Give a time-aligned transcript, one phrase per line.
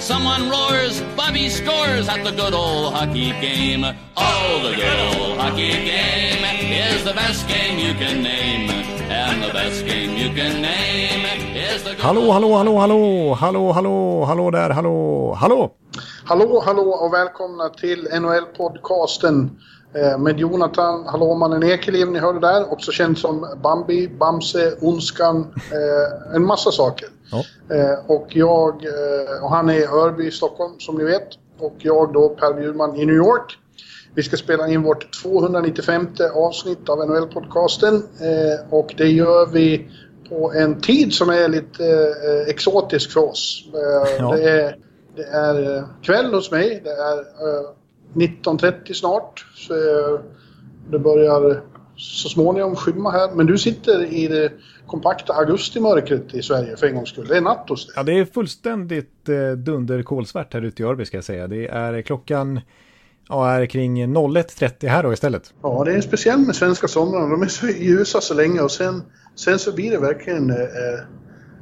[0.00, 3.84] Someone roars, Bobby scores at the good old hockey game.
[4.16, 6.42] Oh, the good old hockey game
[6.72, 8.70] is the best game you can name.
[9.10, 13.72] And the best game you can name is the good Hallå, hallå, hallå, hallå, hallå,
[13.72, 15.70] hallå, hallå där, hallå, hallå.
[16.24, 19.50] Hallå, hallå och välkomna till NHL-podcasten
[19.94, 26.36] eh, med Jonathan Hallåmannen Ekeliv, ni hörde där, också känd som Bambi, Bamse, Onskan, eh,
[26.36, 27.08] en massa saker.
[27.30, 27.44] Ja.
[27.76, 31.74] Eh, och jag, eh, och han är i Örby i Stockholm som ni vet, och
[31.78, 33.58] jag då Per Bjurman i New York.
[34.14, 39.90] Vi ska spela in vårt 295 avsnitt av NHL-podcasten eh, och det gör vi
[40.28, 43.64] på en tid som är lite eh, exotisk för oss.
[43.74, 44.36] Eh, Ja.
[44.36, 44.76] Det är,
[45.16, 47.70] det är kväll hos mig, det är eh,
[48.14, 49.46] 19.30 snart.
[49.56, 49.74] Så,
[50.90, 51.62] det börjar
[51.96, 53.30] så småningom skymma här.
[53.34, 54.52] Men du sitter i det
[54.90, 57.26] kompakta augustimörkret i Sverige för en gångs skull.
[57.28, 57.92] Det är natt hos dig.
[57.96, 61.46] Ja, det är fullständigt eh, dunderkolsvart här ute i Örby ska jag säga.
[61.46, 62.60] Det är klockan,
[63.28, 65.54] ja, är kring 01.30 här då istället.
[65.62, 67.28] Ja, det är speciellt med svenska somrarna.
[67.28, 69.02] De är så ljusa så länge och sen,
[69.34, 70.56] sen så blir det verkligen eh,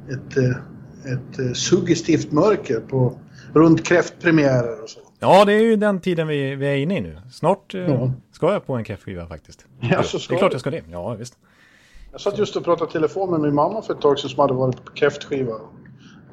[0.09, 3.19] ett, eh, ett eh, suggestivt mörker på,
[3.53, 4.99] runt kräftpremiärer och så.
[5.19, 7.17] Ja, det är ju den tiden vi, vi är inne i nu.
[7.31, 8.11] Snart eh, Ja.
[8.31, 9.65] ska jag på en kräftskiva faktiskt.
[9.79, 10.83] Ja, så ska det är klart jag ska det.
[10.91, 11.33] Ja, visst.
[12.11, 14.53] Jag satt just och pratade telefon med min mamma för ett tag sedan som hade
[14.53, 15.55] varit på kräftskiva.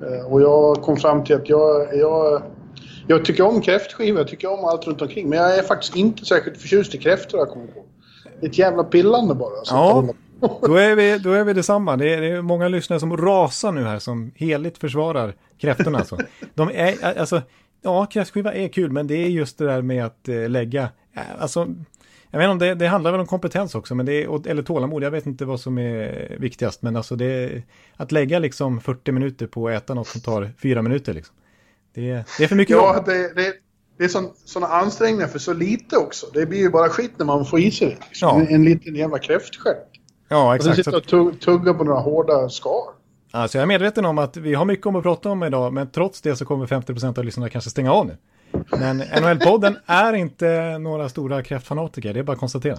[0.02, 2.42] Eh, Och jag kom fram till att jag, jag,
[3.06, 5.28] jag tycker om kräftskiva, jag tycker om allt runt omkring.
[5.28, 7.84] Men jag är faktiskt inte särskilt förtjust i kräftor jag kommer på.
[8.42, 9.64] Ett jävla pillande bara.
[9.64, 10.04] Så Ja.
[10.40, 11.96] Då är vi, då är vi detsamma.
[11.96, 15.98] Det är, det är många lyssnare som rasar nu här som heligt försvarar kräftorna.
[15.98, 16.18] Alltså.
[16.54, 17.42] De är, alltså,
[17.82, 20.82] ja, kräftskiva är kul, men det är just det där med att eh, lägga,
[21.14, 21.66] eh, alltså,
[22.40, 24.62] jag vet inte om det, det handlar väl om kompetens också, men det är, eller
[24.62, 27.62] tålamod, jag vet inte vad som är viktigast, men alltså det
[27.96, 31.34] att lägga liksom 40 minuter på att äta något som tar fyra minuter liksom.
[31.94, 33.52] Det, är- det är för mycket Ja, det, det,
[33.98, 34.08] det är
[34.48, 36.26] sådana ansträngningar för så lite också.
[36.32, 38.06] Det blir ju bara skit när man får i sig det.
[38.06, 38.28] Liksom.
[38.28, 38.40] Ja.
[38.40, 39.76] En, en liten jävla kräftstjärt.
[40.28, 40.84] Ja, Och sen exakt.
[40.84, 42.82] Sitta och tugg, tugga på några hårda skal.
[43.30, 45.90] Alltså jag är medveten om att vi har mycket om att prata om idag, men
[45.90, 48.16] trots det så kommer 50% av lyssnarna kanske stänga av nu.
[48.70, 52.78] Men NHL-podden är inte några stora kräftfanatiker, det är bara att konstatera.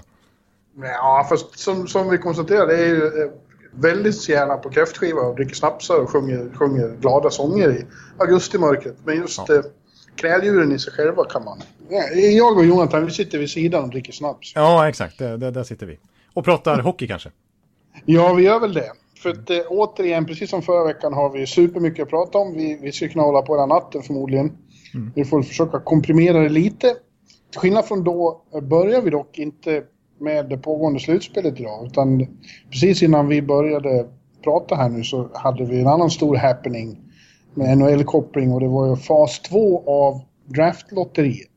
[0.82, 3.32] Ja, fast som, som vi konstaterade, det är ju eh,
[3.72, 7.86] väldigt gärna på kräftskiva och dricker snapsar och sjunger, sjunger glada sånger i
[8.18, 8.96] augustimörkret.
[9.04, 9.56] Men just Ja.
[9.56, 9.62] eh,
[10.16, 11.62] kräldjuren i sig själva kan man...
[11.90, 14.52] Ja, Jag och Jonathan, vi sitter vid sidan och dricker snaps.
[14.56, 16.00] Ja, exakt, det, det, där sitter vi.
[16.34, 17.30] Och pratar hockey kanske.
[18.06, 18.92] Ja, vi gör väl det.
[19.24, 22.54] För att eh, återigen, precis som förra veckan har vi supermycket att prata om.
[22.54, 24.58] Vi, vi ska kunna hålla på hela natten förmodligen.
[25.16, 26.96] Vi får försöka komprimera det lite.
[27.52, 29.84] Till skillnad från då börjar vi dock inte
[30.20, 31.86] med det pågående slutspelet idag.
[31.86, 32.28] Utan
[32.72, 34.08] precis innan vi började
[34.44, 37.00] prata här nu så hade vi en annan stor happening
[37.54, 41.48] med NHL-koppling och det var ju fas 2 av draftlotteriet.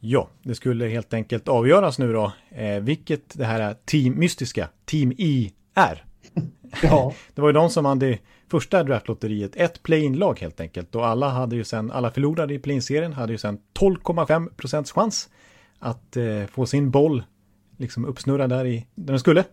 [0.00, 5.12] Ja, det skulle helt enkelt avgöras nu då, eh, vilket det här team, mystiska Team
[5.12, 6.04] I är.
[6.82, 7.12] Ja.
[7.34, 8.18] Det var ju de som hade
[8.52, 10.94] första draftlotteriet, ett play-in-lag helt enkelt.
[10.94, 15.28] Och alla hade ju sen, alla förlorade i play-in-serien hade ju sen 12,5 procents chans
[15.78, 17.22] att eh, få sin boll
[17.76, 19.44] liksom uppsnurrad där i, där den skulle.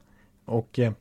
[0.45, 0.91] Och eh,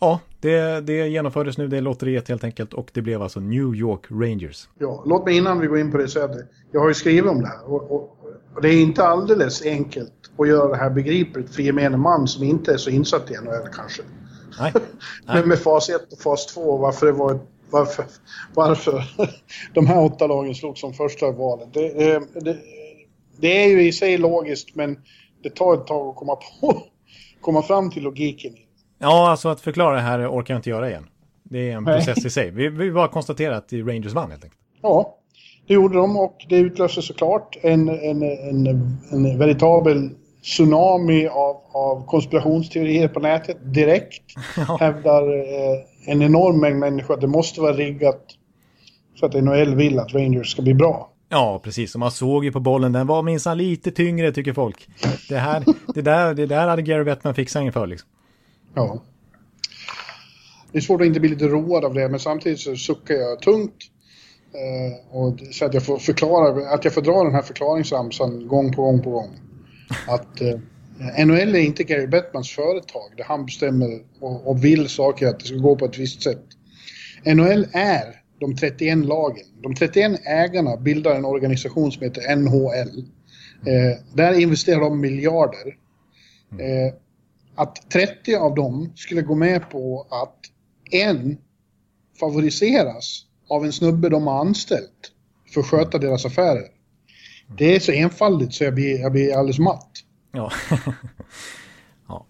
[0.00, 2.74] ja, det, det genomfördes nu, det lotteriet helt enkelt.
[2.74, 4.68] Och det blev alltså New York Rangers.
[4.78, 6.36] Ja, låt mig innan vi går in på det säga att
[6.72, 8.18] jag har ju skrivit om det här och, och,
[8.54, 12.44] och det är inte alldeles enkelt att göra det här begripligt för gemene man som
[12.44, 14.02] inte är så insatt i NHL kanske.
[14.60, 14.72] Nej,
[15.26, 17.38] Men med fas 1 och fas 2 och varför det var
[17.70, 18.04] varför,
[18.54, 19.04] varför
[19.74, 21.68] de här åtta lagen slog som första valet.
[21.74, 21.88] Det,
[22.40, 22.56] det,
[23.40, 24.98] det är ju i sig logiskt men
[25.42, 26.82] det tar ett tag att komma på
[27.40, 28.52] komma fram till logiken.
[28.98, 31.06] ja, alltså att förklara det här orkar jag inte göra igen.
[31.42, 31.96] Det är en Nej.
[31.96, 32.50] process i sig.
[32.50, 34.60] Vi, vi bara konstaterar att Rangers vann helt enkelt.
[34.82, 35.16] Ja,
[35.66, 38.66] det gjorde de och det utlöste såklart en, en, en,
[39.10, 40.10] en veritabel
[40.42, 44.22] tsunami av, av konspirationsteorier på nätet direkt.
[44.56, 44.76] Ja.
[44.80, 48.26] Hävdar eh, en enorm mängd människor att det måste vara riggat
[49.20, 51.10] så att NHL vill att Rangers ska bli bra.
[51.28, 51.94] Ja, precis.
[51.94, 54.88] Och man såg ju på bollen, den var minsann lite tyngre tycker folk.
[55.28, 55.64] Det här,
[55.94, 58.08] det där, det där hade Gary Bettman fixat inför liksom.
[58.74, 59.02] Ja.
[60.72, 63.40] Det är svårt att inte bli lite road av det, men samtidigt så suckar jag
[63.40, 63.76] tungt.
[64.52, 68.72] Eh, och så att jag får förklara, att jag får dra den här förklaringsramsan gång
[68.72, 69.30] på gång på gång.
[70.06, 70.58] Att eh,
[71.26, 75.46] NHL är inte Gary Bettmans företag där han bestämmer och, och vill saker att det
[75.46, 76.44] ska gå på ett visst sätt.
[77.24, 79.46] NHL är de 31 lagen.
[79.62, 83.04] De 31 ägarna bildar en organisation som heter NHL.
[83.66, 85.76] Eh, där investerar de miljarder.
[86.52, 86.94] Eh,
[87.54, 90.38] att 30 av dem skulle gå med på att
[90.90, 91.38] en
[92.20, 95.12] favoriseras av en snubbe de har anställt
[95.54, 96.66] för att sköta deras affärer.
[97.56, 99.90] Det är så enfaldigt så jag blir, jag blir alldeles matt.
[100.32, 100.52] Ja.
[102.08, 102.26] ja.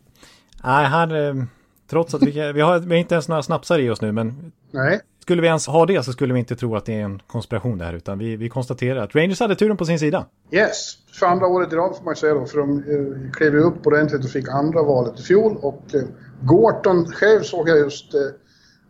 [0.64, 1.44] Nej, här, eh,
[1.90, 4.52] trots att vi, vi, har, vi har inte ens några snapsar i oss nu, men
[4.70, 5.00] Nej.
[5.22, 7.78] skulle vi ens ha det så skulle vi inte tro att det är en konspiration
[7.78, 10.26] det här, utan vi, vi konstaterar att Rangers hade turen på sin sida.
[10.50, 13.87] Yes, för andra året i rad får man säga då, för de eh, klev upp
[13.87, 15.56] ordentligt och fick andra valet i fjol.
[15.62, 16.02] Och eh,
[16.43, 18.20] Gorton själv såg jag just, eh,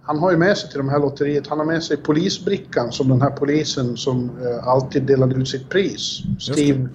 [0.02, 3.08] han har ju med sig till de här lotteriet, han har med sig polisbrickan som
[3.08, 6.22] den här polisen som eh, alltid delade ut sitt pris.
[6.38, 6.88] Steve, eh,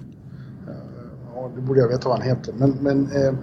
[1.34, 2.52] ja, det borde jag veta vad han heter.
[2.52, 3.34] Men, men, eh,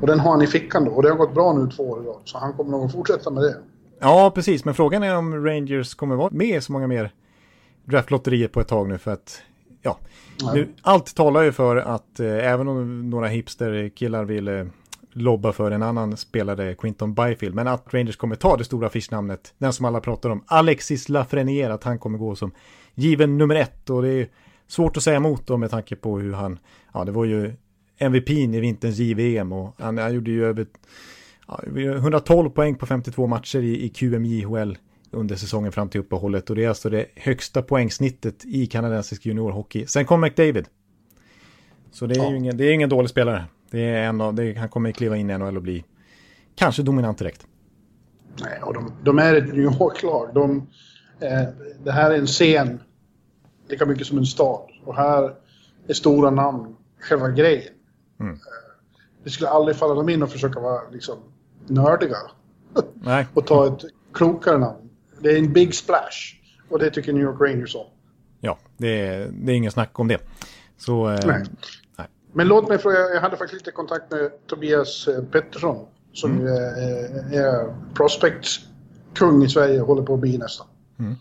[0.00, 2.02] och den har han i fickan då och det har gått bra nu två år
[2.02, 2.20] i rad.
[2.24, 3.56] Så han kommer nog att fortsätta med det.
[4.00, 7.12] Ja, precis, men frågan är om Rangers kommer vara med så många mer
[7.84, 9.42] draftlotterier på ett tag nu för att
[9.82, 9.98] ja,
[10.54, 14.64] nu, allt talar ju för att eh, även om några hipster-killar vill eh,
[15.22, 19.54] lobba för en annan spelare, Quinton Byfield, men att Rangers kommer ta det stora affischnamnet,
[19.58, 22.52] den som alla pratar om, Alexis Lafreniere, att han kommer gå som
[22.94, 24.28] given nummer ett och det är
[24.66, 26.58] svårt att säga emot då med tanke på hur han,
[26.94, 27.52] ja det var ju
[27.98, 30.66] MVP i vinterns JVM och han, han gjorde ju över
[31.48, 34.76] ja, 112 poäng på 52 matcher i, i QMJHL
[35.10, 39.86] under säsongen fram till uppehållet och det är alltså det högsta poängsnittet i kanadensisk juniorhockey.
[39.86, 40.68] Sen kom McDavid.
[41.90, 42.30] Så det är ja.
[42.30, 43.44] ju ingen, det är ingen dålig spelare.
[43.70, 45.84] Det är en av, det, han kommer kliva in i NHL och bli
[46.54, 47.46] kanske dominant direkt.
[48.40, 50.30] Nej, och de, de är ett New York-lag.
[50.34, 50.66] De,
[51.20, 51.48] eh,
[51.84, 52.80] det här är en scen
[53.68, 54.70] lika mycket som en stad.
[54.84, 55.34] Och här
[55.88, 57.72] är stora namn själva grejen.
[58.20, 58.32] Mm.
[58.32, 58.38] Eh,
[59.24, 61.18] det skulle aldrig falla dem in att försöka vara liksom,
[61.66, 62.16] nördiga.
[62.94, 63.26] Nej.
[63.34, 64.90] och ta ett klokare namn.
[65.20, 66.34] Det är en big splash.
[66.68, 67.86] Och det tycker New York Rangers om.
[68.40, 70.20] Ja, det är, det är ingen snack om det.
[70.76, 71.42] Så, eh.
[72.32, 75.86] Men låt mig fråga, jag hade faktiskt lite kontakt med Tobias eh, Pettersson.
[76.12, 76.46] Som mm.
[76.46, 80.66] är, är prospect-kung i Sverige, håller på att bli nästan.
[80.98, 81.14] Mm.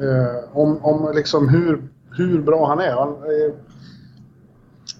[0.00, 2.92] Eh, om om liksom hur, hur bra han är.
[2.92, 3.54] Han, eh,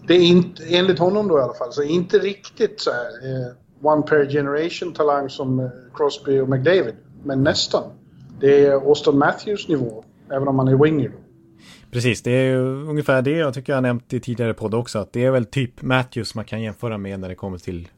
[0.07, 3.53] det är inte, enligt honom då i alla fall, så inte riktigt så här eh,
[3.83, 6.95] one per generation talang som eh, Crosby och McDavid.
[7.25, 7.83] Men nästan.
[8.41, 11.19] Det är Austin Matthews nivå, även om han är winger då.
[11.91, 12.59] Precis, det är ju
[12.89, 14.99] ungefär det jag tycker jag har nämnt i tidigare podd också.
[14.99, 17.89] Att det är väl typ Matthews man kan jämföra med när det kommer till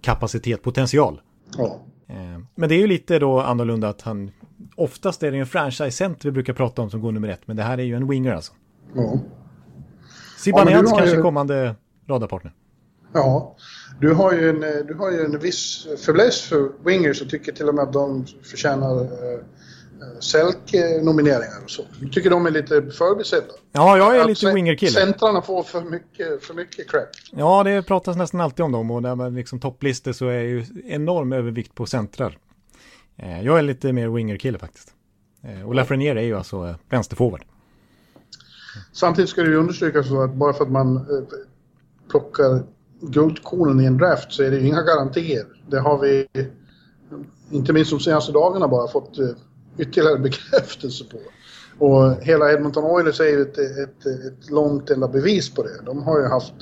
[0.00, 1.20] kapacitet, potential.
[1.56, 1.80] Ja.
[2.08, 4.30] Eh, men det är ju lite då annorlunda att han,
[4.76, 7.56] oftast är det ju en franchise-center vi brukar prata om som går nummer ett, men
[7.56, 8.52] det här är ju en winger alltså.
[8.94, 9.18] Ja.
[10.38, 11.22] Zibanejad ja, kanske ju...
[11.22, 11.74] kommande
[12.08, 12.54] radarpartner.
[13.12, 13.56] Ja,
[14.00, 17.68] du har ju en, du har ju en viss fäbless för wingers och tycker till
[17.68, 19.40] och med att de förtjänar uh,
[20.20, 21.82] Selke-nomineringar och så.
[22.00, 23.52] Jag tycker de är lite förbisedda.
[23.72, 24.92] Ja, jag är att lite wingerkille.
[24.92, 27.08] Centrarna får för mycket, för mycket crap.
[27.32, 30.64] Ja, det pratas nästan alltid om dem och när man liksom topplistor så är ju
[30.84, 32.38] enorm övervikt på centrar.
[33.16, 34.94] Eh, jag är lite mer wingerkille faktiskt.
[35.66, 37.44] Och Lafreniere är ju alltså vänsterforward.
[38.92, 41.02] Samtidigt ska det ju understrykas så att bara för att man eh,
[42.10, 42.62] plockar
[43.00, 45.46] guldkornen i en draft så är det ju inga garantier.
[45.70, 46.26] Det har vi
[47.50, 49.28] inte minst de senaste dagarna bara fått eh,
[49.78, 51.18] ytterligare bekräftelse på.
[51.84, 55.82] Och hela Edmonton Oilers är ju ett, ett, ett långt enda bevis på det.
[55.86, 56.54] De har ju haft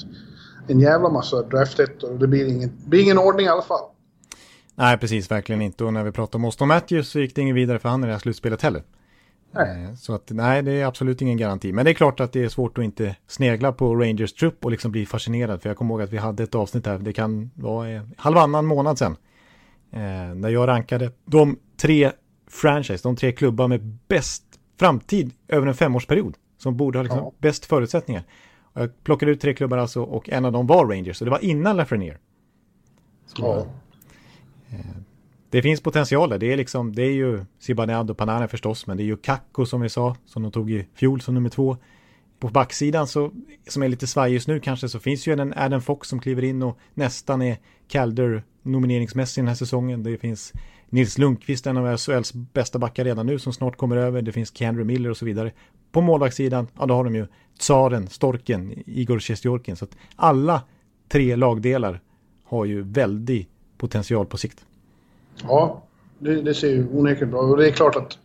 [0.68, 3.90] en jävla massa draftettor och det blir ingen, blir ingen ordning i alla fall.
[4.74, 5.84] Nej, precis, verkligen inte.
[5.84, 8.06] Och när vi pratar om Austin Matthews så gick det ingen vidare för han i
[8.06, 8.82] det här slutspelet heller.
[9.50, 9.84] Nej.
[9.84, 11.72] Eh, så att nej, det är absolut ingen garanti.
[11.72, 14.70] Men det är klart att det är svårt att inte snegla på Rangers trupp och
[14.70, 15.62] liksom bli fascinerad.
[15.62, 18.66] För jag kommer ihåg att vi hade ett avsnitt här, det kan vara eh, halvannan
[18.66, 19.16] månad sedan.
[19.92, 22.12] Eh, där jag rankade de tre
[22.46, 24.44] franchise, de tre klubbar med bäst
[24.78, 26.36] framtid över en femårsperiod.
[26.58, 27.32] Som borde ha liksom ja.
[27.38, 28.22] bäst förutsättningar.
[28.62, 31.20] Och jag plockade ut tre klubbar alltså och en av dem var Rangers.
[31.20, 32.18] Och det var innan Lafreniere.
[33.36, 33.66] Ja.
[34.70, 34.78] Eh,
[35.50, 36.38] det finns potential där.
[36.38, 39.66] Det är, liksom, det är ju Zibanejad och Panana förstås, men det är ju Kakko
[39.66, 41.76] som vi sa, som de tog i fjol som nummer två.
[42.38, 43.32] På backsidan, så,
[43.68, 46.44] som är lite svajig just nu kanske, så finns ju en Adam Fox som kliver
[46.44, 47.56] in och nästan är
[47.88, 50.02] Calder nomineringsmässig den här säsongen.
[50.02, 50.52] Det finns
[50.88, 54.22] Nils Lundqvist, en av SHLs bästa backar redan nu, som snart kommer över.
[54.22, 55.52] Det finns Kendra Miller och så vidare.
[55.92, 57.26] På målvaktssidan, ja då har de ju
[57.58, 59.76] Tsaren, Storken, Igor Sjestjorkin.
[59.76, 60.62] Så att alla
[61.08, 62.00] tre lagdelar
[62.44, 64.64] har ju väldig potential på sikt.
[65.42, 65.82] Ja,
[66.18, 68.18] det, det ser ju onekligen bra Och det är klart att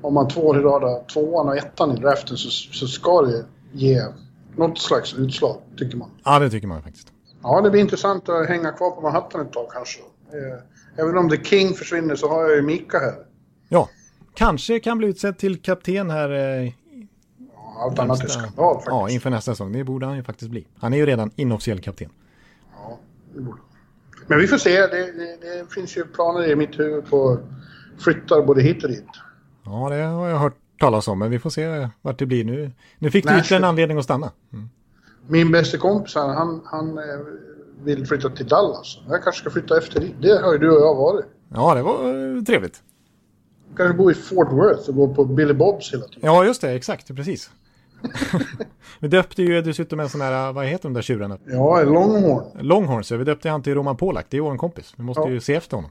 [0.00, 3.44] om man två år i rad tvåan och ettan i draften så, så ska det
[3.72, 4.02] ge
[4.56, 6.10] något slags utslag, tycker man.
[6.24, 7.13] Ja, det tycker man faktiskt.
[7.44, 10.00] Ja, det blir intressant att hänga kvar på Manhattan ett tag kanske.
[10.00, 13.14] Eh, även om The King försvinner så har jag ju Mika här.
[13.68, 13.88] Ja,
[14.34, 16.30] kanske kan bli utsedd till kapten här.
[16.30, 16.72] Eh, ja,
[17.80, 18.90] allt annat är skandal faktiskt.
[18.90, 19.72] Ja, inför nästa säsong.
[19.72, 20.66] Det borde han ju faktiskt bli.
[20.78, 22.10] Han är ju redan inofficiell kapten.
[22.76, 22.98] Ja,
[23.34, 23.58] det borde
[24.26, 24.80] Men vi får se.
[24.80, 27.38] Det, det, det finns ju planer i mitt huvud på
[27.98, 29.06] flyttar både hit och dit.
[29.64, 32.72] Ja, det har jag hört talas om, men vi får se vart det blir nu.
[32.98, 34.32] Nu fick du ytterligare en anledning att stanna.
[34.52, 34.68] Mm.
[35.28, 37.04] Min bästa kompis han, han eh,
[37.84, 38.98] vill flytta till Dallas.
[39.08, 40.14] Jag kanske ska flytta efter dit.
[40.20, 41.24] Det har ju du och jag varit.
[41.54, 42.82] Ja, det var eh, trevligt.
[43.70, 46.20] Du kanske bo i Fort Worth och gå på Billy Bobs hela tiden.
[46.22, 46.70] Ja, just det.
[46.70, 47.16] Exakt.
[47.16, 47.50] Precis.
[49.00, 51.38] vi döpte ju dessutom en sån här, vad heter de där tjurarna?
[51.44, 52.44] Ja, Longhorn.
[52.60, 54.26] Longhorn, så vi döpte han till Roman Polak.
[54.28, 54.94] Det är vår kompis.
[54.96, 55.30] Vi måste ja.
[55.30, 55.90] ju se efter honom.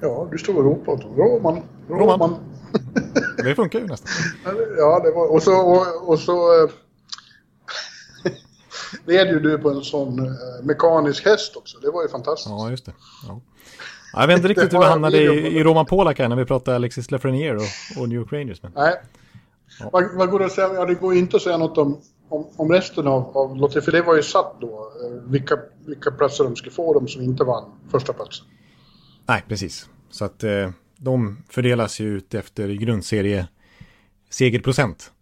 [0.00, 1.18] Ja, du stod och ropade åt honom.
[1.18, 2.08] Roman, Roman.
[2.08, 2.36] Roman.
[3.44, 4.08] det funkar ju nästan.
[4.76, 6.70] Ja, det var, och så, och, och så eh,
[9.06, 10.32] led ju du på en sån eh,
[10.62, 11.78] mekanisk häst också.
[11.78, 12.48] Det var ju fantastiskt.
[12.48, 12.92] Ja, just det.
[13.28, 13.40] Ja.
[14.12, 16.74] Jag vet inte riktigt hur vi hamnade i, i Roman Polak här när vi pratade
[16.74, 18.62] Alexis Lafreniere och, och New York Rangers.
[18.62, 18.72] Men...
[18.74, 18.94] Nej.
[19.80, 19.90] Ja.
[19.92, 20.74] Vad, vad går det att säga?
[20.74, 23.92] Ja, det går inte att säga något om, om, om resten av, av lotteriet, för
[23.92, 24.92] det var ju satt då.
[25.04, 28.46] Eh, vilka, vilka platser de skulle få, de som inte vann första platsen.
[29.26, 29.88] Nej, precis.
[30.10, 33.48] Så att eh, de fördelas ju ut efter grundserie
[34.30, 35.12] segerprocent.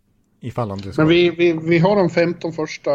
[0.40, 1.02] Ifall om det ska...
[1.02, 2.90] Men vi, vi, vi har de 15 första,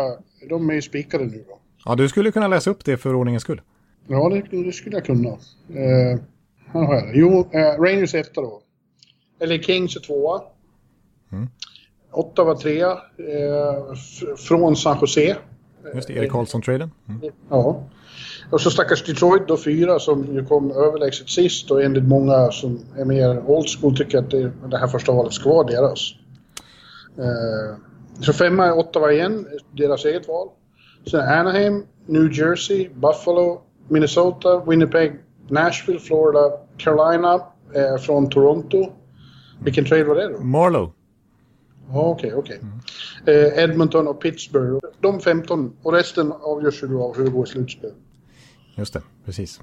[0.50, 1.60] de är ju spikade nu då.
[1.86, 3.62] Ja, du skulle kunna läsa upp det för ordningens skull.
[4.08, 5.30] Ja, det, det skulle jag kunna.
[5.30, 6.20] Eh,
[6.68, 7.12] här har jag det.
[7.14, 8.62] Jo, eh, Rangers etta då.
[9.40, 10.42] Eller Kings är tvåa.
[11.32, 11.48] Mm.
[12.12, 12.92] Ottawa trea.
[12.92, 13.94] Eh,
[14.38, 15.36] från San Jose.
[15.96, 16.92] Just det, Erik Karlsson-traden.
[17.10, 17.22] Mm.
[17.50, 17.84] Ja.
[18.50, 22.80] Och så stackars Detroit då fyra som ju kom överlägset sist och enligt många som
[22.98, 26.14] är mer old school tycker att det, det här första valet ska vara deras.
[27.18, 27.78] Eh,
[28.22, 30.50] så femma är Ottawa igen, deras eget val.
[31.12, 37.34] Sen Anaheim, New Jersey, Buffalo, Minnesota, Winnipeg, Nashville, Florida, Carolina
[37.76, 38.92] eh, från Toronto.
[39.64, 40.44] Vilken trade var det då?
[40.44, 40.92] Marlow.
[41.90, 42.60] Okej, okay, okej.
[43.26, 43.40] Okay.
[43.40, 43.54] Mm.
[43.56, 44.80] Eh, Edmonton och Pittsburgh.
[45.00, 47.92] De 15 och resten avgörs ju då av hur det går i slutspel.
[48.76, 49.62] Just det, precis.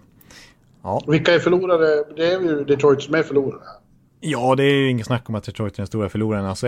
[0.83, 1.03] Ja.
[1.07, 2.05] Vilka är förlorare?
[2.17, 3.63] Det är ju Detroit som är förlorare.
[4.21, 6.45] Ja, det är ju inget snack om att Detroit är den stora förloraren.
[6.45, 6.67] Alltså,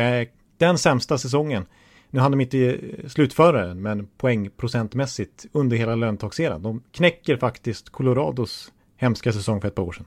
[0.59, 1.67] den sämsta säsongen.
[2.11, 6.63] Nu hann de inte eh, slutföra den, men poängprocentmässigt under hela löntagsserien.
[6.63, 10.07] De knäcker faktiskt Colorados hemska säsong för ett par år sedan.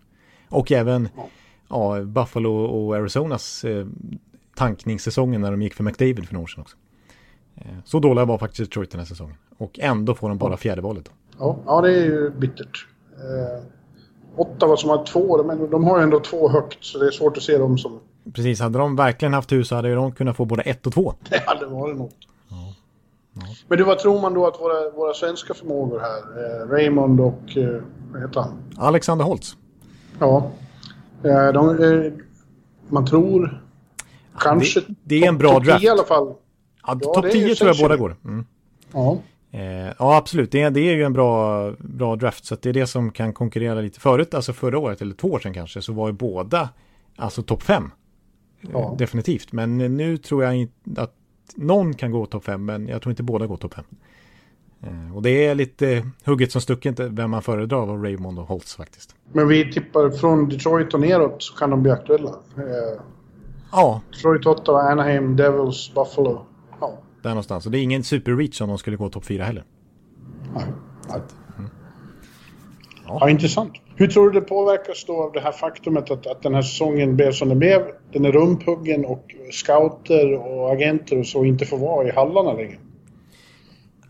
[0.50, 1.10] Och även
[1.70, 3.86] ja, Buffalo och Arizonas eh,
[4.56, 6.78] tankningssäsongen när de gick för McDavid för några år sedan också.
[7.56, 9.38] Eh, så dåliga var faktiskt Detroit den här säsongen.
[9.58, 11.12] Och ändå får de bara fjärde valet.
[11.40, 12.88] Ja, ja, det är ju bittert.
[13.14, 13.66] Eh,
[14.36, 17.38] Ottawa som har två, men de har ju ändå två högt så det är svårt
[17.38, 18.00] att se dem som...
[18.34, 21.13] Precis, hade de verkligen haft tur så hade de kunnat få både ett och två.
[21.29, 22.15] Det hade varit något.
[22.50, 22.74] Ja.
[23.34, 23.41] Ja.
[23.67, 27.58] Men du, vad tror man då att våra, våra svenska förmågor här, eh, Raymond och,
[27.58, 28.58] eh, vad heter han?
[28.77, 29.58] Alexander Holtz.
[30.20, 30.51] Ja.
[31.24, 32.13] Eh, de, eh,
[32.88, 33.62] man tror
[34.39, 34.79] kanske...
[34.79, 35.84] Det, det är en bra draft.
[35.84, 36.27] i alla fall.
[36.88, 38.15] Ja, ja topp 10 tror jag båda går.
[38.25, 38.46] Mm.
[38.94, 39.17] Ja.
[39.51, 40.51] Eh, ja, absolut.
[40.51, 42.46] Det, det, är ju en bra, bra draft.
[42.46, 44.00] Så det är det som kan konkurrera lite.
[44.00, 46.70] Förut, alltså förra året eller två år sedan kanske, så var ju båda
[47.15, 47.91] alltså topp fem.
[48.72, 48.95] Ja.
[48.98, 49.51] Definitivt.
[49.51, 51.13] Men nu tror jag inte att
[51.55, 53.86] någon kan gå topp fem, men jag tror inte båda går topp fem.
[54.81, 58.75] Eh, och det är lite hugget som stucket vem man föredrar av Raymond och Holtz
[58.75, 59.15] faktiskt.
[59.34, 62.29] Men vi tippar från Detroit och neråt så kan de bli aktuella.
[62.57, 63.01] Eh,
[63.72, 64.01] ja.
[64.12, 66.45] Detroit, Ottawa, Anaheim, Devils, Buffalo.
[66.79, 67.00] Ja.
[67.22, 67.65] Där någonstans.
[67.65, 69.63] Och det är ingen super-reach om de skulle gå topp fyra heller.
[70.53, 70.65] Nej.
[71.10, 71.22] Nej.
[71.57, 71.69] Mm.
[73.05, 73.17] Ja.
[73.22, 73.29] ja.
[73.29, 73.74] intressant.
[73.98, 77.16] Hur tror du det påverkas då av det här faktumet att, att den här säsongen
[77.16, 77.82] blev som den blev?
[78.12, 82.78] Den är rumphuggen och scouter och agenter och så inte får vara i hallarna längre.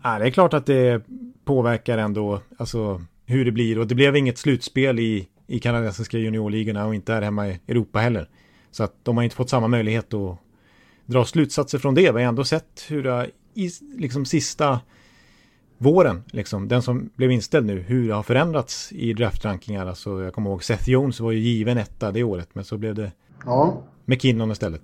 [0.02, 1.02] Ja, det är klart att det
[1.44, 3.78] påverkar ändå alltså, hur det blir.
[3.78, 7.98] Och det blev inget slutspel i, i kanadensiska juniorligorna och inte här hemma i Europa
[7.98, 8.28] heller.
[8.70, 10.38] Så att de har inte fått samma möjlighet att
[11.06, 12.12] dra slutsatser från det.
[12.12, 14.80] Vi har ändå sett hur det i liksom sista
[15.78, 19.86] våren, liksom, den som blev inställd nu, hur det har förändrats i draftrankningar.
[19.86, 22.94] Alltså, jag kommer ihåg Seth Jones var ju given etta det året, men så blev
[22.94, 23.12] det
[23.44, 23.82] ja.
[24.04, 24.82] McKinnon istället.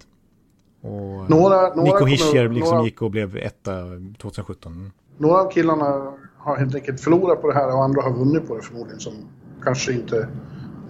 [0.81, 2.85] Och några, några Nico Hischier liksom några...
[2.85, 3.73] gick och blev etta
[4.19, 4.73] 2017.
[4.73, 4.91] Mm.
[5.19, 8.57] Några av killarna har helt enkelt förlorat på det här och andra har vunnit på
[8.57, 9.15] det förmodligen som
[9.65, 10.19] kanske inte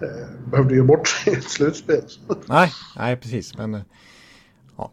[0.01, 2.01] eh, behövde göra bort sig i ett slutspel.
[2.45, 3.57] nej, nej, precis.
[3.57, 3.83] Men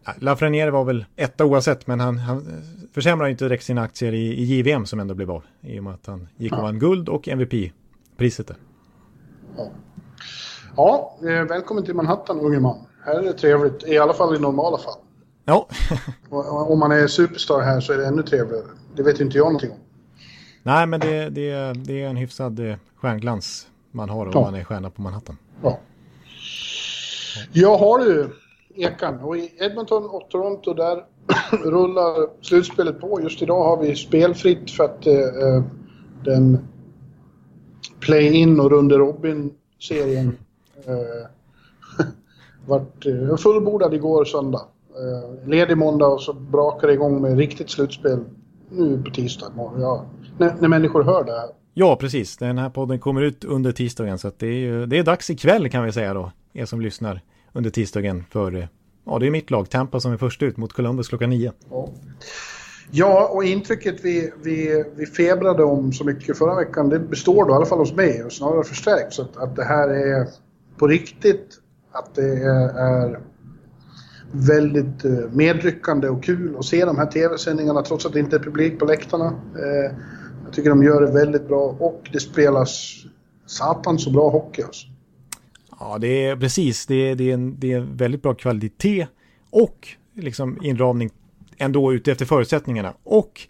[0.04, 2.62] Ja, Lafreniere var väl etta oavsett, men han, han
[2.94, 5.42] försämrade inte direkt sina aktier i, i JVM som ändå blev av.
[5.60, 8.56] I och med att han gick och vann guld och MVP-priset där.
[9.56, 9.70] Ja.
[10.76, 12.78] ja, eh, välkommen till Manhattan unge man.
[13.04, 14.98] Här är det trevligt, i alla fall i normala fall.
[15.44, 15.68] Ja.
[16.68, 18.66] Om man är superstar här så är det ännu trevligare.
[18.96, 19.78] Det vet inte jag någonting om.
[20.62, 24.40] Nej, men det, det, det är en hyfsad eh, stjärnglans man har om ja.
[24.40, 25.36] man är stjärna på Manhattan.
[25.62, 25.78] Ja.
[27.52, 28.36] Jag har du,
[28.74, 31.04] Ekan, och i Edmonton och Toronto där
[31.64, 33.20] rullar slutspelet på.
[33.22, 35.62] Just idag har vi spelfritt för att eh, eh
[36.24, 36.58] den
[38.00, 40.38] play-in och Runde Robin-serien
[40.86, 42.06] eh,
[42.66, 44.62] vart eh, fullbordad igår söndag.
[44.90, 48.24] Eh, ledig måndag och så brakar det igång med riktigt slutspel
[48.70, 49.52] nu på tisdag.
[49.56, 50.06] Ja,
[50.38, 51.48] när, när människor hör det här.
[51.74, 52.36] Ja, precis.
[52.36, 55.70] Den här podden kommer ut under tisdagen så det är, ju, det är dags ikväll
[55.70, 56.32] kan vi säga då.
[56.52, 58.64] Er som lyssnar under tisdagen för, eh,
[59.06, 61.52] ja det är mitt lag, Tampa som är först ut mot Columbus klockan nio.
[62.90, 63.28] Ja.
[63.28, 67.54] Och intrycket vi, vi, vi febrade om så mycket förra veckan, det består då i
[67.54, 69.18] alla fall hos mig och snarare förstärks.
[69.18, 70.28] Att, att det här är
[70.78, 71.60] på riktigt,
[71.92, 73.20] att det är,
[74.32, 78.40] väldigt eh, medryckande och kul att se de här tv-sändningarna trots att det inte är
[78.40, 79.26] publik på läktarna.
[79.56, 79.96] Eh,
[80.44, 82.92] jag tycker de gör det väldigt bra och det spelas
[83.46, 84.86] satan så bra hockey alltså.
[85.80, 86.86] Ja, det är precis.
[86.86, 89.06] Det är, det är, en, det är väldigt bra kvalitet
[89.50, 91.10] och liksom inramning
[91.58, 92.94] ändå ute efter förutsättningarna.
[93.04, 93.40] Och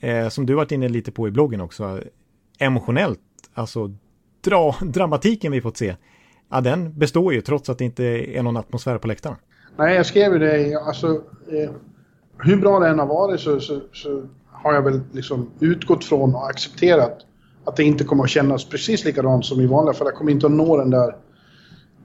[0.00, 2.00] eh, som du varit inne lite på i bloggen också,
[2.58, 3.20] emotionellt,
[3.54, 3.94] alltså
[4.44, 5.96] dra, dramatiken vi fått se,
[6.50, 8.04] ja den består ju trots att det inte
[8.38, 9.36] är någon atmosfär på läktaren.
[9.76, 11.08] Nej, jag skrev ju det, alltså
[11.52, 11.70] eh,
[12.38, 16.34] hur bra det än har varit så, så, så, har jag väl liksom utgått från
[16.34, 17.18] och accepterat
[17.64, 20.06] att det inte kommer att kännas precis likadant som i vanliga fall.
[20.06, 21.16] Jag kommer inte att nå den där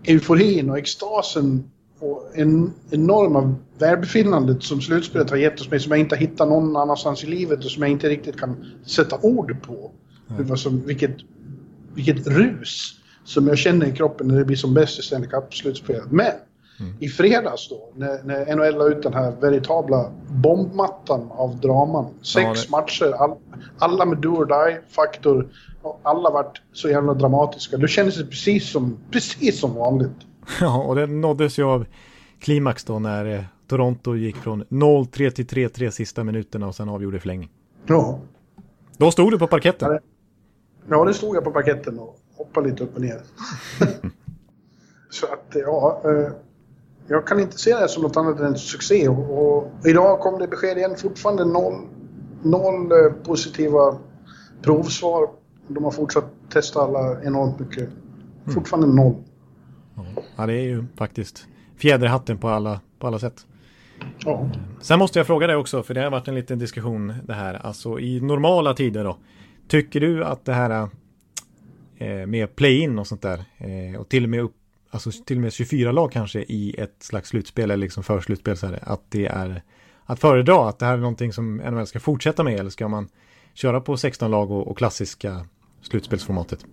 [0.04, 1.64] euforin och extasen
[2.00, 6.48] och en enorma välbefinnandet som slutspelet har gett oss mig som jag inte har hittat
[6.48, 9.92] någon annanstans i livet och som jag inte riktigt kan sätta ord på.
[10.30, 10.58] Mm.
[10.58, 11.16] Som, vilket,
[11.94, 16.12] vilket rus som jag känner i kroppen när det blir som bäst i Stanley Cup-slutspelet.
[16.12, 16.32] Men
[16.80, 16.94] mm.
[17.00, 22.06] i fredags då, när, när NHL la ut den här veritabla bombmattan av draman.
[22.22, 22.70] Sex ja, det...
[22.70, 23.36] matcher, all,
[23.78, 25.48] alla med do or die-faktor.
[26.04, 27.78] Alla vart så jävla dramatiska.
[27.78, 30.12] Då kändes det precis som, precis som vanligt.
[30.62, 31.86] Ja, och det nåddes ju av
[32.40, 37.20] klimax då när eh, Toronto gick från 0-3 till 3-3 sista minuterna och sen avgjorde
[37.20, 37.50] förlängning.
[37.86, 38.20] Ja.
[38.98, 40.00] Då stod du på parketten.
[40.90, 43.22] Ja, det stod jag på parketten och hoppade lite upp och ner.
[45.10, 46.02] Så att, ja.
[46.06, 46.32] Eh,
[47.10, 49.08] jag kan inte se det som något annat än en succé.
[49.08, 50.96] Och, idag kom det besked igen.
[50.98, 51.88] Fortfarande noll,
[52.42, 53.98] noll eh, positiva
[54.62, 55.30] provsvar.
[55.68, 57.84] De har fortsatt testa alla enormt mycket.
[57.84, 57.94] Mm.
[58.54, 59.16] Fortfarande noll.
[60.36, 63.46] Ja, det är ju faktiskt fjäderhatten på alla, på alla sätt.
[64.26, 64.50] Ja.
[64.82, 67.54] Sen måste jag fråga dig också, för det har varit en liten diskussion det här.
[67.54, 69.18] Alltså i normala tider då.
[69.68, 70.90] Tycker du att det här
[71.98, 74.56] eh, med play-in och sånt där eh, och till och med upp,
[74.90, 78.68] alltså till och med 24 lag kanske i ett slags slutspel eller liksom förslutspel så
[78.68, 79.64] här, att det är
[80.06, 83.10] att föredra att det här är någonting som NHL ska fortsätta med eller ska man
[83.54, 85.46] köra på 16 lag och, och klassiska
[85.82, 86.66] slutspelsformatet?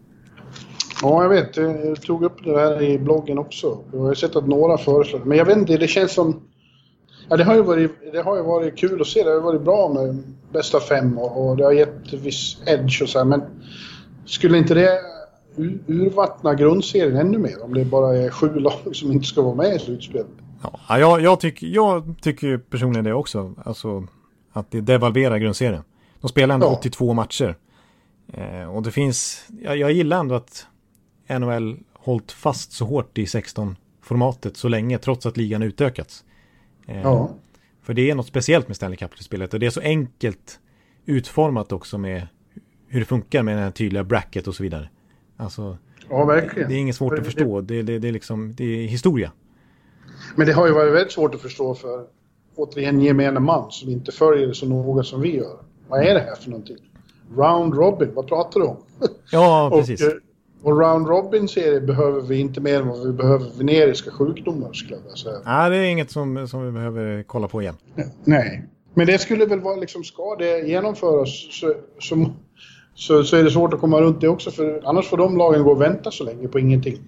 [1.02, 1.56] Ja, jag vet.
[1.56, 3.78] Jag tog upp det här i bloggen också.
[3.92, 5.24] Jag har sett att några föreslår det.
[5.24, 6.40] Men jag vet inte, det känns som...
[7.28, 9.22] Ja, det har ju varit, det har ju varit kul att se.
[9.22, 13.08] Det har varit bra med bästa fem och, och det har gett viss edge och
[13.08, 13.24] så här.
[13.24, 13.42] Men
[14.24, 15.00] skulle inte det
[15.86, 19.76] urvattna grundserien ännu mer om det bara är sju lag som inte ska vara med
[19.76, 20.26] i slutspelet?
[20.62, 23.54] Ja, jag, jag, tycker, jag tycker personligen det också.
[23.64, 24.06] Alltså
[24.52, 25.82] att det devalverar grundserien.
[26.20, 26.76] De spelar ändå ja.
[26.78, 27.56] 82 matcher.
[28.32, 30.66] Eh, och det finns, jag, jag gillar ändå att
[31.28, 36.24] NHL hållit fast så hårt i 16-formatet så länge trots att ligan utökats.
[36.86, 37.30] Eh, ja.
[37.82, 40.60] För det är något speciellt med Stanley Cup-spelet och det är så enkelt
[41.04, 42.28] utformat också med
[42.88, 44.88] hur det funkar med den här tydliga bracket och så vidare.
[45.36, 45.78] Alltså,
[46.10, 46.68] ja, verkligen.
[46.68, 47.60] Det är inget svårt att förstå.
[47.60, 49.32] Det, det, det, är liksom, det är historia.
[50.36, 52.04] Men det har ju varit väldigt svårt att förstå för
[52.56, 55.56] återigen gemene man som inte följer det så noga som vi gör.
[55.88, 56.76] Vad är det här för någonting?
[57.36, 58.76] Round Robin, vad pratar du om?
[59.32, 60.02] Ja, precis.
[60.02, 60.16] och, eh,
[60.62, 65.18] och Round Robin-serie behöver vi inte mer än vad vi behöver veneriska sjukdomar skulle jag
[65.18, 65.36] säga.
[65.44, 67.76] Nej, det är inget som, som vi behöver kolla på igen.
[68.24, 72.30] Nej, men det skulle väl vara liksom, ska det genomföras så, så,
[72.96, 74.50] så, så är det svårt att komma runt det också.
[74.50, 76.98] För annars får de lagen gå och vänta så länge på ingenting.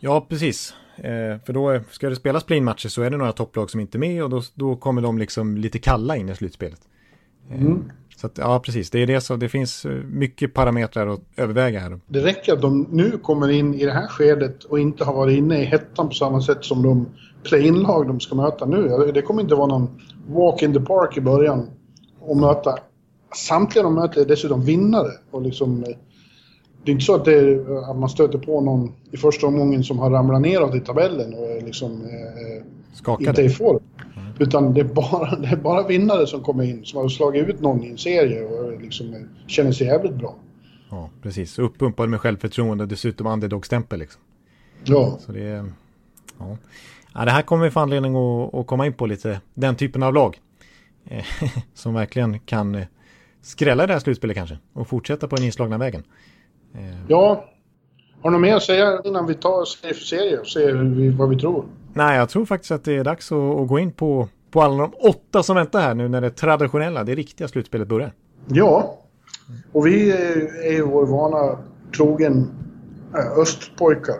[0.00, 0.74] Ja, precis.
[0.96, 4.00] Eh, för då ska det spelas play-matcher så är det några topplag som inte är
[4.00, 6.80] med och då, då kommer de liksom lite kalla in i slutspelet.
[7.50, 7.90] Eh, mm.
[8.16, 8.90] Så att, ja, precis.
[8.90, 9.36] Det är det så.
[9.36, 12.00] Det finns eh, mycket parametrar att överväga här.
[12.06, 15.38] Det räcker att de nu kommer in i det här skedet och inte har varit
[15.38, 17.06] inne i hettan på samma sätt som de
[17.42, 19.10] play-in-lag de ska möta nu.
[19.14, 21.70] Det kommer inte vara någon walk in the park i början
[22.20, 22.78] och möta
[23.36, 25.12] samtliga de möter är dessutom vinnare.
[25.30, 25.96] Och liksom, eh,
[26.84, 29.98] det är inte så att, är, att, man stöter på någon i första omgången som
[29.98, 33.82] har ramlat neråt i tabellen och är liksom, eh, inte i form.
[34.16, 34.28] Mm.
[34.38, 37.60] Utan det är, bara, det är bara vinnare som kommer in som har slagit ut
[37.60, 39.14] någon i en serie och liksom
[39.46, 40.34] känner sig jävligt bra.
[40.90, 41.58] Ja, precis.
[41.58, 44.22] Uppumpad med självförtroende, dessutom underdog-stämpel liksom.
[44.84, 45.18] Ja.
[45.20, 45.40] Så det.
[46.38, 46.56] Ja.
[47.14, 47.24] ja.
[47.24, 50.14] det här kommer vi få anledning att, att komma in på lite, den typen av
[50.14, 50.40] lag.
[51.04, 51.24] Eh,
[51.74, 52.86] som verkligen kan eh,
[53.44, 56.02] skrälla det här slutspelet kanske och fortsätta på den inslagna vägen.
[56.74, 56.80] Eh.
[57.08, 57.44] Ja,
[58.22, 61.28] har du något mer att säga innan vi tar för serie och ser vi, vad
[61.28, 61.64] vi tror?
[61.92, 64.76] Nej, jag tror faktiskt att det är dags att, att, gå in på, på alla
[64.76, 68.12] de åtta som väntar här nu när det traditionella, det riktiga slutspelet börjar.
[68.48, 68.98] Ja,
[69.72, 70.10] och vi
[70.66, 71.58] är ju vår vana
[71.96, 72.50] trogen
[73.36, 74.16] östpojkar.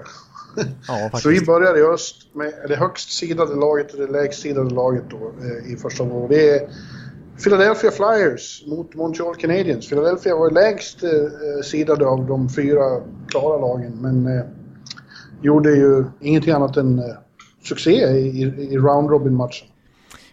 [0.89, 4.75] Ja, så vi börjar i öst med det högst sidade laget och det lägst sidade
[4.75, 5.33] laget då,
[5.67, 6.29] i första omgången.
[6.29, 6.69] Det är
[7.43, 9.89] Philadelphia Flyers mot Montreal Canadiens.
[9.89, 11.11] Philadelphia var lägst eh,
[11.65, 14.45] sidade av de fyra klara lagen men eh,
[15.43, 17.05] gjorde ju ingenting annat än eh,
[17.63, 19.69] succé i, i round robin-matchen.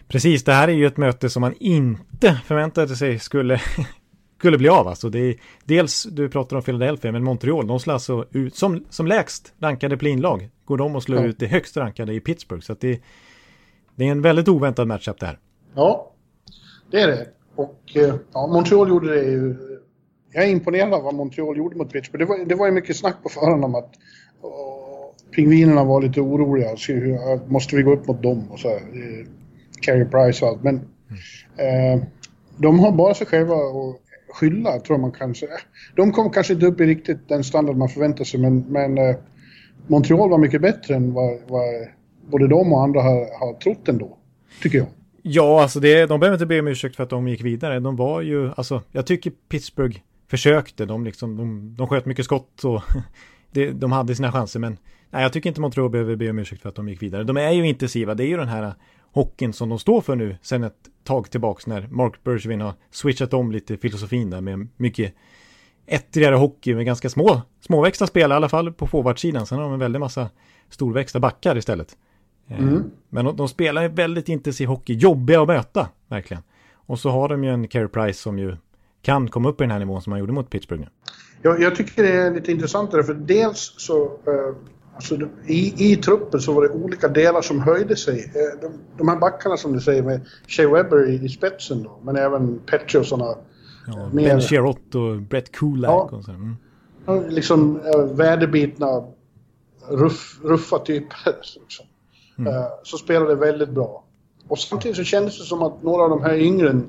[0.08, 3.60] Precis, det här är ju ett möte som man inte förväntade sig skulle,
[4.38, 4.88] skulle bli av.
[4.88, 8.84] Alltså det är, dels, du pratar om Philadelphia, men Montreal, de slår alltså ut som,
[8.90, 10.48] som lägst rankade plinlag.
[10.64, 11.26] Går de och slår ja.
[11.26, 12.62] ut det högst rankade i Pittsburgh.
[12.62, 13.00] Så det,
[13.94, 15.38] det är en väldigt oväntad matchup det här.
[15.74, 16.11] Ja,
[16.92, 17.26] det är det.
[17.56, 19.56] Och eh, ja, Montreal gjorde det ju...
[20.32, 22.24] Jag är imponerad av vad Montreal gjorde mot Pittsburgh.
[22.24, 23.94] Det var, det var ju mycket snack på förhand om att
[25.36, 26.76] pingvinerna var lite oroliga.
[26.76, 26.92] Så,
[27.46, 28.76] måste vi gå upp mot dem och så här.
[28.76, 29.26] Eh,
[29.80, 30.62] Carey Price och allt.
[30.62, 30.76] Men
[31.56, 32.02] eh,
[32.56, 34.00] de har bara sig själva att
[34.34, 35.46] skylla, tror man kanske.
[35.96, 39.16] De kom kanske inte upp i riktigt den standard man förväntar sig, men, men eh,
[39.86, 41.64] Montreal var mycket bättre än vad, vad
[42.30, 44.18] både de och andra har, har trott ändå,
[44.62, 44.86] tycker jag.
[45.22, 47.80] Ja, alltså det, de behöver inte be om ursäkt för att de gick vidare.
[47.80, 49.98] De var ju, alltså jag tycker Pittsburgh
[50.30, 50.86] försökte.
[50.86, 52.82] De, liksom, de, de sköt mycket skott och
[53.50, 54.60] det, de hade sina chanser.
[54.60, 54.78] Men
[55.10, 57.24] nej, jag tycker inte Montreal behöver be om ursäkt för att de gick vidare.
[57.24, 58.14] De är ju intensiva.
[58.14, 58.74] Det är ju den här
[59.12, 63.34] hockeyn som de står för nu sen ett tag tillbaks när Mark Bergevin har switchat
[63.34, 65.14] om lite filosofin där med mycket
[65.86, 69.46] ettrigare hockey med ganska små, småväxta spelare i alla fall på forwardsidan.
[69.46, 70.30] Sen har de en väldig massa
[70.70, 71.96] storväxta backar istället.
[72.48, 72.90] Eh, mm.
[73.08, 76.42] Men de, de, spelar väldigt intensiv hockey, jobbiga att möta, verkligen.
[76.86, 78.56] Och så har de ju en Carey Price som ju
[79.02, 80.88] kan komma upp i den här nivån som han gjorde mot Pittsburgh nu.
[81.42, 84.56] Jag, jag tycker det är lite intressantare för dels så uh,
[84.94, 88.18] alltså, i, i truppen så var det olika delar som höjde sig.
[88.18, 91.98] Uh, de, de här backarna som du säger med Shea Webber i, i spetsen då,
[92.02, 93.34] men även Petri och sådana.
[93.86, 96.30] Ja, mer, ben Sherrott och Brett Kulak ja, och så.
[96.30, 96.56] Mm.
[97.28, 98.86] Liksom uh, väderbitna,
[99.88, 101.16] ruff, ruffa typer.
[101.60, 101.86] Liksom.
[102.46, 102.54] Mm.
[102.54, 104.04] Uh, så spelade väldigt bra.
[104.48, 106.80] Och samtidigt så kändes det som att några av de här yngre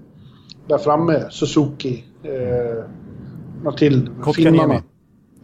[0.67, 4.83] där framme, Suzuki, eh, till finnarna.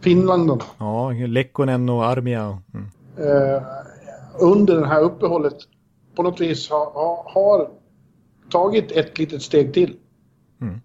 [0.00, 0.64] Finländarna.
[0.78, 2.58] Ja, Lekkonen och Armia.
[2.74, 2.86] Mm.
[3.16, 3.62] Eh,
[4.40, 5.56] under det här uppehållet
[6.16, 6.92] på något vis har,
[7.34, 7.70] har
[8.50, 9.96] tagit ett litet steg till.
[10.60, 10.80] Mm.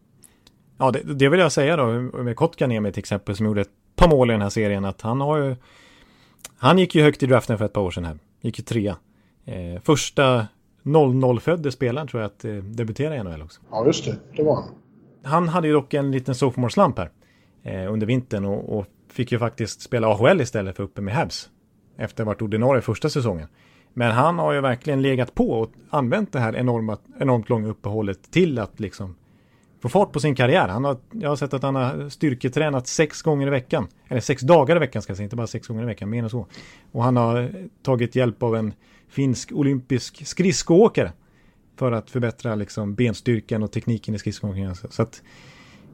[0.77, 1.85] Ja, det, det, vill jag säga då
[2.23, 5.21] med Kotkaniemi till exempel som gjorde ett par mål i den här serien att han
[5.21, 5.55] har ju
[6.57, 8.17] han gick ju högt i draften för ett par år sedan här.
[8.41, 8.97] Gick ju trea.
[9.45, 10.47] Eh, första
[10.83, 13.61] 00-födde spelaren tror jag att eh, debutera i NHL också.
[13.71, 14.17] Ja, just det.
[14.35, 14.69] Det var han.
[15.23, 17.09] Han hade ju dock en liten sophomore slump här
[17.63, 21.49] eh, under vintern och, och, fick ju faktiskt spela AHL istället för uppe med Habs.
[21.97, 23.47] Efter att ha varit ordinarie första säsongen.
[23.93, 28.31] Men han har ju verkligen legat på och använt det här enorma, enormt långa uppehållet
[28.31, 29.15] till att liksom
[29.81, 30.67] få fart på sin karriär.
[30.67, 33.87] Han har, jag har sett att han har styrketränat sex gånger i veckan.
[34.07, 36.23] Eller sex dagar i veckan ska jag säga, inte bara sex gånger i veckan, mer
[36.23, 36.45] än så.
[36.91, 37.51] Och han har
[37.83, 38.73] tagit hjälp av en
[39.09, 41.11] finsk olympisk skridskoåkare
[41.75, 44.75] för att förbättra liksom benstyrkan och tekniken i skridskoåkningen.
[44.75, 45.21] Så att,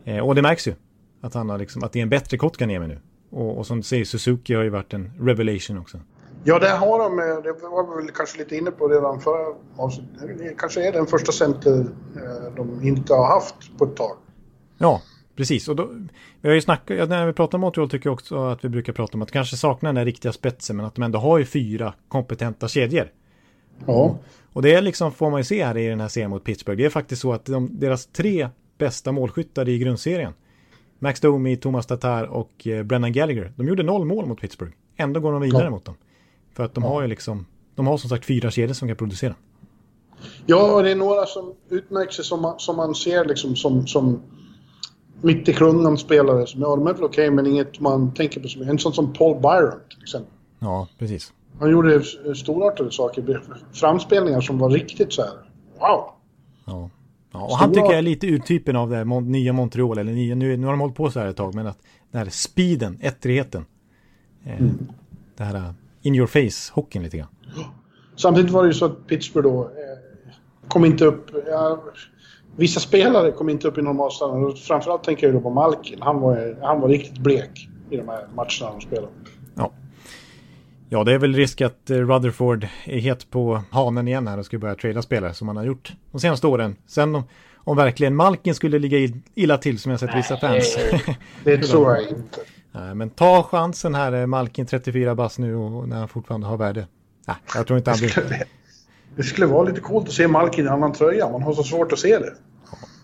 [0.04, 0.74] eh, och det märks ju
[1.22, 3.00] att, han har liksom, att det är en bättre Kotkaniemi nu.
[3.30, 6.00] Och, och som du säger, Suzuki har ju varit en revelation också.
[6.44, 7.20] Ja, det har de.
[7.20, 10.38] Eh, det var vi väl kanske lite inne på redan förra avsnittet.
[10.38, 11.80] Det kanske är den första center
[12.16, 14.18] eh, de inte har haft på ett tag.
[14.78, 15.02] Ja,
[15.36, 15.68] precis.
[15.68, 15.90] Och då,
[16.42, 18.94] vi har ju snackat, när vi pratar om Montreal tycker jag också att vi brukar
[18.94, 21.94] prata om att kanske saknar den riktiga spetsen, men att de ändå har ju fyra
[22.08, 23.12] kompetenta kedjor.
[23.86, 24.20] Ja.
[24.54, 26.78] Och det är liksom, får man ju se här i den här serien mot Pittsburgh,
[26.78, 30.34] det är faktiskt så att de, deras tre bästa målskyttar i grundserien,
[31.00, 34.74] Max Domi, Thomas Tatar och eh, Brennan Gallagher, de gjorde noll mål mot Pittsburgh.
[34.96, 35.70] Ändå går de vidare ja.
[35.70, 35.96] mot dem.
[36.54, 36.90] För att de ja.
[36.90, 39.36] har ju liksom, de har som sagt fyra kedjor som kan producera.
[40.46, 43.88] Ja, och det är några som utmärker sig som man, som man ser liksom som,
[43.88, 44.22] som
[45.22, 48.62] mitt i klungan spelare som, är väl okej okay, men inget man tänker på som,
[48.62, 50.34] en sån som Paul Byron till exempel.
[50.60, 51.34] Ja, precis.
[51.60, 52.04] Han gjorde
[52.36, 53.42] storartade saker,
[53.74, 55.32] framspelningar som var riktigt så här,
[55.80, 56.06] wow.
[56.66, 56.90] Ja.
[57.34, 60.36] Ja, och han tycker jag är lite urtypen av det här nya Montreal, eller nya,
[60.36, 61.78] nu, nu har de hållit på så här ett tag, men att
[62.12, 63.66] den här speeden, ettrigheten.
[64.46, 64.88] Eh, mm.
[65.38, 67.28] Det här in your face hockeyn lite grann.
[68.16, 70.34] Samtidigt var det ju så att Pittsburgh då eh,
[70.68, 71.32] kom inte upp...
[71.48, 71.84] Ja,
[72.62, 74.58] vissa spelare kom inte upp i normalstandard.
[74.58, 76.02] Framförallt tänker jag då på Malkin.
[76.02, 79.08] Han var, han var riktigt blek i de här matcherna de spelade.
[79.56, 79.72] Ja.
[80.90, 84.46] Ja, det är väl risk att eh, Rutherford är het på hanen igen här och
[84.46, 86.76] ska börja trada spelare som han har gjort de senaste åren.
[86.88, 87.24] Sen om,
[87.56, 90.78] om verkligen Malkin skulle ligga illa till som jag sett vissa fans.
[91.44, 92.40] Det tror jag inte.
[92.72, 96.58] Nej, men ta chansen här, eh, Malkin 34 bass nu och när han fortfarande har
[96.58, 96.88] värde.
[97.28, 98.44] Nej, jag tror inte han blir...
[99.16, 101.30] Det skulle vara lite coolt att se Malkin i en annan tröja.
[101.30, 102.34] Man har så svårt att se det.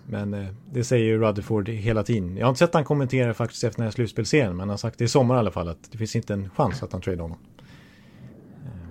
[0.10, 2.38] Men eh, det säger ju Rutherford hela tiden.
[2.38, 4.50] Jag har inte sett han kommentera faktiskt efter den här slutspelserien.
[4.50, 6.50] Men han har sagt det i sommar i alla fall att det finns inte en
[6.50, 7.38] chans att han tradar honom.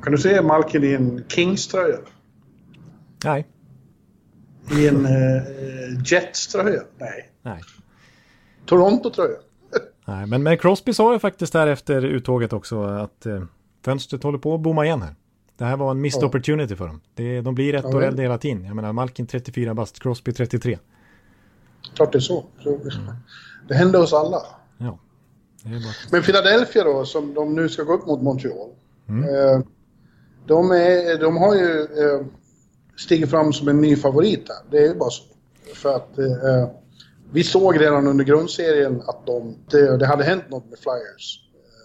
[0.02, 1.98] Kan du se Malkin i en Kings-tröja?
[3.24, 3.46] Nej.
[4.78, 5.42] I en eh,
[6.04, 6.82] Jets-tröja?
[6.98, 7.30] Nej.
[7.42, 7.60] Nej.
[8.66, 9.36] Toronto-tröja?
[10.04, 13.42] Nej, men, men Crosby sa ju faktiskt här efter uttåget också att eh,
[13.84, 15.14] fönstret håller på att bomma igen här.
[15.56, 16.26] Det här var en missed ja.
[16.26, 17.00] opportunity för dem.
[17.14, 18.64] Det, de blir ett ja, äldre hela tiden.
[18.64, 20.78] Jag menar, Malkin 34 bast, Crosby 33.
[21.94, 22.44] Klart det är så.
[22.66, 23.14] mm.
[23.68, 24.42] Det händer oss alla.
[24.78, 24.98] Ja.
[26.10, 28.70] Men Philadelphia då, som de nu ska gå upp mot Montreal.
[29.08, 29.24] Mm.
[29.24, 29.60] Eh,
[30.46, 32.26] de, är, de har ju eh,
[32.96, 34.70] stigit fram som en ny favorit här.
[34.70, 35.22] Det är ju bara så.
[35.74, 36.68] För att eh,
[37.32, 41.40] vi såg redan under grundserien att de, det, det hade hänt något med Flyers.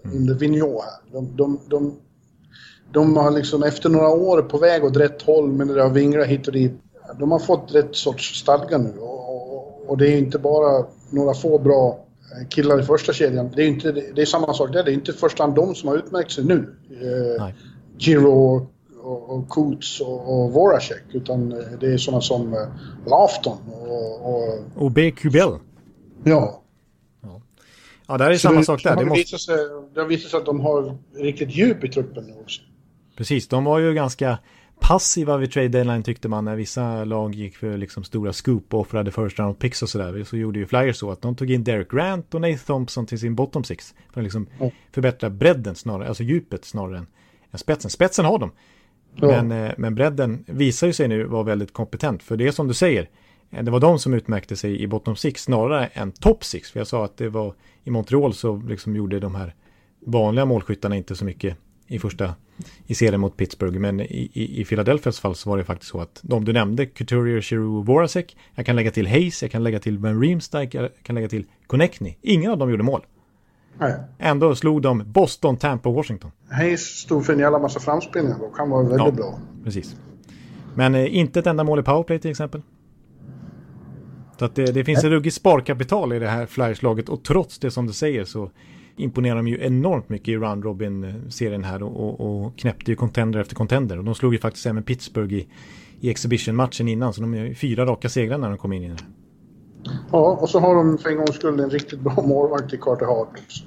[0.06, 0.18] Mm.
[0.18, 1.12] Under Vigneault här.
[1.12, 2.00] De, de, de
[2.94, 6.28] de har liksom efter några år på väg åt rätt håll men det har vinglat
[6.28, 6.74] hit och dit.
[7.20, 8.94] De har fått rätt sorts stadga nu
[9.92, 12.06] och, det är inte bara några få bra
[12.50, 13.52] killar i första kedjan.
[13.56, 15.76] Det är, inte, det är samma sak där, det är inte i första hand de
[15.76, 16.76] som har utmärkt sig nu.
[16.90, 17.48] Eh,
[17.98, 18.70] Giro
[19.04, 21.50] och, och Coots och, och Voracek utan
[21.80, 22.60] det är sådana som eh,
[23.06, 24.34] Lafton och...
[24.34, 25.12] Och, och B.
[25.12, 25.50] Kubel.
[26.24, 26.62] Ja.
[27.22, 27.42] ja.
[28.08, 28.96] Ja, det är Så samma det, sak där.
[28.96, 29.20] Det, måste...
[29.20, 29.58] visat sig,
[29.94, 32.62] det har visat sig att de har riktigt djup i truppen nu också.
[33.18, 34.38] Precis, de var ju ganska
[34.82, 38.80] passiva vid trade deadline tyckte man när vissa lag gick för liksom stora scoop och
[38.80, 40.24] offrade first round picks och sådär.
[40.24, 43.20] Så gjorde ju Flyers så att de tog in Derek Grant och Nate Thompson till
[43.20, 43.94] sin bottom six.
[44.14, 44.72] För att liksom mm.
[44.92, 47.08] förbättra bredden snarare, alltså djupet snarare än,
[47.52, 47.92] än spetsen.
[47.92, 48.52] Spetsen har de.
[49.22, 49.48] Mm.
[49.48, 52.24] Men, eh, men bredden visar ju sig nu vara väldigt kompetent.
[52.24, 53.10] För det är som du säger,
[53.52, 56.72] eh, det var de som utmärkte sig i bottom six snarare än top six.
[56.72, 59.56] För jag sa att det var i Montreal så liksom gjorde de här
[60.06, 61.58] vanliga målskyttarna inte så mycket
[61.92, 62.36] i första
[62.88, 63.80] i serien mot Pittsburgh.
[63.80, 66.86] Men i, i, i Philadelphias fall så var det faktiskt så att de du nämnde,
[66.86, 70.78] Couturier, Giroux och Voracek, jag kan lägga till Hayes, jag kan lägga till Ben Reemstike,
[70.78, 72.16] jag kan lägga till Connectney.
[72.22, 73.06] Ingen av dem gjorde mål.
[73.78, 73.94] Nej.
[74.20, 76.32] Ändå slog de Boston, Tampa och Washington.
[76.50, 79.40] Hayes stod för en jävla massa framspelningar och han var väldigt ja, bra.
[79.64, 79.96] Precis.
[80.76, 82.62] Men eh, inte ett enda mål i powerplay till exempel.
[84.40, 87.72] Så att det, det finns en ruggig sparkapital i det här Flyers-laget och trots det
[87.72, 88.52] som du säger så
[89.02, 93.40] imponerar de ju enormt mycket i Round Robin-serien här och, och, och knäppte ju contender
[93.40, 93.98] efter contender.
[93.98, 95.48] Och de slog ju faktiskt även Pittsburgh i,
[96.00, 98.98] i exhibition-matchen innan, så de är fyra raka segrar när de kom in i den.
[100.12, 103.06] Ja, och så har de för en gångs skull en riktigt bra målvakt i Carter
[103.06, 103.64] Hart också.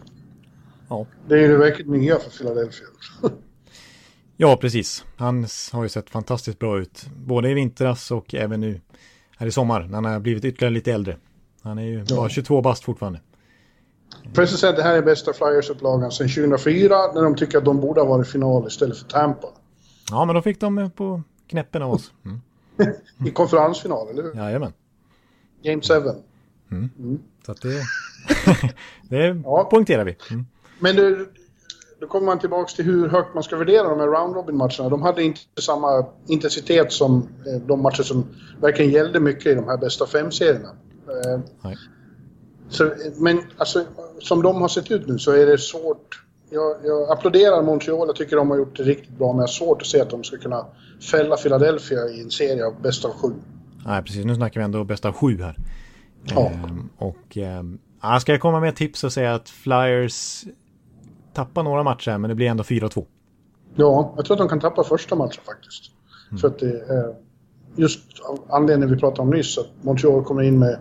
[0.88, 1.06] Ja.
[1.28, 2.86] Det är ju det verkligen nya för Philadelphia.
[4.36, 5.04] ja, precis.
[5.16, 8.80] Han har ju sett fantastiskt bra ut, både i vintras och även nu
[9.36, 11.16] här i sommar, när han har blivit ytterligare lite äldre.
[11.62, 12.16] Han är ju ja.
[12.16, 13.20] bara 22 bast fortfarande.
[14.32, 17.80] Precis säga att det här är bästa Flyers-upplagan sedan 2004 när de tycker att de
[17.80, 19.48] borde ha varit final istället för Tampa.
[20.10, 22.12] Ja, men då fick de på knäppen av oss.
[22.24, 22.40] Mm.
[23.26, 24.34] I konferensfinal, eller hur?
[24.34, 24.72] Jajamän.
[25.62, 25.94] Game 7.
[26.70, 26.90] Mm.
[26.98, 27.18] Mm.
[27.46, 27.82] Så att det,
[29.08, 29.68] det ja.
[29.70, 30.16] poängterar vi.
[30.30, 30.46] Mm.
[30.78, 31.26] Men det,
[32.00, 34.88] då kommer man tillbaka till hur högt man ska värdera de här round robin-matcherna.
[34.88, 38.26] De hade inte samma intensitet som eh, de matcher som
[38.60, 40.68] verkligen gällde mycket i de här bästa fem-serierna.
[41.08, 41.72] Eh.
[42.68, 43.84] Så, men alltså,
[44.20, 46.22] som de har sett ut nu så är det svårt.
[46.50, 49.48] Jag, jag applåderar Montreal, jag tycker de har gjort det riktigt bra, men jag har
[49.48, 50.66] svårt att se att de ska kunna
[51.10, 53.32] fälla Philadelphia i en serie av bäst av sju.
[53.86, 54.24] Nej, precis.
[54.24, 55.56] Nu snackar vi ändå bäst av sju här.
[56.24, 56.50] Ja.
[56.50, 57.78] Ehm, och ehm,
[58.20, 60.44] ska jag komma med ett tips och säga att Flyers
[61.32, 63.06] tappar några matcher, men det blir ändå 4-2.
[63.74, 65.90] Ja, jag tror att de kan tappa första matchen faktiskt.
[66.30, 66.40] Mm.
[66.40, 67.14] För att det är
[67.76, 70.78] just av anledningen vi pratade om nyss, att Montreal kommer in med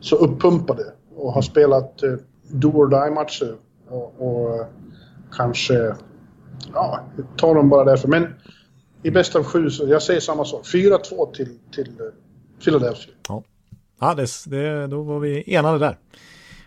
[0.00, 0.82] så uppumpade
[1.16, 2.14] och har spelat eh,
[2.48, 3.56] do or die-matcher.
[3.88, 4.66] Och, och, eh,
[5.32, 5.94] kanske,
[6.72, 7.00] ja,
[7.36, 8.08] tar dem bara därför.
[8.08, 8.34] Men
[9.02, 10.66] i bästa av sju, så jag säger samma sak.
[10.66, 12.06] 4-2 till, till eh,
[12.64, 13.14] Philadelphia.
[13.28, 13.42] Ja,
[14.00, 15.98] ja det, det, då var vi enade där.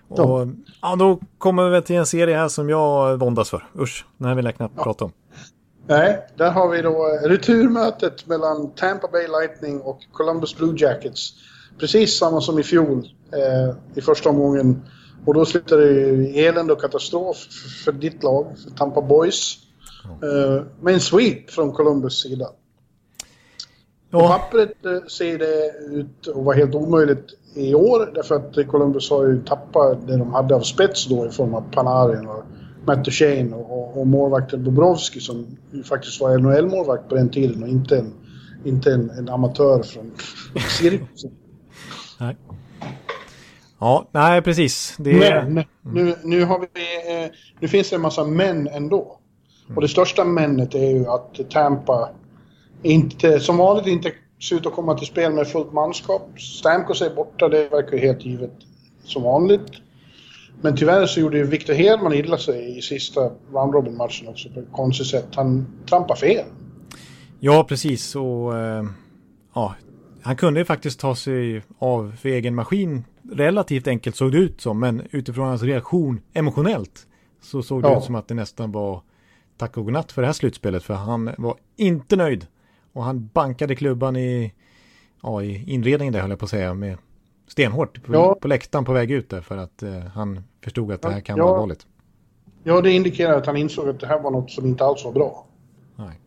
[0.07, 0.47] Och, ja.
[0.81, 0.95] ja.
[0.95, 3.63] då kommer vi till en serie här som jag våndas för.
[3.79, 4.83] Usch, den här vill jag knappt ja.
[4.83, 5.11] prata om.
[5.87, 11.33] Nej, där har vi då returmötet mellan Tampa Bay Lightning och Columbus Blue Jackets.
[11.79, 14.81] Precis samma som i fjol eh, i första omgången.
[15.25, 17.37] Och då slutade det i elände och katastrof
[17.85, 19.57] för ditt lag, för Tampa Boys.
[20.05, 22.49] Eh, med en sweep från Columbus sida.
[24.11, 29.09] På pappret eh, ser det ut att vara helt omöjligt i år därför att Columbus
[29.09, 32.43] har ju tappat det de hade av spets då i form av Panarin och
[32.85, 37.69] Matt Duchene och, och målvakten Bobrovski som ju faktiskt var NHL-målvakt på den tiden och
[37.69, 38.13] inte en,
[38.65, 40.11] inte en, en amatör från
[40.79, 41.31] cirkusen.
[43.79, 44.95] Ja, nej precis.
[44.97, 45.13] Det...
[45.13, 46.65] Men nu, nu, har vi,
[47.23, 49.19] eh, nu finns det en massa män ändå.
[49.75, 52.09] Och det största männet är ju att Tampa
[52.83, 54.11] inte, som vanligt inte
[54.41, 56.29] ser ut att komma till spel med fullt manskap.
[56.39, 58.53] Stamkos är borta, det verkar ju helt givet
[59.03, 59.71] som vanligt.
[60.61, 63.21] Men tyvärr så gjorde ju Victor Hedman illa sig i sista
[63.53, 65.27] round robin-matchen också på ett konstigt sätt.
[65.35, 66.45] Han trampade fel.
[67.39, 68.15] Ja, precis.
[68.15, 68.85] Och, äh,
[69.53, 69.75] ja,
[70.21, 74.61] han kunde ju faktiskt ta sig av för egen maskin relativt enkelt såg det ut
[74.61, 74.79] som.
[74.79, 77.07] Men utifrån hans reaktion emotionellt
[77.41, 77.97] så såg det ja.
[77.97, 79.01] ut som att det nästan var
[79.57, 80.83] tack och godnatt för det här slutspelet.
[80.83, 82.47] För han var inte nöjd.
[82.93, 84.53] Och han bankade klubban i,
[85.23, 86.73] ja, i inredningen där höll jag på att säga.
[86.73, 86.97] Med
[87.47, 88.37] stenhårt på, ja.
[88.41, 89.41] på läktaren på väg ut där.
[89.41, 91.43] För att eh, han förstod att det här kan ja.
[91.43, 91.87] vara allvarligt.
[92.63, 95.11] Ja, det indikerar att han insåg att det här var något som inte alls var
[95.11, 95.45] bra.
[95.95, 96.19] Nej.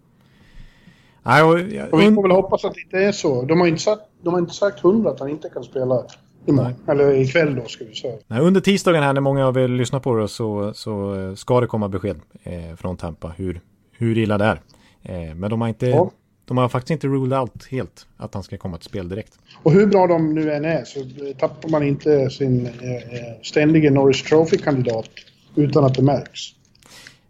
[1.22, 1.52] Nej och,
[1.92, 3.42] och vi får väl hoppas att det inte är så.
[3.42, 6.04] De har inte sagt, de har inte sagt hundra att han inte kan spela
[6.46, 6.74] imorgon.
[6.88, 8.16] Eller ikväll då ska vi säga.
[8.26, 11.60] Nej, under tisdagen här när många av er lyssnar på det så, så eh, ska
[11.60, 13.60] det komma besked eh, från Tampa hur,
[13.92, 14.60] hur illa det är.
[15.02, 16.10] Eh, men de har inte ja.
[16.44, 19.38] De har faktiskt inte ruled out helt att han ska komma till spel direkt.
[19.62, 21.00] Och hur bra de nu än är så
[21.38, 25.10] tappar man inte sin eh, eh ständige Norris Trophy-kandidat
[25.54, 26.40] utan att det märks.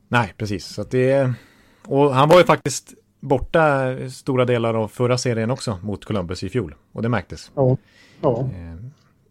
[0.09, 0.66] Nej, precis.
[0.66, 1.33] Så det,
[1.87, 6.48] och han var ju faktiskt borta stora delar av förra serien också mot Columbus i
[6.48, 6.75] fjol.
[6.92, 7.51] Och det märktes.
[7.55, 7.77] Ja.
[8.20, 8.48] ja.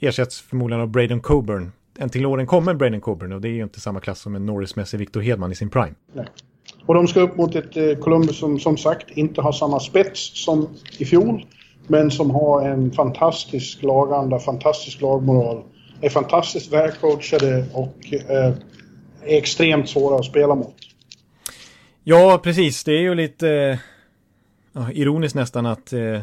[0.03, 1.71] Ersätts förmodligen av Braden Coburn.
[1.97, 4.45] En till åren kommer Braden Coburn och det är ju inte samma klass som en
[4.45, 5.93] Norris-mässig Victor Hedman i sin prime.
[6.13, 6.25] Nej.
[6.85, 10.43] Och de ska upp mot ett eh, Columbus som som sagt inte har samma spets
[10.45, 11.45] som i fjol.
[11.87, 15.63] Men som har en fantastisk laganda, fantastisk lagmoral.
[16.01, 18.53] Är fantastiskt välcoachade och eh,
[19.23, 20.75] är extremt svåra att spela mot.
[22.03, 22.83] Ja, precis.
[22.83, 23.79] Det är ju lite
[24.75, 26.21] eh, ironiskt nästan att eh,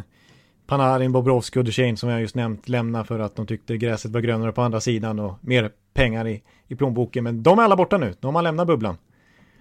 [0.68, 4.20] Panarin, Bobrovski och Duchene som jag just nämnt lämnar för att de tyckte gräset var
[4.20, 7.24] grönare på andra sidan och mer pengar i, i plånboken.
[7.24, 8.14] Men de är alla borta nu.
[8.20, 8.96] De har lämnat bubblan.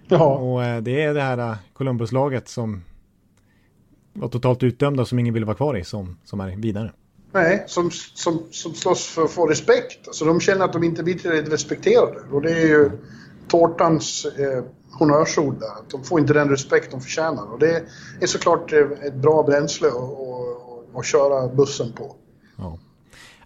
[0.08, 0.36] Ja.
[0.36, 2.82] Och eh, det är det här eh, Columbus-laget som
[4.12, 6.92] var totalt utdömda som ingen vill vara kvar i som, som är vidare.
[7.32, 10.06] Nej, som, som, som slåss för att få respekt.
[10.06, 12.20] Alltså de känner att de inte blir tillräckligt respekterade.
[12.32, 12.90] Och det är ju
[13.48, 15.90] tårtans eh, honnörsord där.
[15.90, 17.52] De får inte den respekt de förtjänar.
[17.52, 17.82] Och det
[18.20, 20.28] är såklart eh, ett bra bränsle att
[21.06, 22.14] köra bussen på.
[22.56, 22.78] Ja.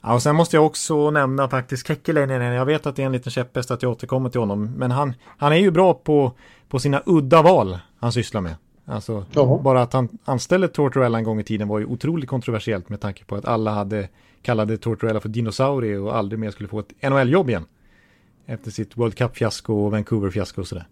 [0.03, 2.55] Ja, och sen måste jag också nämna faktiskt Kekkeläinen.
[2.55, 4.73] Jag vet att det är en liten käpphäst att jag återkommer till honom.
[4.77, 6.33] Men han, han är ju bra på,
[6.69, 8.55] på sina udda val han sysslar med.
[8.85, 9.25] Alltså,
[9.63, 13.25] bara att han anställde Tortorella en gång i tiden var ju otroligt kontroversiellt med tanke
[13.25, 14.09] på att alla hade
[14.43, 17.65] kallade Tortorella för dinosaurie och aldrig mer skulle få ett NHL-jobb igen.
[18.47, 20.87] Efter sitt World Cup-fiasko och Vancouver-fiasko och sådär.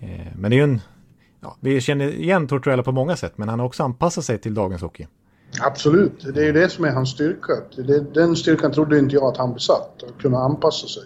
[0.00, 0.80] Eh, men det är ju en,
[1.40, 4.54] ja, vi känner igen Tortorella på många sätt, men han har också anpassat sig till
[4.54, 5.06] dagens hockey.
[5.60, 7.52] Absolut, det är ju det som är hans styrka.
[8.14, 11.02] Den styrkan trodde inte jag att han besatt, att kunna anpassa sig.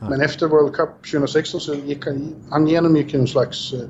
[0.00, 0.08] Ja.
[0.08, 3.80] Men efter World Cup 2016 så gick han, han genomgick en slags eh,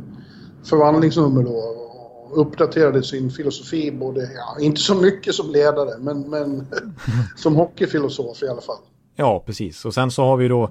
[0.64, 6.66] förvandlingsnummer då och uppdaterade sin filosofi både, ja, inte så mycket som ledare, men, men
[7.36, 8.78] som hockeyfilosof i alla fall.
[9.16, 9.84] Ja, precis.
[9.84, 10.70] Och sen så har vi då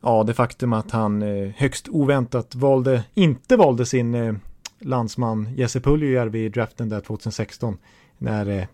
[0.00, 4.34] ja, det faktum att han eh, högst oväntat valde, inte valde sin eh,
[4.80, 7.78] landsman Jesse Puljujärvi i draften där 2016
[8.18, 8.64] när eh,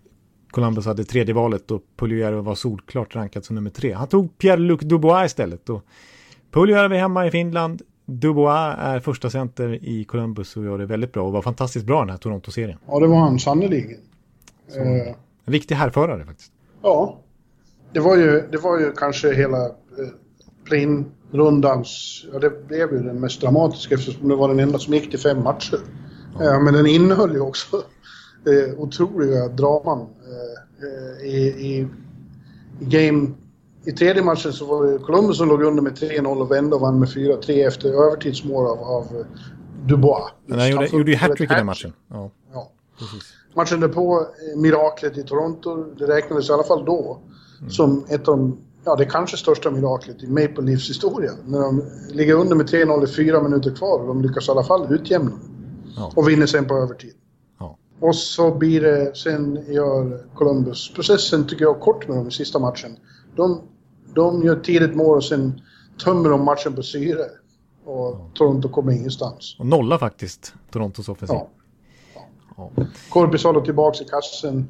[0.50, 3.92] Columbus hade tredje valet och Puljujärvi var solklart rankad som nummer tre.
[3.92, 5.84] Han tog Pierre-Luc Dubois istället och
[6.50, 7.82] Puljujärvi hemma i Finland.
[8.06, 12.00] Dubois är första center i Columbus och gör det väldigt bra och var fantastiskt bra
[12.00, 12.78] den här Toronto-serien.
[12.86, 14.00] Ja, det var han sannerligen.
[14.76, 16.52] Eh, en viktig härförare faktiskt.
[16.82, 17.20] Ja,
[17.92, 19.72] det var ju, det var ju kanske hela eh,
[20.64, 25.10] play-in-rundans, ja det blev ju den mest dramatiska eftersom det var den enda som gick
[25.10, 25.78] till fem matcher.
[26.38, 26.54] Ja.
[26.54, 27.82] Eh, men den innehöll ju också
[28.46, 30.00] eh, otroliga draman.
[30.00, 31.88] Eh, eh, i, i,
[32.80, 33.30] i, game...
[33.86, 36.80] I tredje matchen så var det Columbus som låg under med 3-0 och vände och
[36.80, 39.24] vann med 4-3 efter övertidsmål av, av
[39.86, 40.32] Dubois.
[40.46, 41.92] Men han gjorde, gjorde ju hattrick i den matchen.
[42.08, 42.70] Ja, ja.
[43.54, 47.20] Matchen därpå, eh, miraklet i Toronto, det räknades i alla fall då
[47.60, 47.70] mm.
[47.70, 51.32] som ett av de, ja det kanske största miraklet i Maple Leafs historia.
[51.46, 51.82] När de
[52.12, 55.32] ligger under med 3-0 i fyra minuter kvar och de lyckas i alla fall utjämna.
[55.96, 56.12] Ja.
[56.16, 57.14] Och vinner sen på övertid.
[58.04, 62.58] Och så blir det, sen gör Columbus, processen tycker jag kort med dem i sista
[62.58, 62.96] matchen.
[63.36, 63.60] De,
[64.14, 65.60] de gör tidigt mål och sen
[66.04, 67.24] tömmer de matchen på syre.
[67.84, 69.56] Och Toronto kommer ingenstans.
[69.58, 71.36] Och nolla faktiskt, Torontos offensiv.
[71.36, 71.48] Ja.
[72.56, 72.70] Ja.
[73.08, 74.68] Korpisalo tillbaka i kassen.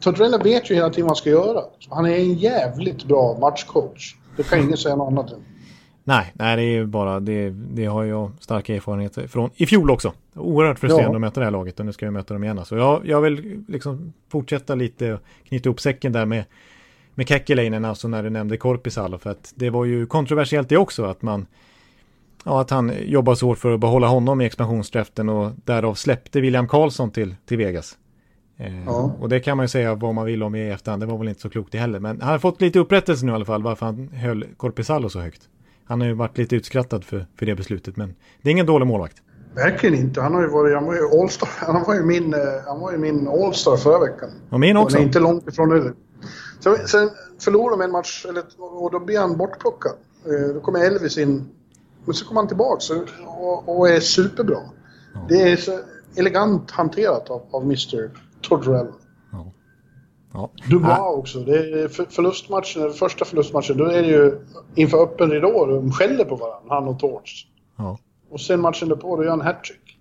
[0.00, 1.64] Tortorella vet ju hela tiden vad han ska göra.
[1.88, 4.14] Han är en jävligt bra matchcoach.
[4.36, 5.40] Det kan ingen säga något annat än.
[6.04, 9.90] Nej, nej det är ju bara, det, det har jag starka erfarenheter från i fjol
[9.90, 10.12] också.
[10.38, 11.16] Oerhört frustrerande ja.
[11.16, 12.64] att möta det här laget och nu ska jag möta dem igen.
[12.64, 16.44] Så jag, jag vill liksom fortsätta lite, knyta upp säcken där med,
[17.14, 19.18] med Kekkeleinen, alltså när du nämnde Korpisalo.
[19.18, 21.46] För att det var ju kontroversiellt det också, att man,
[22.44, 26.40] ja, att han jobbar så hårt för att behålla honom i expansionsdraften och därav släppte
[26.40, 27.98] William Karlsson till, till Vegas.
[28.56, 29.16] Eh, ja.
[29.20, 31.28] Och det kan man ju säga vad man vill om i efterhand, det var väl
[31.28, 32.00] inte så klokt det heller.
[32.00, 35.20] Men han har fått lite upprättelse nu i alla fall, varför han höll Korpisalo så
[35.20, 35.48] högt.
[35.84, 38.86] Han har ju varit lite utskrattad för, för det beslutet, men det är ingen dålig
[38.86, 39.22] målvakt.
[39.58, 40.20] Verkligen inte.
[40.20, 41.48] Han, har ju varit, han var ju Allstar.
[41.72, 44.30] Han var ju min, eh, han var ju min Allstar förra veckan.
[44.50, 44.96] Och min också.
[44.96, 45.94] Han är inte långt ifrån nu.
[46.60, 49.92] Sen, sen förlorade de en match, eller, och då blir han bortplockad.
[50.26, 51.48] Eh, då kommer Elvis in.
[52.04, 52.94] Men så kommer han tillbaka
[53.26, 54.58] och, och är superbra.
[55.14, 55.26] Ja.
[55.28, 55.80] Det är så
[56.16, 58.10] elegant hanterat av, av Mr.
[58.42, 58.92] Tortorella.
[59.32, 59.52] Ja.
[60.32, 60.50] Ja.
[60.70, 61.38] Dubois också.
[61.38, 64.40] Det är förlustmatchen, första förlustmatchen, då är det ju
[64.74, 65.66] inför öppen ridå.
[65.66, 67.46] De skäller på varandra, han och Torch.
[67.76, 67.98] Ja.
[68.30, 69.98] Och sen matchen därpå, då gör han hattrick.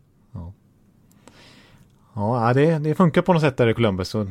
[2.18, 4.10] Ja, ja det, det funkar på något sätt där i Columbus.
[4.10, 4.28] Så...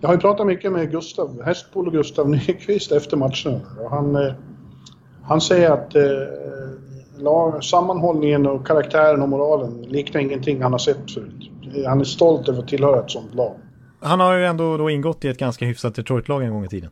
[0.00, 3.60] Jag har ju pratat mycket med Gustav, Hästpol och Gustav Nyqvist efter matchen.
[3.80, 4.34] Och han, eh,
[5.22, 11.50] han säger att eh, sammanhållningen och karaktären och moralen liknar ingenting han har sett förut.
[11.86, 13.54] Han är stolt över att tillhöra ett sånt lag.
[14.00, 16.90] Han har ju ändå då ingått i ett ganska hyfsat Detroit-lag en gång i tiden.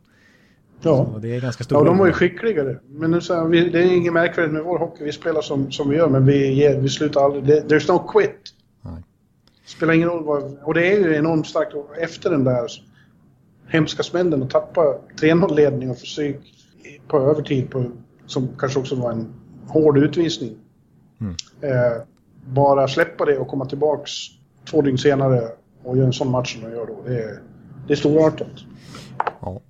[0.82, 2.78] Ja, så det är ganska stor ja de var ju skickligare.
[2.88, 5.04] Men nu så vi, det är inget märkvärdigt med vår hockey.
[5.04, 7.44] Vi spelar som, som vi gör, men vi, vi slutar aldrig.
[7.44, 8.40] There's no quit.
[8.82, 9.02] Nej.
[9.66, 10.58] Spelar ingen roll vad...
[10.62, 12.66] Och det är ju enormt starkt efter den där
[13.68, 16.36] hemska smällen att tappa 3-0-ledning och försök
[17.08, 17.84] på övertid på,
[18.26, 19.34] som kanske också var en
[19.66, 20.56] hård utvisning.
[21.20, 21.34] Mm.
[21.60, 22.02] Eh,
[22.46, 24.10] bara släppa det och komma tillbaks
[24.70, 25.48] två dygn senare
[25.82, 27.02] och göra en sån match som de gör då.
[27.06, 27.40] Det är,
[27.86, 28.52] det är storartat.
[29.40, 29.60] Ja.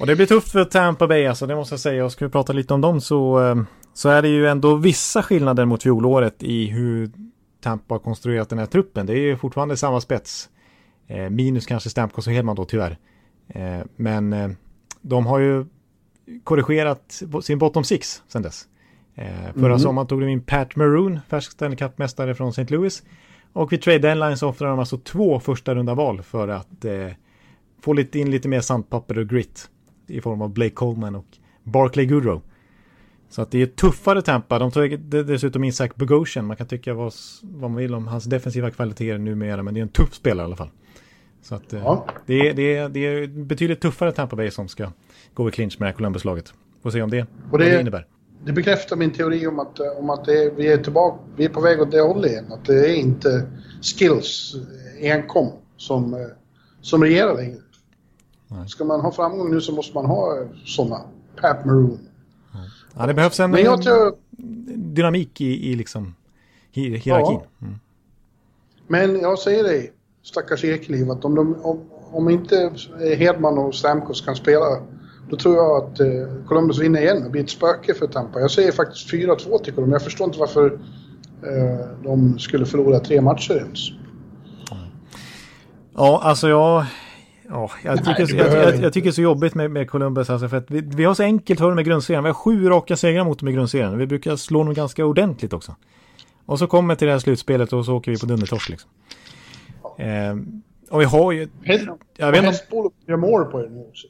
[0.00, 2.04] Och det blir tufft för Tampa Bay alltså, det måste jag säga.
[2.04, 3.56] Och ska vi prata lite om dem så, eh,
[3.94, 7.10] så är det ju ändå vissa skillnader mot fjolåret i hur
[7.60, 9.06] Tampa har konstruerat den här truppen.
[9.06, 10.48] Det är ju fortfarande samma spets.
[11.06, 12.98] Eh, minus kanske Stamkos och Hedman då tyvärr.
[13.48, 14.56] Eh, men
[15.00, 15.66] de har ju
[16.44, 18.64] korrigerat sin bottom six sedan dess.
[19.54, 19.78] Förra mm.
[19.78, 22.74] sommaren tog de in Pat Maroon, färsk Stanley Cup-mästare från St.
[22.74, 23.02] Louis.
[23.52, 27.08] Och vid trade deadline så offrar de alltså två första runda val för att eh,
[27.80, 29.70] få lite in lite mer sandpapper och grit
[30.10, 31.26] i form av Blake Coleman och
[31.62, 32.42] Barclay Goodrow.
[33.30, 34.58] Så att det är tuffare Tampa.
[34.58, 36.46] De tar dessutom in Zach Bogosian.
[36.46, 39.82] Man kan tycka vad, vad man vill om hans defensiva kvaliteter numera, men det är
[39.82, 40.70] en tuff spelare i alla fall.
[41.42, 42.06] Så att eh, ja.
[42.26, 44.92] det, är, det, är, det är betydligt tuffare Tampa Bay som ska
[45.34, 46.54] gå i clinch med Columbus-laget.
[46.82, 48.06] Får se om det, och det, det innebär.
[48.44, 51.60] Det bekräftar min teori om att, om att är, vi är tillbaka, vi är på
[51.60, 52.52] väg åt det hållet igen.
[52.52, 53.46] Att det är inte
[53.82, 54.54] skills
[55.00, 56.20] enkom som, eh,
[56.80, 57.58] som regerar längre.
[58.48, 58.68] Nej.
[58.68, 61.00] Ska man ha framgång nu så måste man ha sådana.
[61.40, 61.98] Pat Maroon.
[62.96, 64.14] Ja, det behövs en, Men tror...
[64.94, 66.14] dynamik i, i liksom
[66.72, 67.40] hierarkin.
[67.58, 67.66] Ja.
[67.66, 67.78] Mm.
[68.86, 69.92] Men jag säger dig,
[70.22, 71.80] stackars Ekeliv, att om, de, om,
[72.12, 72.72] om inte
[73.18, 74.66] Hedman och Stamkos kan spela,
[75.30, 78.40] då tror jag att eh, Columbus vinner igen och blir ett spöke för Tampa.
[78.40, 79.92] Jag säger faktiskt 4-2 till Columbus.
[79.92, 80.66] Jag förstår inte varför
[81.42, 83.90] eh, de skulle förlora tre matcher ens.
[85.94, 86.86] Ja, alltså jag
[87.50, 90.30] Ja, jag tycker, Nej, jag, jag, jag, tycker det är så jobbigt med, med Columbus
[90.30, 92.24] alltså för att vi, vi har så enkelt för med grundserien.
[92.24, 93.98] Vi har sju raka segrar mot dem i grundserien.
[93.98, 95.76] Vi brukar slå dem ganska ordentligt också.
[96.46, 98.90] Och så kommer till det här slutspelet och så åker vi på dundertorsk liksom.
[99.96, 100.36] Eh,
[100.90, 101.48] och vi har ju...
[102.16, 102.58] Jag vet inte...
[103.06, 104.06] gör mål på er nu också.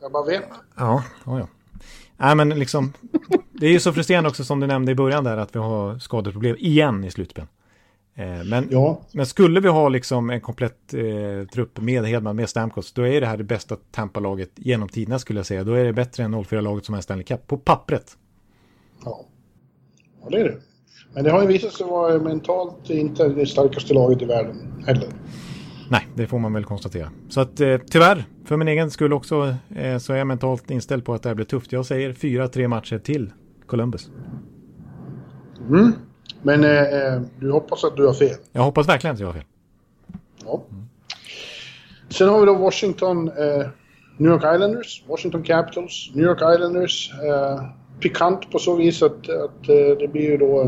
[0.00, 0.44] Jag bara vet.
[0.76, 1.48] Ja, ja, ja.
[2.16, 2.92] Nej, men liksom...
[3.52, 5.98] Det är ju så frustrerande också som du nämnde i början där att vi har
[5.98, 7.44] skadeproblem igen i slutspel.
[8.18, 9.00] Eh, men, ja.
[9.12, 13.20] men skulle vi ha liksom en komplett eh, trupp med Hedman, med Stamkos, då är
[13.20, 15.64] det här det bästa Tampa-laget genom tiderna skulle jag säga.
[15.64, 18.16] Då är det bättre än 04-laget som är Stanley Cup, på pappret.
[19.04, 19.20] Ja.
[20.22, 20.56] ja, det är det.
[21.14, 24.56] Men det har ju visat sig vara mentalt inte det starkaste laget i världen
[24.86, 25.08] heller.
[25.90, 27.10] Nej, det får man väl konstatera.
[27.28, 31.04] Så att eh, tyvärr, för min egen skull också, eh, så är jag mentalt inställd
[31.04, 31.72] på att det här blir tufft.
[31.72, 33.32] Jag säger fyra, tre matcher till
[33.66, 34.10] Columbus.
[35.68, 35.92] Mm.
[36.42, 38.36] Men eh, eh, du hoppas att du har fel?
[38.52, 39.44] Jag hoppas verkligen att jag har fel.
[40.44, 40.62] Ja.
[42.08, 43.66] Sen har vi då Washington, eh,
[44.16, 47.10] New York Islanders, Washington Capitals, New York Islanders.
[47.12, 47.62] Eh,
[48.00, 50.62] pikant på så vis att, att eh, det blir ju då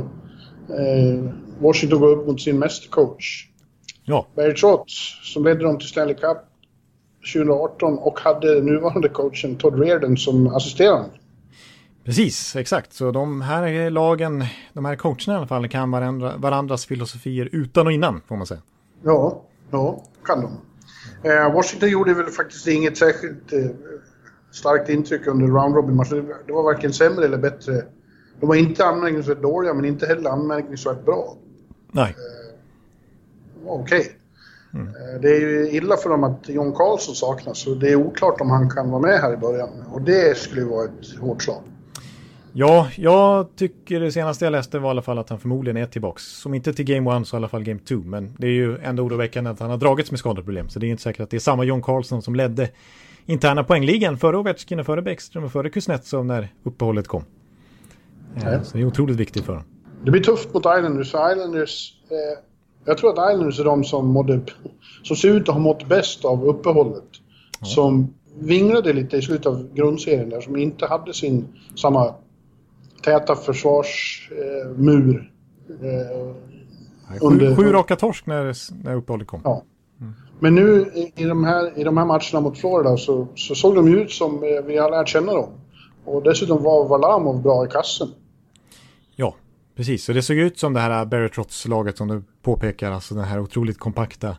[0.69, 3.47] eh, Washington går upp mot sin mästercoach.
[4.05, 4.27] Ja.
[4.37, 4.93] Barry Trotz,
[5.23, 6.39] som ledde dem till Stanley Cup
[7.35, 11.11] 2018 och hade nuvarande coachen Todd Reardon som assisterande.
[12.05, 12.93] Precis, exakt.
[12.93, 17.87] Så de här lagen, de här coacherna i alla fall, kan varandra, varandras filosofier utan
[17.87, 18.61] och innan, får man säga.
[19.03, 20.51] Ja, Ja, kan de.
[21.29, 23.71] Eh, Washington gjorde väl faktiskt inget särskilt eh,
[24.51, 26.33] starkt intryck under round robin-matchen.
[26.47, 27.85] Det var varken sämre eller bättre.
[28.41, 31.37] De var inte anmärkningsvärt dåliga, men inte heller anmärkningsvärt bra.
[31.93, 32.11] Nej.
[32.11, 32.55] Eh,
[33.67, 34.01] Okej.
[34.01, 34.13] Okay.
[34.75, 34.87] Mm.
[34.87, 38.41] Eh, det är ju illa för dem att John Carlson saknas, så det är oklart
[38.41, 39.85] om han kan vara med här i början.
[39.93, 41.63] Och det skulle ju vara ett hårt slag.
[42.53, 45.87] Ja, jag tycker det senaste jag läste var i alla fall att han förmodligen är
[45.87, 46.23] tillbaks.
[46.23, 47.95] Som inte till Game 1 så i alla fall Game 2.
[47.95, 50.69] Men det är ju ändå oroväckande att han har dragits med skadeproblem.
[50.69, 52.69] Så det är inte säkert att det är samma John Carlson som ledde
[53.27, 57.25] interna poängligan före Ovechkin och före Bäckström och före Kuznetsov när uppehållet kom.
[58.35, 58.65] Ja.
[58.65, 59.69] Så det är otroligt viktigt för honom.
[60.05, 61.07] Det blir tufft mot Islanders.
[61.09, 62.45] Islanders eh,
[62.85, 64.41] jag tror att Islanders är de som, mådde,
[65.03, 67.05] som ser ut att ha mått bäst av uppehållet.
[67.61, 67.67] Ja.
[67.67, 72.15] Som vinglade lite i slutet av grundserien där, som inte hade sin samma
[73.03, 75.33] täta försvarsmur.
[75.83, 77.57] Eh, under...
[77.57, 79.41] Sju, raka torsk när, när uppehållet kom.
[79.45, 79.63] Ja.
[80.01, 80.15] Mm.
[80.39, 83.95] Men nu i, de här, i de här matcherna mot Florida så, så såg de
[83.95, 85.51] ut som eh, vi har lärt känna dem.
[86.05, 88.09] Och dessutom var Valamov bra i kassen.
[89.17, 89.35] Ja,
[89.77, 90.05] precis.
[90.05, 92.91] Så det såg ut som det här Barry-Trotz-laget som du påpekar.
[92.91, 94.37] Alltså den här otroligt kompakta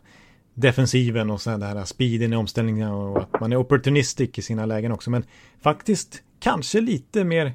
[0.54, 4.66] defensiven och sen det här speeden i omställningen och att man är opportunistic i sina
[4.66, 5.10] lägen också.
[5.10, 5.24] Men
[5.62, 7.52] faktiskt kanske lite mer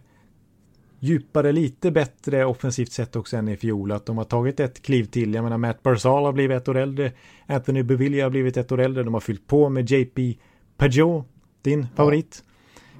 [1.07, 3.91] djupare, lite bättre offensivt sett också än i fjol.
[3.91, 5.33] Att de har tagit ett kliv till.
[5.33, 7.11] Jag menar Matt Barzal har blivit ett år äldre.
[7.45, 9.03] Anthony Bevilla har blivit ett år äldre.
[9.03, 10.37] De har fyllt på med JP
[10.77, 11.25] Pajot,
[11.61, 12.43] din favorit.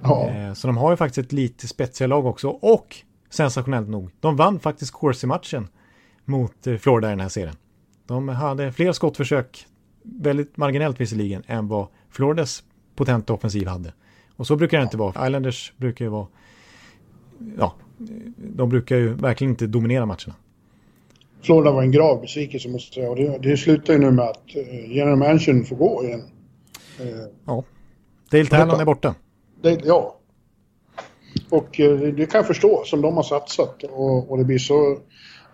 [0.01, 0.30] Ja.
[0.30, 2.49] Eh, så de har ju faktiskt ett lite spetsigare lag också.
[2.49, 2.95] Och
[3.30, 5.68] sensationellt nog, de vann faktiskt Corsi-matchen
[6.26, 7.55] mot eh, Florida i den här serien.
[8.05, 9.66] De hade fler skottförsök,
[10.03, 12.64] väldigt marginellt visserligen, än vad Floridas
[12.95, 13.93] potenta offensiv hade.
[14.36, 15.28] Och så brukar det inte vara.
[15.28, 16.28] Islanders brukar ju vara,
[17.58, 17.76] ja,
[18.38, 20.36] de brukar ju verkligen inte dominera matcherna.
[21.41, 23.32] Florida var en grav besvikelse måste jag säga.
[23.32, 24.43] Och det, det slutar ju nu med att
[24.88, 26.22] general managern får gå igen.
[27.45, 27.64] Ja.
[28.32, 29.16] Dale Talon är borta.
[29.62, 30.18] Det, ja.
[31.50, 33.84] Och uh, det kan jag förstå, som de har satsat.
[33.84, 34.98] Och, och det blir så,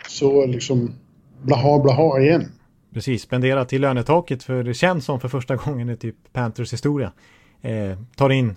[0.09, 0.95] så liksom
[1.41, 2.51] blaha blaha igen.
[2.93, 7.11] Precis, spendera till lönetaket för det känns som för första gången i typ Panthers historia.
[7.61, 8.55] Eh, tar in eh,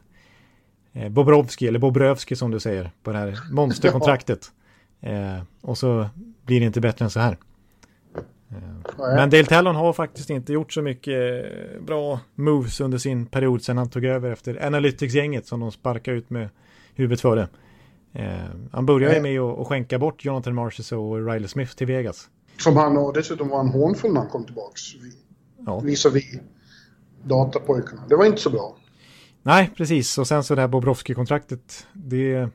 [1.10, 4.52] Bobrovski, eller Bobrövski som du säger, på det här monsterkontraktet.
[5.00, 6.08] Eh, och så
[6.44, 7.36] blir det inte bättre än så här.
[8.50, 13.26] Eh, men Dale Tallon har faktiskt inte gjort så mycket eh, bra moves under sin
[13.26, 16.48] period sedan han tog över efter Analytics-gänget som de sparkade ut med
[16.94, 17.48] huvudet före.
[18.12, 18.28] Eh,
[18.72, 22.28] han började med att, skänka bort Jonathan Marches och Riley Smith till Vegas.
[22.58, 24.82] Som han, och dessutom var han hånfull när han kom tillbaks.
[25.66, 25.80] Ja.
[25.80, 26.40] Visar vi
[27.22, 28.02] datapojkarna.
[28.08, 28.76] Det var inte så bra.
[29.46, 30.18] Nej, precis.
[30.18, 31.86] Och sen så det här Bobrovski-kontraktet.
[31.92, 32.48] Det,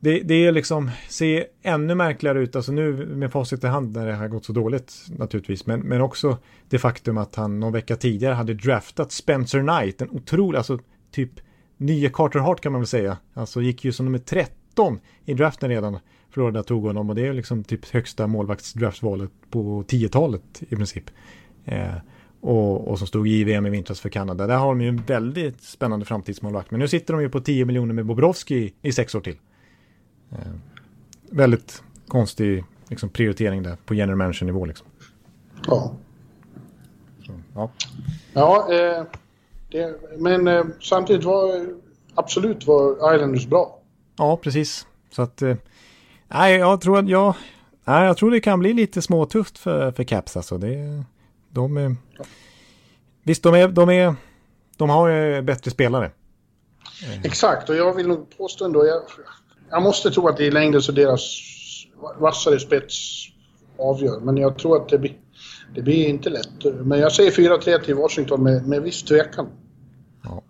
[0.00, 2.56] det, det är liksom, ser ännu märkligare ut.
[2.56, 5.66] Alltså nu med facit i hand när det har gått så dåligt naturligtvis.
[5.66, 6.38] Men, men också
[6.68, 10.02] det faktum att han någon vecka tidigare hade draftat Spencer Knight.
[10.02, 10.78] En otrolig, alltså
[11.10, 11.30] typ
[11.76, 13.16] nye Carter Hart kan man väl säga.
[13.34, 15.98] Alltså gick ju som nummer 13 i draften redan.
[16.30, 21.04] Florida tog honom och det är liksom typ högsta målvaktsdraftvalet på 10-talet i princip.
[21.64, 21.94] Eh,
[22.42, 24.46] och, och som stod i VM i vintras för Kanada.
[24.46, 26.70] Där har de ju en väldigt spännande framtidsmålvakt.
[26.70, 29.38] Men nu sitter de ju på 10 miljoner med Bobrovski i sex år till.
[30.30, 30.38] Eh,
[31.30, 34.64] väldigt konstig liksom, prioritering där på general manager-nivå.
[34.64, 34.86] Liksom.
[35.66, 35.94] Ja.
[37.26, 37.70] Så, ja,
[38.32, 39.04] ja eh,
[39.70, 41.66] det, men eh, samtidigt var
[42.14, 43.78] absolut var Islanders bra.
[44.18, 44.86] Ja, precis.
[45.10, 45.56] Så att, eh,
[46.28, 47.34] nej, jag tror att jag,
[47.84, 50.58] nej, jag tror det kan bli lite småtufft för, för Caps alltså.
[50.58, 51.04] Det,
[51.52, 51.96] de är,
[53.22, 54.14] visst, de är, de är,
[54.76, 56.10] de har ju bättre spelare.
[57.24, 59.02] Exakt, och jag vill nog påstå ändå, jag,
[59.70, 61.40] jag måste tro att i längden så deras
[62.18, 63.28] vassare spets
[63.78, 64.20] avgör.
[64.20, 65.16] Men jag tror att det blir,
[65.74, 66.64] det blir inte lätt.
[66.84, 69.48] Men jag säger 4-3 till Washington med, med viss tvekan.
[70.24, 70.42] Ja.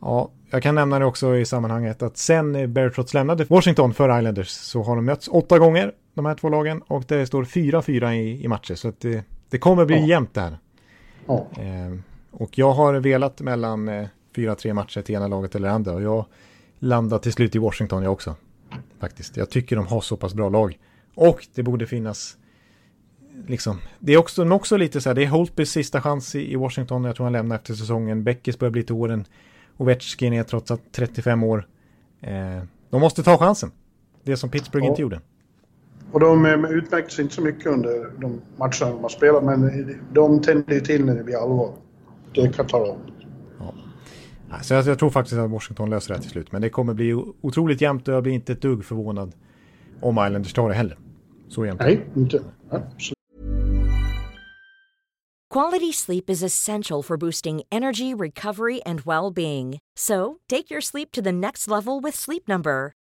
[0.00, 4.48] ja, jag kan nämna det också i sammanhanget att sen Beartrots lämnade Washington för Islanders
[4.48, 8.44] så har de mötts åtta gånger, de här två lagen, och det står 4-4 i,
[8.44, 8.74] i matcher.
[8.74, 10.06] Så att det, det kommer bli ja.
[10.06, 10.58] jämnt det här.
[11.26, 11.46] Ja.
[11.58, 11.98] Eh,
[12.30, 16.24] och jag har velat mellan eh, 4-3 matcher till ena laget eller andra och jag
[16.78, 18.36] landar till slut i Washington jag också.
[18.98, 19.36] Faktiskt.
[19.36, 20.78] Jag tycker de har så pass bra lag.
[21.14, 22.36] Och det borde finnas
[23.46, 26.56] liksom, det är också, också lite så här, det är Holtbys sista chans i, i
[26.56, 28.24] Washington, jag tror han lämnar efter säsongen.
[28.24, 29.24] Beckis börjar bli till åren.
[29.76, 31.66] Ovechkin är trots allt 35 år.
[32.20, 33.72] Eh, de måste ta chansen.
[34.22, 34.90] Det som Pittsburgh ja.
[34.90, 35.20] inte gjorde.
[36.12, 39.70] Och de eh, utmärkte sig inte så mycket under de matcherna de har spelat, men
[40.12, 41.74] de tänder ju till när det blir allvar.
[42.34, 42.98] Det kan jag tala om.
[44.50, 44.62] Ja.
[44.62, 47.14] Så jag, jag, tror faktiskt att Washington löser det till slut, men det kommer bli
[47.40, 49.32] otroligt jämnt och jag blir inte ett dugg förvånad
[50.00, 50.98] om Islanders tar det heller.
[51.48, 51.80] Så jämnt.
[51.80, 52.40] Nej, inte.
[52.70, 52.82] Ja,
[55.50, 59.78] Quality sleep is essential for boosting energy, recovery, and well being.
[59.96, 62.92] So, take your sleep to the next level with Sleep Number.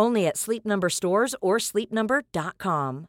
[0.00, 3.06] Only at Sleep Number stores or sleepnumber.com.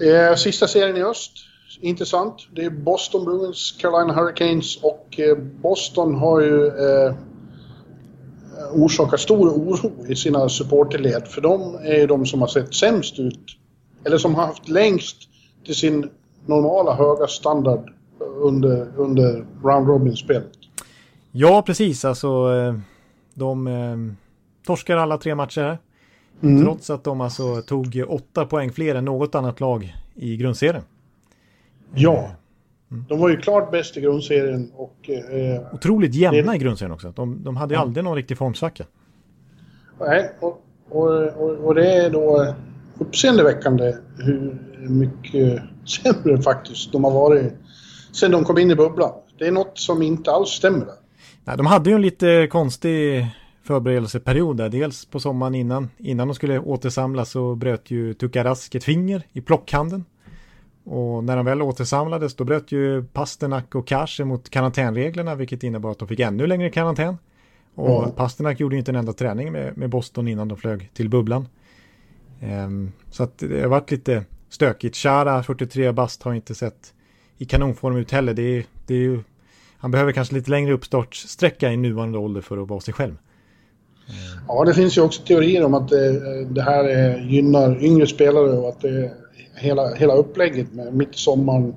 [0.00, 1.32] Eh, sista serien i öst.
[1.80, 2.34] Intressant.
[2.52, 7.14] Det är Boston Bruins, Carolina Hurricanes och eh, Boston har ju eh,
[8.72, 11.28] orsakat stor oro i sina supporterled.
[11.28, 13.56] För de är ju de som har sett sämst ut.
[14.04, 15.16] Eller som har haft längst
[15.64, 16.10] till sin
[16.46, 20.59] normala höga standard under, under round robin-spelet.
[21.32, 22.04] Ja, precis.
[22.04, 22.74] Alltså, eh,
[23.34, 23.96] de eh,
[24.66, 25.78] torskar alla tre matcher.
[26.42, 26.64] Mm.
[26.64, 30.82] Trots att de alltså tog åtta poäng fler än något annat lag i grundserien.
[31.94, 32.30] Ja.
[33.08, 35.10] De var ju klart bäst i grundserien och...
[35.10, 37.12] Eh, Otroligt jämna Det- i grundserien också.
[37.16, 38.84] De, de hade ju aldrig någon riktig formsvacka.
[40.00, 42.54] nej, och, och, och, och det är då
[42.98, 44.58] uppseendeväckande hur
[44.88, 45.62] mycket
[46.02, 47.52] sämre faktiskt de har varit
[48.12, 49.12] sen de kom in i bubblan.
[49.38, 50.94] Det är något som inte alls stämmer där.
[51.44, 53.26] Nej, de hade ju en lite konstig
[53.62, 54.68] förberedelseperiod där.
[54.68, 59.40] Dels på sommaren innan, innan de skulle återsamlas så bröt ju Tukarask ett finger i
[59.40, 60.04] plockhanden.
[60.84, 65.90] Och när de väl återsamlades då bröt ju Pasternak och Kashe mot karantänreglerna vilket innebar
[65.90, 67.18] att de fick ännu längre karantän.
[67.74, 68.12] Och Ja.
[68.16, 71.48] Pasternak gjorde ju inte en enda träning med, med Boston innan de flög till bubblan.
[72.40, 74.96] Ehm, så att det har varit lite stökigt.
[74.96, 76.94] Chara, 43 bast, har inte sett
[77.38, 78.34] i kanonform ut heller.
[78.34, 79.22] Det är, det är ju,
[79.80, 83.16] han behöver kanske lite längre uppstartssträcka i nuvarande ålder för att vara sig själv.
[84.48, 88.52] Ja, det finns ju också teorier om att det, det här är, gynnar yngre spelare
[88.52, 89.12] och att det är
[89.54, 91.68] hela, hela upplägget med mitt sommaren,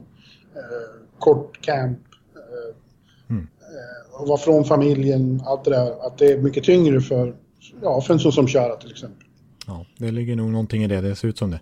[0.56, 2.00] eh, kort camp,
[2.36, 6.08] eh, eh, och vara från familjen, allt det där.
[6.08, 7.36] Att det är mycket tyngre för,
[7.82, 9.28] ja, för en sån som Chara till exempel.
[9.68, 11.02] Ja, det ligger nog någonting i det.
[11.02, 11.60] Det ser ut som det.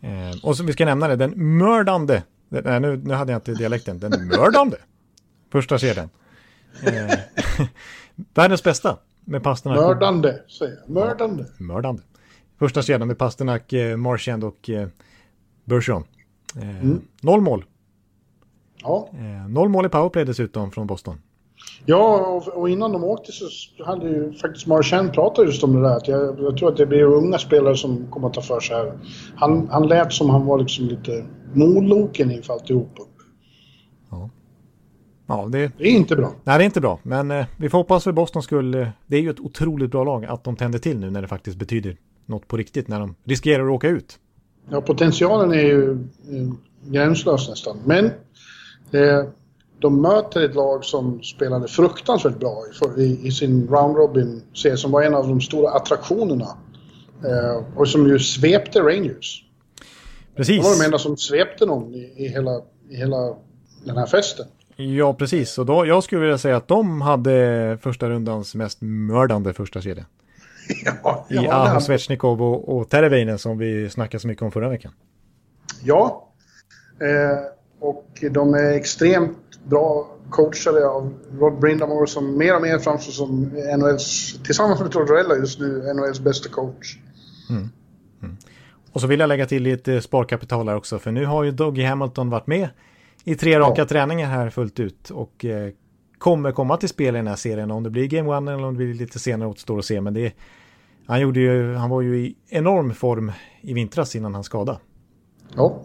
[0.00, 3.54] Eh, och så vi ska nämna det, den mördande, nej, nu, nu hade jag inte
[3.54, 4.76] dialekten, den mördande
[5.56, 6.08] första kedjan.
[6.82, 7.18] Eh,
[8.34, 9.78] världens bästa med Pasternak.
[9.78, 10.90] Mördande, säger jag.
[10.90, 11.44] Mördande.
[11.58, 12.02] Mördande.
[12.58, 14.88] Första kedjan med Pasternak, eh, Marchand och eh,
[15.64, 16.04] Bergeron.
[16.56, 16.88] Eh,
[17.20, 17.64] Noll mål.
[18.82, 19.08] Ja.
[19.12, 21.18] Eh, noll mål i powerplay dessutom från Boston.
[21.86, 23.46] Ja, och, och innan de åkte så
[23.84, 25.96] hade ju faktiskt Marchand pratat just om det där.
[25.96, 28.76] Att jag, jag tror att det blir unga spelare som kommer att ta för sig
[28.76, 28.92] här.
[29.36, 32.98] Han, han lät som han var liksom lite moloken inför alltihop.
[35.26, 36.32] Ja, det, Det är inte bra.
[36.44, 38.74] nej, det är inte bra, men eh, vi får hoppas för Bostons skull.
[38.74, 41.28] Eh, det är ju ett otroligt bra lag att de tänder till nu när det
[41.28, 41.96] faktiskt betyder
[42.26, 44.18] något på riktigt, när de riskerar att åka ut.
[44.70, 46.52] Ja, potentialen är ju eh,
[46.84, 47.76] gränslös nästan.
[47.84, 48.04] Men
[48.92, 49.24] eh,
[49.78, 54.42] de möter ett lag som spelade fruktansvärt bra i, för, i, i sin round robin
[54.54, 56.48] serie som var en av de stora attraktionerna.
[57.24, 59.44] Eh, och som ju svepte Rangers.
[60.32, 60.64] De Precis.
[60.64, 62.60] var de enda som svepte någon i, i, hela,
[62.90, 63.34] i hela
[63.84, 64.46] den här festen.
[64.76, 65.58] Ja, precis.
[65.58, 70.04] Och då, jag skulle vilja säga att de hade första rundans mest mördande första kedja.
[71.02, 74.92] Ja, I Aho Svechnikov och, och Terveinen som vi snackade så mycket om förra veckan.
[75.84, 76.22] ja.
[77.00, 77.38] Eh,
[77.80, 83.42] och de är extremt bra coachade av Rod Brindamore som mer och mer framstår som
[83.78, 86.96] NHLs, tillsammans med Tortorella just nu, NHLs bästa coach.
[88.92, 91.88] Och så vill jag lägga till lite sparkapital här också, för nu har ju Dougie
[91.88, 92.68] Hamilton varit med
[93.28, 93.86] i tre raka Ja.
[93.86, 95.70] träningar här fullt ut och eh,
[96.18, 97.70] kommer komma till spel i den här serien.
[97.70, 100.14] Om det blir Game One eller om det blir lite senare återstår att se, men
[100.14, 100.32] det
[101.06, 104.78] han, gjorde ju, han var ju i enorm form i vintras innan han skadade.
[105.56, 105.82] Ja.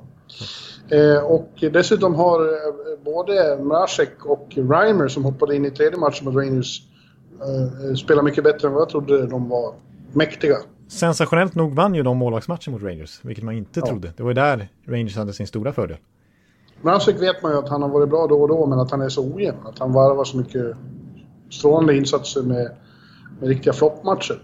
[0.89, 6.25] Eh, och dessutom har eh, både Mrazek och Reimer som hoppade in i tredje matchen
[6.25, 6.81] mot Rangers
[7.41, 9.73] eh, spelat mycket bättre än vad jag trodde de var
[10.13, 10.55] mäktiga.
[10.87, 13.85] Sensationellt nog vann ju de målvaktsmatchen mot Rangers, vilket man inte Ja.
[13.87, 14.13] trodde.
[14.17, 15.97] Det var ju där Rangers hade sin stora fördel.
[16.81, 19.01] Mrazek vet man ju att han har varit bra då och då, men att han
[19.01, 19.57] är så ojämn.
[19.65, 20.75] Att han varvar så mycket
[21.49, 22.71] strålande insatser med,
[23.39, 24.43] med riktiga floppmatcher.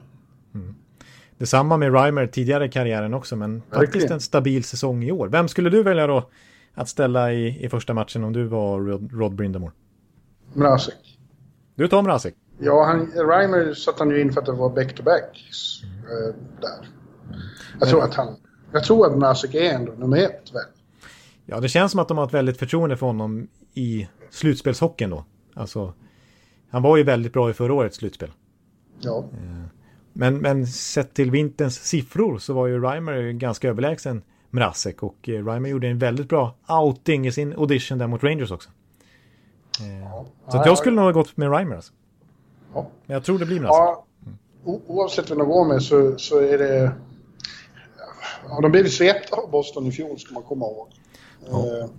[1.37, 5.27] Detsamma med Reimer tidigare i karriären också, men faktiskt en stabil säsong i år.
[5.27, 6.29] Vem skulle du välja då
[6.73, 9.71] att ställa i, i första matchen om du var Rod, Rod Brindamore?
[10.53, 11.19] Mrazek.
[11.75, 12.35] Du tar Mrazek.
[12.59, 15.49] Ja, han, Reimer satte han ju in för att det var back-to-back
[15.83, 16.89] eh, där.
[17.79, 18.35] Jag tror att han...
[18.71, 20.63] Jag tror att Mrazek är ändå nummer ett, väl?
[21.49, 25.25] Ja, det känns som att de har ett väldigt förtroende för honom i slutspelshockeyn då.
[25.53, 25.93] Alltså,
[26.69, 28.31] han var ju väldigt bra i förra årets slutspel.
[28.99, 29.17] Ja.
[29.17, 29.65] Eh,
[30.13, 35.45] men, men sett till vinterns siffror så var ju Reimer ganska överlägsen Mrazek och eh,
[35.45, 38.69] Reimer gjorde en väldigt bra outing i sin audition där mot Rangers också.
[40.03, 40.25] Ja.
[40.51, 41.93] Så jag skulle nog ha gått med Reimer alltså.
[42.73, 42.87] Ja.
[43.05, 43.77] Men jag tror det blir Mrazek.
[43.77, 44.05] Ja,
[44.65, 46.91] oavsett vem de går med så, så är det...
[48.49, 50.87] Ja, de blev svepta av Boston i fjol ska man komma ihåg.
[51.49, 51.79] Ja.
[51.81, 51.89] Eh,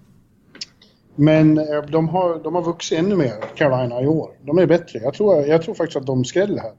[1.15, 4.31] men eh, de har, de har vuxit ännu mer, Carolina, i år.
[4.43, 4.99] De är bättre.
[4.99, 6.73] Jag tror, jag tror faktiskt att de skräller här.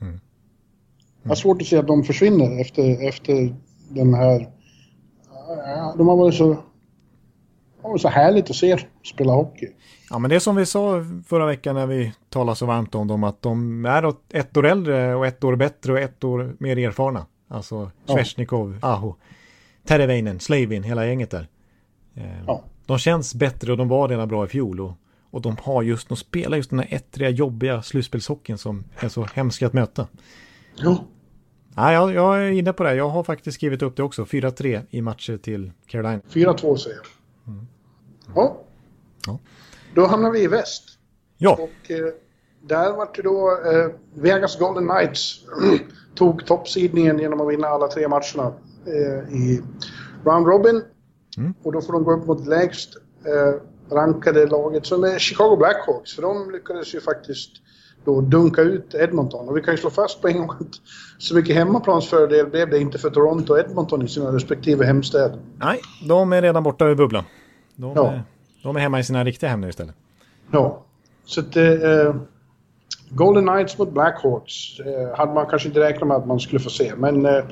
[0.00, 0.12] Mm.
[0.12, 0.20] Mm.
[1.22, 3.56] Jag har svårt att se att de försvinner efter, efter
[3.88, 4.50] den här...
[5.96, 6.48] De har varit så...
[7.82, 9.68] Det var så härligt att se spela hockey.
[10.10, 13.08] Ja, men det är som vi sa förra veckan när vi talade så varmt om
[13.08, 16.78] dem, att de är ett år äldre och ett år bättre och ett år mer
[16.78, 17.26] erfarna.
[17.48, 18.88] Alltså Svesjnikov, ja.
[18.88, 19.14] Aho,
[19.86, 21.48] Terveinen, Slavin, hela gänget där.
[22.14, 22.64] Eh, ja.
[22.86, 24.80] De känns bättre och de var redan bra i fjol.
[24.80, 24.92] Och,
[25.30, 29.26] och de har just, de spelar just den här ettriga, jobbiga slutspelshockeyn som är så
[29.34, 30.06] hemsk att möta.
[30.76, 31.04] Ja.
[31.76, 32.94] Ja, jag, jag är inne på det.
[32.94, 34.24] Jag har faktiskt skrivit upp det också.
[34.24, 36.20] 4-3 i matcher till Carolina.
[36.30, 37.06] 4-2 säger jag.
[37.54, 37.66] Mm.
[38.34, 38.56] Ja.
[39.26, 39.38] ja.
[39.94, 40.84] Då hamnar vi i väst.
[41.38, 41.52] Ja.
[41.52, 42.12] Och eh,
[42.62, 45.44] där var det då eh, Vegas Golden Knights
[46.14, 48.52] tog toppsidningen genom att vinna alla tre matcherna
[48.86, 49.62] eh, i
[50.24, 50.82] Round Robin.
[51.38, 51.54] Mm.
[51.62, 56.14] Och då får de gå upp mot lägst eh, rankade laget som är Chicago Blackhawks.
[56.14, 57.50] För de lyckades ju faktiskt
[58.04, 59.48] då dunka ut Edmonton.
[59.48, 60.80] Och vi kan ju slå fast på en gång att
[61.18, 65.38] så mycket hemmaplansfördel blev det inte för Toronto och Edmonton i sina respektive hemstäder.
[65.56, 67.24] Nej, de är redan borta ur bubblan.
[67.76, 68.12] De, ja.
[68.12, 68.22] är,
[68.62, 69.94] de är hemma i sina riktiga hem nu istället.
[70.50, 70.84] Ja,
[71.24, 72.14] så att eh,
[73.08, 76.70] Golden Knights mot Blackhawks eh, hade man kanske inte räknat med att man skulle få
[76.70, 76.92] se.
[76.96, 77.44] Men eh,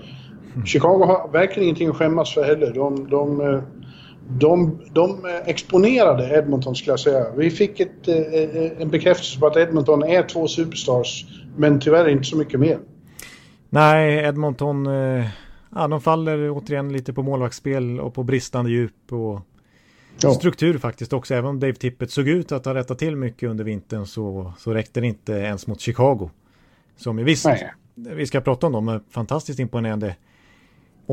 [0.64, 2.72] Chicago har verkligen ingenting att skämmas för heller.
[2.74, 3.62] De, de,
[4.28, 7.26] de, de exponerade Edmonton skulle jag säga.
[7.36, 11.26] Vi fick ett, eh, en bekräftelse på att Edmonton är två superstars,
[11.56, 12.78] men tyvärr inte så mycket mer.
[13.70, 15.26] Nej, Edmonton, eh,
[15.74, 19.40] ja, de faller återigen lite på målvaktsspel och på bristande djup och
[20.22, 20.30] ja.
[20.30, 21.34] struktur faktiskt också.
[21.34, 24.74] Även om Dave Tippett såg ut att ha rättat till mycket under vintern så, så
[24.74, 26.30] räckte det inte ens mot Chicago.
[26.96, 27.72] Som är visst, Nej.
[27.94, 30.14] vi ska prata om dem, fantastiskt imponerande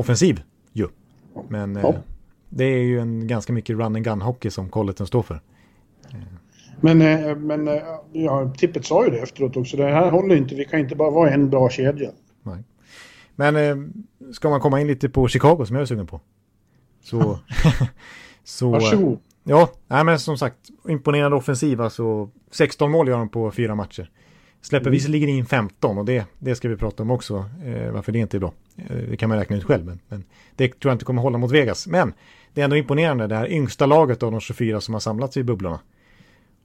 [0.00, 0.42] offensiv
[0.72, 0.88] ju.
[1.48, 1.88] Men ja.
[1.88, 1.94] eh,
[2.48, 5.40] det är ju en ganska mycket run and gun hockey som Colleton står för.
[6.80, 7.82] Men, eh, men eh,
[8.12, 9.76] ja, Tippet sa ju det efteråt också.
[9.76, 10.54] Det här håller inte.
[10.54, 12.10] Vi kan inte bara vara en bra kedja.
[12.42, 12.64] Nej.
[13.36, 13.92] Men
[14.32, 16.20] ska man komma in lite på Chicago som jag är sugen på.
[17.02, 17.38] Så...
[18.44, 19.18] så Varsågod.
[19.44, 20.56] Ja, nej, men som sagt
[20.88, 21.80] imponerande offensiv.
[21.80, 24.10] Alltså 16 mål gör de på fyra matcher.
[24.62, 24.92] Släpper mm.
[24.92, 27.44] visserligen in 15 och det, det ska vi prata om också.
[27.64, 28.52] Eh, varför det inte är bra.
[28.76, 29.84] Eh, det kan man räkna ut själv.
[29.84, 30.24] Men, men,
[30.56, 31.86] det tror jag inte kommer hålla mot Vegas.
[31.86, 32.12] Men
[32.54, 33.26] det är ändå imponerande.
[33.26, 35.80] Det här yngsta laget av de 24 som har samlats i bubblorna.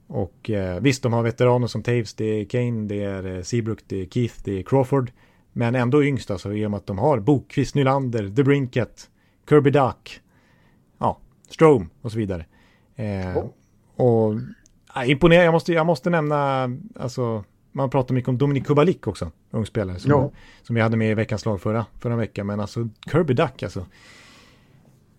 [0.08, 3.80] Och eh, visst, de har veteraner som Taves, det är Kane, det är eh, Seabrook,
[3.88, 5.12] det är Keith, det är Crawford.
[5.54, 9.10] Men ändå yngst alltså i och med att de har Bokvist, Nylander, The Brinket,
[9.50, 10.20] Kirby Duck,
[10.98, 11.20] ja,
[11.50, 12.46] Strome och så vidare.
[12.96, 13.50] Eh, oh.
[13.96, 14.34] Och
[14.96, 17.44] äh, imponerande, jag måste, jag måste nämna, alltså
[17.76, 20.32] man pratar mycket om Dominik Kubalik också, ung spelare, som, ja.
[20.64, 22.48] som vi hade med i veckans lag förra, förra veckan.
[22.48, 23.86] Men alltså Kirby Duck alltså.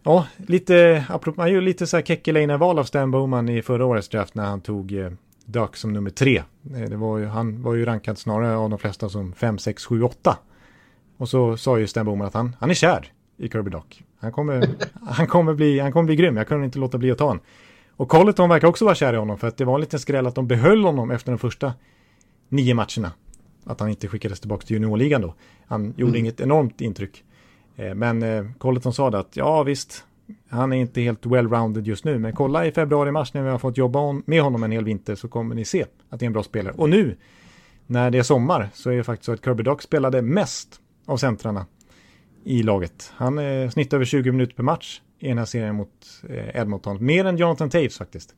[0.02, 1.04] Ja, lite,
[1.36, 4.60] man gör lite så här Kekkeläinen-val av Stan Bowman i förra årets draft när han
[4.60, 5.10] tog eh,
[5.46, 6.42] Duck som nummer tre.
[6.74, 9.84] Eh, det var ju, han var ju rankad snarare av de flesta som 5, 6,
[9.84, 10.38] 7, 8.
[11.16, 14.02] Och så sa ju Stan Bowman att han, han är kär i Kirby Duck.
[14.20, 14.68] Han kommer,
[15.06, 17.42] han, kommer bli, han kommer bli grym, jag kunde inte låta bli att ta honom.
[17.96, 20.26] Och Colleton verkar också vara kär i honom för att det var en liten skräll
[20.26, 21.72] att de behöll honom efter den första
[22.48, 23.12] nio matcherna.
[23.64, 25.34] Att han inte skickades tillbaka till juniorligan då.
[25.66, 26.20] Han gjorde mm.
[26.20, 27.24] inget enormt intryck.
[27.76, 30.04] Eh, men eh, Colleton sa det att ja visst,
[30.48, 32.18] han är inte helt well-rounded just nu.
[32.18, 35.28] Men kolla i februari-mars när vi har fått jobba med honom en hel vinter så
[35.28, 36.74] kommer ni se att det är en bra spelare.
[36.76, 37.16] Och nu
[37.86, 41.16] när det är sommar så är det faktiskt så att Kirby Dock spelade mest av
[41.16, 41.66] centrarna
[42.44, 43.12] i laget.
[43.14, 47.04] Han eh, snittar över 20 minuter per match i den här serien mot eh, Edmonton.
[47.04, 48.34] Mer än Jonathan Taves faktiskt.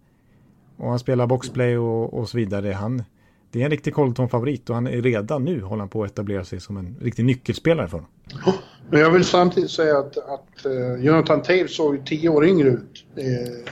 [0.77, 2.73] Och han spelar boxplay och, och så vidare.
[2.73, 3.03] Han,
[3.51, 6.45] det är en riktig Colton-favorit och han är redan nu håller han på att etablera
[6.45, 8.11] sig som en riktig nyckelspelare för honom.
[8.91, 13.05] Men jag vill samtidigt säga att, att uh, Jonathan Taves såg tio år yngre ut
[13.19, 13.65] uh, i,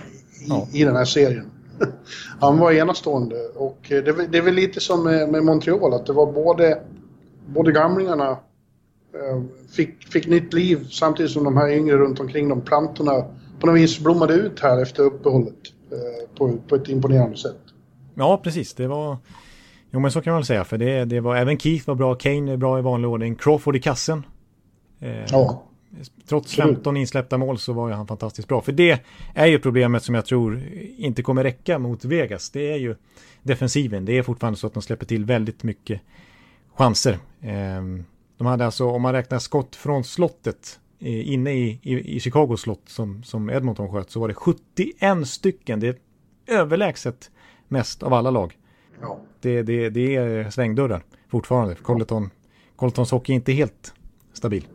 [0.48, 0.68] ja.
[0.72, 1.50] i den här serien.
[2.40, 6.06] han var enastående och uh, det, det är väl lite som med, med, Montreal att
[6.06, 6.82] det var både,
[7.46, 8.36] både gamlingarna
[9.70, 13.24] fick, fick nytt liv samtidigt som de här yngre runt omkring de plantorna
[13.60, 15.54] på något vis blommade ut här efter uppehållet
[16.38, 17.56] på, på ett imponerande sätt.
[18.14, 18.74] Ja, precis.
[18.74, 19.16] Det var
[19.96, 22.14] Jo men så kan man väl säga för det, det var även Keith var bra,
[22.14, 24.26] Kane är bra i vanlig ordning, Crawford i kassen.
[25.00, 25.62] Eh, ja.
[26.28, 28.60] trots 15 insläppta mål så var ju han fantastiskt bra.
[28.60, 30.62] För det är ju problemet som jag tror
[30.96, 32.50] inte kommer räcka mot Vegas.
[32.50, 32.96] Det är ju
[33.42, 34.04] defensiven.
[34.04, 36.00] Det är fortfarande så att de släpper till väldigt mycket
[36.74, 37.18] chanser.
[37.42, 38.04] Ehm,
[38.38, 42.60] de hade alltså, om man räknar skott från slottet eh, inne i, i, i Chicagos
[42.60, 45.80] slott som, som Edmonton sköt så var det 71 stycken.
[45.80, 45.96] Det är
[46.46, 47.30] överlägset
[47.68, 48.56] mest av alla lag.
[49.00, 49.20] Ja.
[49.46, 51.74] Det, det, det är svängdörrar fortfarande.
[51.74, 52.30] Colleton,
[52.76, 53.94] Colletons hockey är inte helt
[54.32, 54.66] stabil.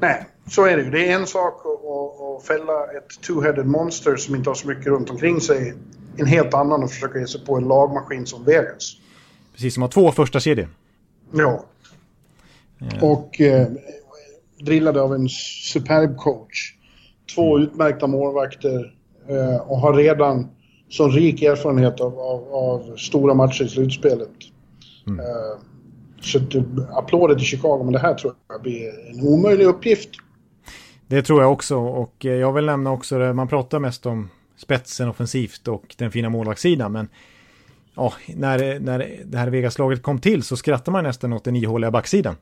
[0.00, 0.90] Nej, så är det ju.
[0.90, 4.86] Det är en sak att, att fälla ett two-headed monster som inte har så mycket
[4.86, 5.74] runt omkring sig.
[6.16, 8.96] En helt annan att försöka ge sig på en lagmaskin som Vegas.
[9.52, 10.68] Precis, som har två första kedjor.
[11.32, 11.64] Ja.
[12.78, 13.06] ja.
[13.06, 13.68] Och eh,
[14.60, 15.28] drillade av en
[15.72, 16.74] superb coach.
[17.34, 17.68] Två mm.
[17.68, 18.94] utmärkta målvakter
[19.28, 20.48] eh, och har redan
[20.90, 24.30] sån rik erfarenhet av, av, av stora matcher i slutspelet.
[25.06, 25.20] Mm.
[25.20, 25.26] Uh,
[26.20, 26.40] så
[26.92, 30.10] applåder till Chicago, men det här tror jag blir en omöjlig uppgift.
[31.06, 34.28] Det tror jag också och eh, jag vill nämna också det, man pratar mest om
[34.56, 37.08] spetsen offensivt och den fina målvaktssidan, men
[37.94, 41.90] ja, när, när det här Vegas-laget kom till så skrattar man nästan åt den ihåliga
[41.90, 42.36] backsidan.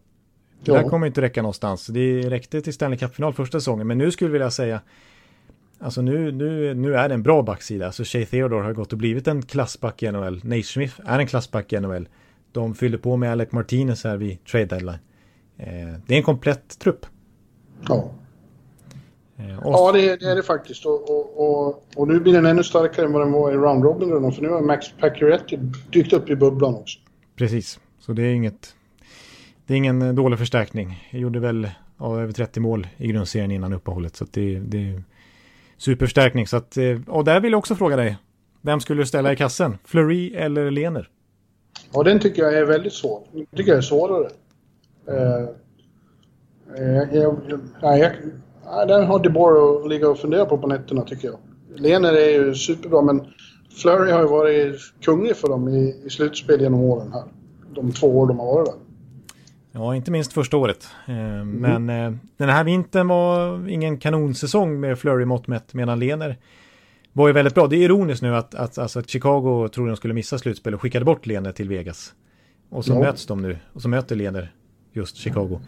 [0.64, 1.86] Det här kommer inte räcka någonstans.
[1.86, 4.80] Det räckte till Stanley Cup-final första säsongen, men nu skulle jag vilja säga
[5.80, 7.86] Alltså nu, nu, nu är det en bra backsida.
[7.86, 10.40] Alltså Shea Theodore har gått och blivit en klassback i NHL.
[10.44, 12.08] Nate Smith är en klassback i NHL.
[12.52, 14.98] De fyller på med Alec Martinez här vid trade deadline.
[15.58, 15.66] Eh,
[16.06, 17.06] det är en komplett trupp.
[17.88, 18.10] Ja.
[19.36, 19.72] Eh, och...
[19.72, 20.86] Ja, det är, det är, det faktiskt.
[20.86, 23.84] Och, och, och, och, nu blir den ännu starkare än vad den var i round
[23.84, 25.58] robin för nu har Max Pacioretty
[25.90, 26.98] dykt upp i bubblan också.
[27.36, 28.74] Precis, så det är inget...
[29.66, 31.08] Det är ingen dålig förstärkning.
[31.10, 35.02] Jag gjorde väl ja, över 30 mål i grundserien innan uppehållet, så det, det
[35.78, 36.46] superförstärkning.
[36.46, 38.18] Så att, eh, och där vill jag också fråga dig.
[38.62, 39.78] Vem skulle du ställa i kassen?
[39.84, 41.08] Fleury eller Lener?
[41.92, 43.22] Ja, den tycker jag är väldigt svår.
[43.32, 44.28] Den tycker jag är svårare.
[45.10, 45.48] Uh,
[46.76, 47.36] jag, jag,
[47.82, 51.38] jag, jag, den har DeBoer att ligga och fundera på på nätterna tycker jag.
[51.80, 53.26] Lener är ju superbra men
[53.82, 57.24] Flurry har ju varit kunglig för dem i, i slutspel genom åren här.
[57.74, 58.88] De två år de har varit där.
[59.72, 60.88] Ja, inte minst första året.
[61.06, 61.50] mm.
[61.50, 66.36] Men eh, den här vintern var ingen kanonsäsong med Flurry mått mätt, medan Lener
[67.12, 67.66] var ju väldigt bra.
[67.66, 70.82] Det är ironiskt nu att, att, alltså, att Chicago trodde de skulle missa slutspel och
[70.82, 72.14] skickade bort Lener till Vegas.
[72.70, 73.00] Och så ja.
[73.00, 74.52] möts de nu, och så möter Lener
[74.92, 75.60] just Chicago.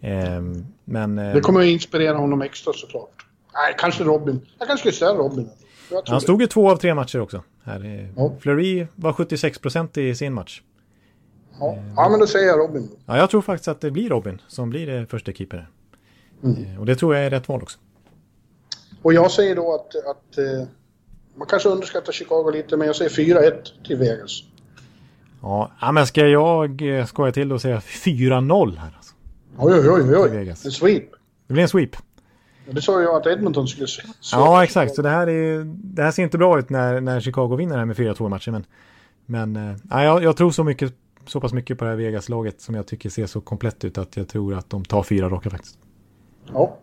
[0.00, 0.42] Eh,
[0.84, 3.26] men, det kommer att inspirera honom extra såklart.
[3.54, 4.40] Nej, kanske Robin.
[4.58, 5.48] Jag kanske skulle ställa Robin.
[6.06, 7.42] Han stod ju två av tre matcher också.
[7.64, 8.10] Här.
[8.16, 8.32] Ja.
[8.40, 10.62] Fleury var 76 procent i sin match.
[11.60, 11.76] Ja.
[11.96, 12.88] ja, men då säger jag Robin.
[13.06, 15.68] Ja, jag tror faktiskt att det blir Robin som blir det första keeper.
[16.42, 16.64] Mm.
[16.64, 17.78] Eh, och det tror jag är rätt val också.
[19.02, 20.68] Och jag säger då att, att eh,
[21.34, 23.52] man kanske underskattar Chicago lite, men jag säger 4-1
[23.86, 24.42] till Vegas.
[25.42, 29.14] Ja, men ska jag eh, skoja till och säga 4-0 här alltså?
[29.58, 30.30] Oj, oj, oj, oj.
[30.30, 30.64] Vegas.
[30.64, 31.10] En sweep.
[31.46, 31.96] Det blir en sweep.
[32.66, 34.02] Ja, det sa jag att Edmonton skulle se.
[34.32, 34.94] Ja, exakt.
[34.94, 37.84] Så det här, är, det här ser inte bra ut när, när Chicago vinner här
[37.84, 38.50] med 4-2 matcher.
[38.50, 38.64] Men,
[39.26, 40.94] men ja, jag, jag tror så mycket
[41.26, 44.16] så pass mycket på det här Vegas-laget som jag tycker ser så komplett ut att
[44.16, 45.78] jag tror att de tar fyra raka faktiskt.
[46.52, 46.78] Ja.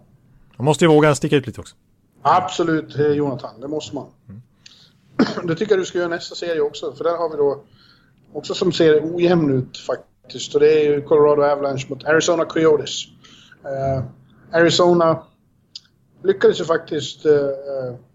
[0.57, 1.75] Man måste ju våga sticka ut lite också.
[2.21, 3.61] Absolut, eh, Jonathan.
[3.61, 4.07] Det måste man.
[4.29, 4.41] Mm.
[5.47, 6.93] Det tycker jag du ska göra nästa serie också.
[6.93, 7.63] För där har vi då
[8.33, 10.53] också som ser ojämn ut faktiskt.
[10.53, 13.05] Och det är ju Colorado Avalanche mot Arizona Coyotes.
[13.65, 14.03] Uh,
[14.51, 15.23] Arizona
[16.23, 17.31] lyckades ju faktiskt uh,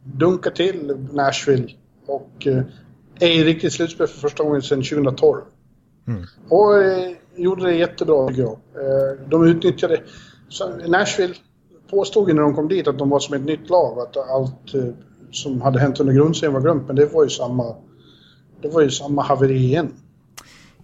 [0.03, 1.73] dunka till Nashville.
[2.07, 2.63] Och uh,
[3.21, 5.43] är i riktigt slutspel för första gången sedan 2012.
[6.07, 6.23] Mm.
[6.49, 8.53] Och eh, gjorde det jättebra tycker jag.
[8.53, 10.01] Eh, de utnyttjade...
[10.87, 11.35] Nashville
[11.91, 14.75] påstod ju när de kom dit att de var som ett nytt lag att allt
[14.75, 14.85] eh,
[15.31, 16.87] som hade hänt under grundserien var glömt.
[16.87, 17.75] Men det var ju samma...
[18.63, 19.93] Det var ju samma haveri igen.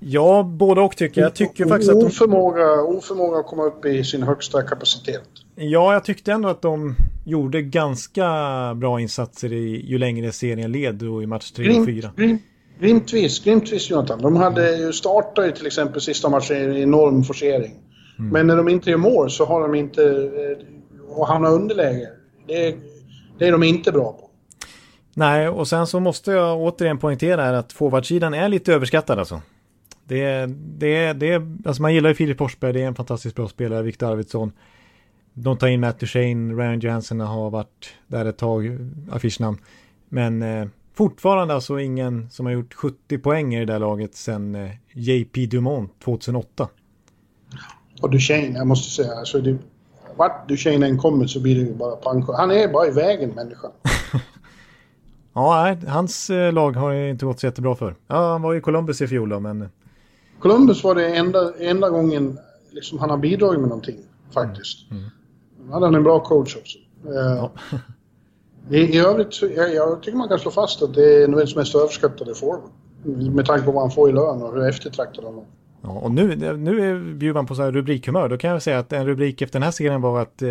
[0.01, 1.29] Ja, både och tycker jag.
[1.29, 2.07] jag tycker faktiskt att de...
[2.07, 5.29] oförmåga, oförmåga att komma upp i sin högsta kapacitet.
[5.55, 6.95] Ja, jag tyckte ändå att de
[7.25, 8.25] gjorde ganska
[8.75, 12.11] bra insatser i, ju längre serien led och i match 3 och 4.
[12.83, 14.23] Glimtvis, glimtvis Jonathan.
[14.23, 17.75] De hade ju startat ju till exempel sista matchen i enorm forcering.
[18.19, 18.31] Mm.
[18.31, 20.03] Men när de inte gör mål så har de inte...
[20.03, 22.09] Eh, och hamnar underläge.
[22.47, 22.77] Det,
[23.39, 24.31] det är de inte bra på.
[25.15, 29.41] Nej, och sen så måste jag återigen poängtera att forwardsidan är lite överskattad alltså.
[30.05, 30.47] Det,
[30.79, 34.13] det, det, alltså man gillar ju Filip Forsberg, det är en fantastiskt bra spelare, Viktor
[34.13, 34.53] Arvidsson.
[35.35, 38.79] De tar in Matt Duchene, Ryan Johansson har varit där ett tag,
[39.13, 39.59] affischnamn.
[40.09, 44.55] Men eh, Fortfarande alltså ingen som har gjort 70 poäng i det där laget sedan
[44.55, 46.69] eh, JP Dumont 2008.
[48.03, 49.59] Och Duchene, jag måste säga, alltså det,
[50.17, 52.25] vart Duchene än kommer så blir det ju bara pank.
[52.29, 53.71] Han är bara i vägen människan.
[55.33, 57.97] ja, hans eh, lag har inte gått så jättebra för.
[58.07, 59.69] Ja, han var i Columbus i fjol då, men...
[60.39, 62.39] Columbus var det enda, enda gången
[62.71, 63.99] liksom han har bidragit med någonting,
[64.35, 64.91] faktiskt.
[64.91, 65.03] Mm.
[65.03, 65.73] Mm.
[65.73, 66.79] Han hade en bra coach också.
[67.07, 67.53] Eh, ja.
[68.71, 71.57] I, I övrigt så, jag, jag tycker man kan slå fast att det är Noels
[71.57, 72.61] mest överskattade forward.
[73.35, 75.45] Med tanke på vad han får i lön och hur eftertraktad han är.
[75.83, 78.29] Ja, och nu, nu är Bjurman på så här rubrikhumör.
[78.29, 80.49] Då kan jag säga att en rubrik efter den här serien var att, eh,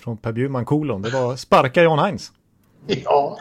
[0.00, 1.02] från Per Bjurman kolon.
[1.02, 2.32] Det var sparka John Heinz.
[3.04, 3.38] Ja,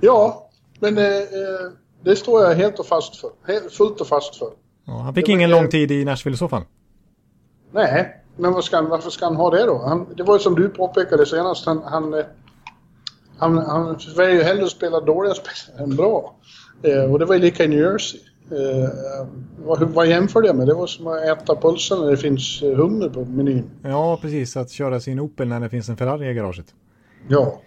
[0.00, 1.72] ja men eh, eh,
[2.04, 3.30] det står jag helt och fast för.
[3.46, 4.48] Helt, fullt och fast för.
[4.84, 6.62] Ja, han fick det ingen lång tid i Nashville i så fall.
[7.72, 9.78] Nej, men ska varför ska han ha det då?
[9.78, 11.66] Han, det var ju som du påpekade senast.
[11.66, 12.24] Han, han, eh,
[13.38, 16.34] han, han väljer ju hellre att spela dåliga spelare än bra.
[16.82, 18.20] Eh, och det var ju lika i New Jersey.
[18.50, 18.88] Eh,
[19.64, 20.66] vad, vad jämför det med?
[20.66, 23.70] Det var som att äta pulsen när det finns eh, hummer på menyn.
[23.82, 24.56] Ja, precis.
[24.56, 26.74] Att köra sin Opel när det finns en Ferrari i garaget.
[27.28, 27.60] Ja.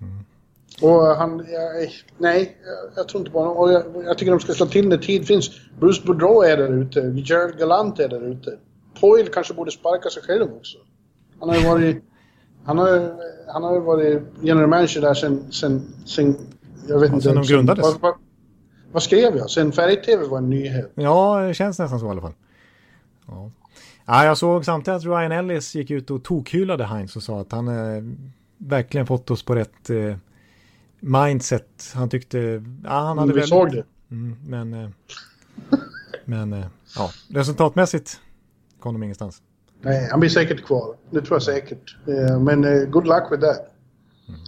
[0.00, 0.24] Mm.
[0.82, 2.56] Och han, jag, nej,
[2.96, 3.56] jag tror inte på honom.
[3.56, 5.50] Och jag, jag, tycker de ska slå till när tid finns.
[5.80, 7.00] Bruce Boudreau är där ute.
[7.00, 8.58] Gerald Galant är där ute.
[9.00, 10.78] Poyle kanske borde sparka sig själv också.
[11.40, 12.04] Han har ju varit...
[12.64, 13.12] Han har,
[13.52, 16.36] han har varit general manager där sen, sen, sen
[16.88, 17.28] jag vet ja, inte.
[17.28, 17.82] Sen de grundades.
[17.82, 18.14] Vad, vad,
[18.92, 19.50] vad skrev jag?
[19.50, 20.92] Sen färg-tv var en nyhet.
[20.94, 22.34] Ja, det känns nästan så i alla fall.
[23.26, 23.50] Ja.
[24.06, 27.52] Ja, jag såg samtidigt att Ryan Ellis gick ut och tokhyllade Heinz och sa att
[27.52, 28.02] han eh,
[28.58, 30.16] verkligen fått oss på rätt eh,
[31.00, 31.92] mindset.
[31.94, 32.38] Han tyckte...
[32.84, 33.84] Ja, han hade Vi väldigt, såg det.
[34.10, 34.90] Mm, men eh,
[36.24, 38.20] men eh, ja, resultatmässigt
[38.80, 39.42] kom de ingenstans.
[39.84, 40.96] Nej, han blir säkert kvar.
[41.10, 41.96] Det tror jag säkert.
[42.08, 43.70] Eh, men eh, good luck with that.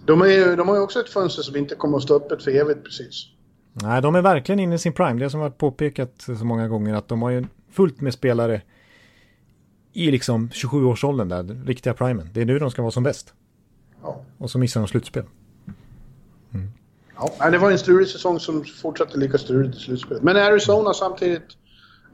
[0.05, 2.51] De, är, de har ju också ett fönster som inte kommer att stå öppet för
[2.51, 3.25] evigt precis.
[3.73, 5.19] Nej, de är verkligen inne i sin prime.
[5.19, 8.61] Det som har påpekat så många gånger att de har ju fullt med spelare
[9.93, 12.29] i liksom 27-årsåldern där, riktiga primen.
[12.33, 13.33] Det är nu de ska vara som bäst.
[14.01, 14.21] Ja.
[14.37, 15.23] Och så missar de slutspel.
[16.53, 16.67] Mm.
[17.39, 20.23] Ja, det var en strulig säsong som fortsatte lika struligt i slutspelet.
[20.23, 21.47] Men Arizona samtidigt,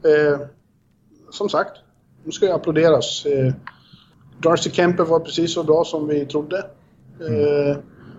[0.04, 0.46] eh,
[1.30, 1.72] som sagt,
[2.24, 3.26] nu ska jag applåderas.
[3.26, 3.52] Eh,
[4.38, 6.66] Darcy Kemper var precis så bra som vi trodde.
[7.20, 7.70] Mm.
[7.70, 7.76] Eh,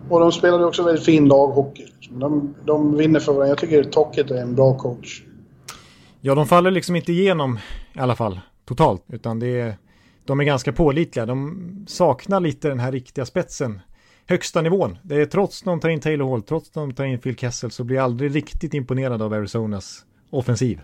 [0.10, 1.86] och de spelade också väldigt fin laghockey.
[2.10, 3.48] De, de vinner för varandra.
[3.48, 5.24] Jag tycker Tocket är en bra coach.
[6.22, 7.60] Ja, de faller liksom inte igenom
[7.94, 9.78] i alla fall totalt, utan det är,
[10.26, 11.26] de är ganska pålitliga.
[11.26, 13.80] De saknar lite den här riktiga spetsen.
[14.28, 14.98] Högsta nivån.
[15.04, 17.36] Det är trots att de tar in Taylor Hall, trots att de tar in Phil
[17.36, 20.82] Kessel så blir jag aldrig riktigt imponerad av Arizonas offensiv.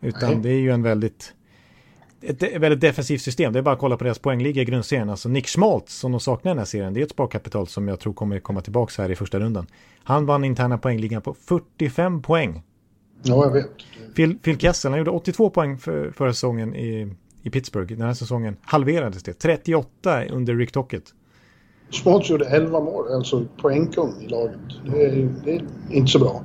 [0.00, 0.38] Utan Nej.
[0.42, 1.34] det är ju en väldigt
[2.22, 3.52] ett väldigt defensivt system.
[3.52, 5.10] Det är bara att kolla på deras poängliga i grundserien.
[5.10, 7.88] Alltså Nick Schmaltz som de saknar i den här serien, det är ett sparkapital som
[7.88, 9.66] jag tror kommer komma tillbaka här i första rundan.
[10.04, 12.62] Han vann interna poängligan på 45 poäng.
[13.22, 13.70] Ja, jag vet.
[14.16, 17.94] Phil, Phil Kessel, han gjorde 82 poäng för, förra säsongen i, i Pittsburgh.
[17.94, 19.32] Den här säsongen halverades det.
[19.32, 21.04] 38 under Rick Tocket.
[21.90, 24.60] Schmaltz gjorde 11 mål, alltså poängkung i laget.
[24.86, 26.42] Det är, det är inte så bra.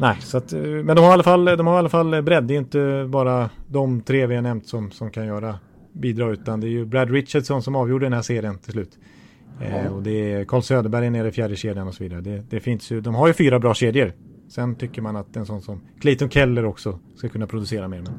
[0.00, 2.22] Nej, så att, eh, men de har, i alla fall, de har i alla fall
[2.22, 2.44] bredd.
[2.44, 5.58] Det är inte bara de tre vi har nämnt som, som kan göra
[5.92, 8.98] bidra utan det är ju Brad Richardson som avgjorde den här serien till slut.
[9.60, 12.20] Eh, och det är Carl Söderberg nere i fjärde kedjan och så vidare.
[12.20, 14.12] Det, det, finns ju, de har ju fyra bra kedjor.
[14.48, 18.02] Sen tycker man att en sån som Clayton Keller också ska kunna producera mer.
[18.02, 18.12] Men...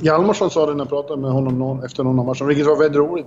[0.00, 2.78] Hjalmarsson sa det när jag pratade med honom någon, efter någon av matcherna, vilket var
[2.78, 3.26] väldigt roligt.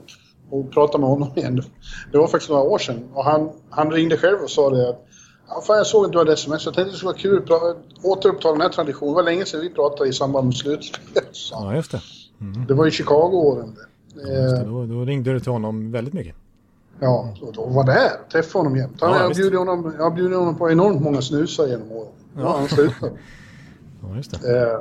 [0.52, 1.64] att prata med honom igen.
[2.12, 3.04] Det var faktiskt några år sedan.
[3.14, 5.07] Och han, han ringde själv och sa det att
[5.50, 6.66] Ja, fan, jag såg att du hade sms.
[6.66, 9.14] Jag tänkte det skulle vara kul att återuppta den här traditionen.
[9.14, 11.24] Det var länge sedan vi pratade i samband med slutspel.
[11.52, 12.02] Ja, just det.
[12.42, 12.68] Mm.
[12.68, 13.76] Det var i Chicago-åren.
[14.16, 16.36] Ja, då, då, ringde du till honom väldigt mycket.
[17.00, 18.12] Ja, och då var det här.
[18.32, 18.98] Träffade honom jämt.
[19.02, 22.12] Ja, jag, bjudit honom, jag bjudit honom på enormt många snusar genom åren.
[22.38, 22.58] Ja.
[22.58, 22.98] han slutat.
[24.02, 24.62] ja, just det.
[24.62, 24.80] Eh,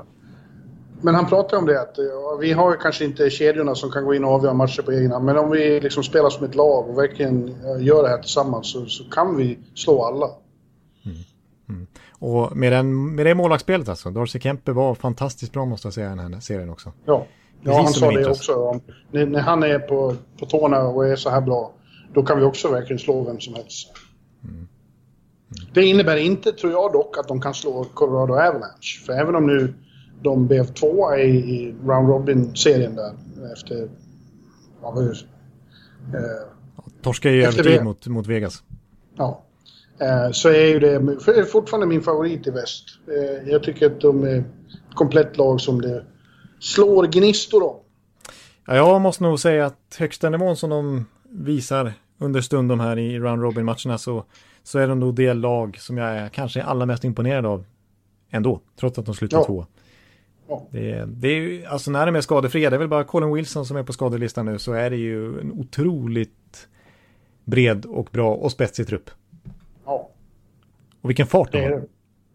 [1.00, 4.14] men han pratade om det att ja, vi har kanske inte kedjorna som kan gå
[4.14, 5.24] in och avgöra matcher på egen hand.
[5.24, 8.86] Men om vi liksom spelar som ett lag och verkligen gör det här tillsammans så,
[8.86, 10.30] så kan vi slå alla.
[11.68, 11.86] Mm.
[12.10, 14.10] Och med, den, med det målvaktsspelet alltså.
[14.10, 16.92] Darcy Kempe var fantastiskt bra måste jag säga i den här serien också.
[17.04, 17.26] Ja,
[17.62, 18.80] ja han sa det också.
[19.10, 21.72] När, när, han är på, på tårna och är så här bra,
[22.14, 23.92] då kan vi också verkligen slå vem som helst.
[24.44, 24.54] Mm.
[24.56, 24.68] Mm.
[25.72, 29.04] Det innebär inte, tror jag dock, att de kan slå Colorado Avalanche.
[29.06, 29.74] För även om nu
[30.22, 33.12] de blev tvåa i, i Round Robin-serien där
[33.52, 33.88] efter...
[34.82, 35.28] Ja, hur,
[36.14, 36.56] eh,
[37.02, 38.62] Torska i övertid mot, mot Vegas.
[39.16, 39.45] Ja.
[40.00, 42.84] Eh, så är ju det fortfarande min favorit i väst.
[43.08, 44.44] Eh, jag tycker att de är ett
[44.94, 46.04] komplett lag som det
[46.60, 47.76] slår gnistor om.
[48.66, 53.18] Ja, jag måste nog säga att högsta nivån som de visar under stundom här i
[53.18, 54.24] Round Robin-matcherna så,
[54.62, 57.64] så är de nog det lag som jag är kanske allra mest imponerad av
[58.30, 59.44] ändå, trots att de slutar ja.
[59.44, 59.66] två.
[60.48, 60.68] Ja.
[60.70, 63.66] Det, det är ju, alltså när de är skadefria, det är väl bara Colin Wilson
[63.66, 66.68] som är på skadelistan nu, så är det ju en otroligt
[67.44, 69.10] bred och bra och spetsig trupp.
[71.06, 71.82] Och vilken fart de har.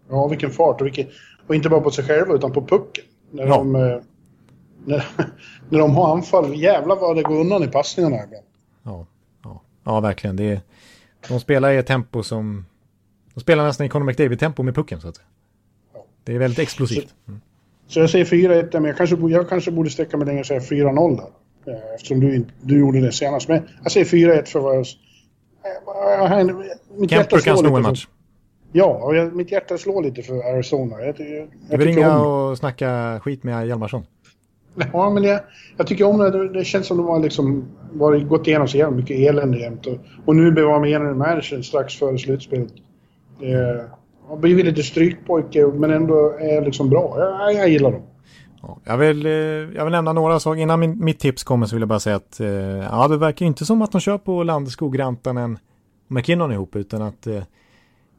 [0.10, 0.82] Ja, vilken fart.
[0.82, 1.08] Och, vilken,
[1.48, 3.04] och inte bara på sig själva utan på pucken.
[3.32, 3.58] När, ja.
[3.58, 4.02] de, när,
[5.70, 8.46] när de har anfall, jävlar vad det går undan i passningarna ibland.
[8.84, 9.06] Ja,
[9.84, 10.36] Ja, verkligen.
[10.36, 10.62] Det är,
[11.28, 12.66] de spelar i ett tempo som...
[13.34, 15.28] De spelar nästan i Conor McDavid-tempo med pucken så att säga.
[16.24, 17.16] Det är väldigt explosivt.
[17.28, 17.42] Mm.
[17.88, 20.60] Så jag säger 4-1, men jag kanske, jag kanske borde sträcka mig längre och säga
[20.60, 21.74] 4-0 där.
[21.74, 23.48] Eh, eftersom du, du gjorde det senast.
[23.48, 24.86] Men jag säger 4-1 för vad jag...
[26.40, 26.56] jag
[26.98, 28.06] mitt Kemper kan slå en match.
[28.06, 28.21] För,
[28.72, 31.00] ja, och jag, mitt hjärta slår lite för Arizona.
[31.00, 34.04] Jag, jag, jag du vill ringa och snacka skit med Hjalmarsson?
[34.94, 35.40] Ja, men jag,
[35.78, 36.50] jag tycker om det.
[36.50, 39.88] Det känns som de har liksom varit, gått igenom så jävla mycket elände jämt.
[39.88, 42.74] Och, och nu blev de med managern strax före slutspelet.
[43.40, 43.86] Det
[44.28, 47.16] har blivit lite strykpojke, men ändå är liksom bra.
[47.20, 48.02] Jag, jag gillar dem.
[48.84, 49.32] Jag vill, eh,
[49.76, 50.62] jag vill nämna några saker.
[50.62, 52.48] Innan min, mitt tips kommer så vill jag bara säga att eh,
[52.92, 55.58] ja, det verkar inte som att de kör på Landeskog, Rantanen
[56.06, 57.44] och McKinnon ihop, utan att eh,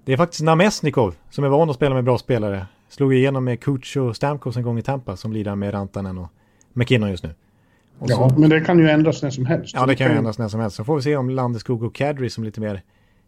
[0.05, 2.66] det är faktiskt Namesnikov som är van att spela med bra spelare.
[2.88, 6.28] Slog igenom med Kuch och Stamkos en gång i Tampa som lirar med Rantanen och
[6.72, 7.34] McKinnon just nu.
[7.98, 9.74] Och ja, så, men det kan ju ändras när som helst.
[9.74, 10.76] Ja, det kan ju ändras när som helst.
[10.76, 12.82] Så får vi se om Landeskog och Kadri som lite mer,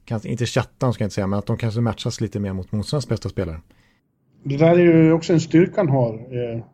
[0.05, 2.73] kanske inte chattan ska jag inte säga, men att de kanske matchas lite mer mot
[2.73, 3.61] motståndarens bästa spelare.
[4.43, 6.65] Det där är ju också en styrka han har, eh,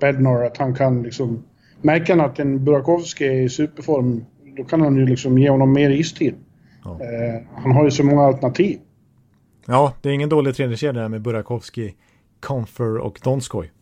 [0.00, 1.42] Bednar, att han kan liksom...
[1.82, 4.24] Märker han att en Burakovsky är i superform,
[4.56, 6.34] då kan han ju liksom ge honom mer istid.
[6.84, 6.90] Ja.
[6.90, 8.78] Eh, han har ju så många alternativ.
[9.72, 11.92] Ja, det är ingen dålig tredje kedja med Burakovsky,
[12.40, 13.72] Confer och Donskoj.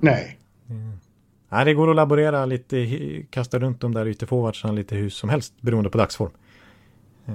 [0.00, 0.38] Nej.
[0.70, 0.92] Mm.
[1.48, 2.86] Nej, det går att laborera lite,
[3.30, 6.30] kasta runt de där ytterforwardsarna lite hur som helst beroende på dagsform.
[7.26, 7.34] Eh,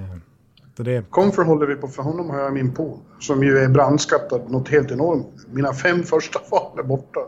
[0.78, 1.09] så det...
[1.09, 2.97] Comfer håller vi på, för honom har jag min pool.
[3.20, 5.47] Som ju är brandskattad något helt enormt.
[5.51, 7.20] Mina fem första val är borta.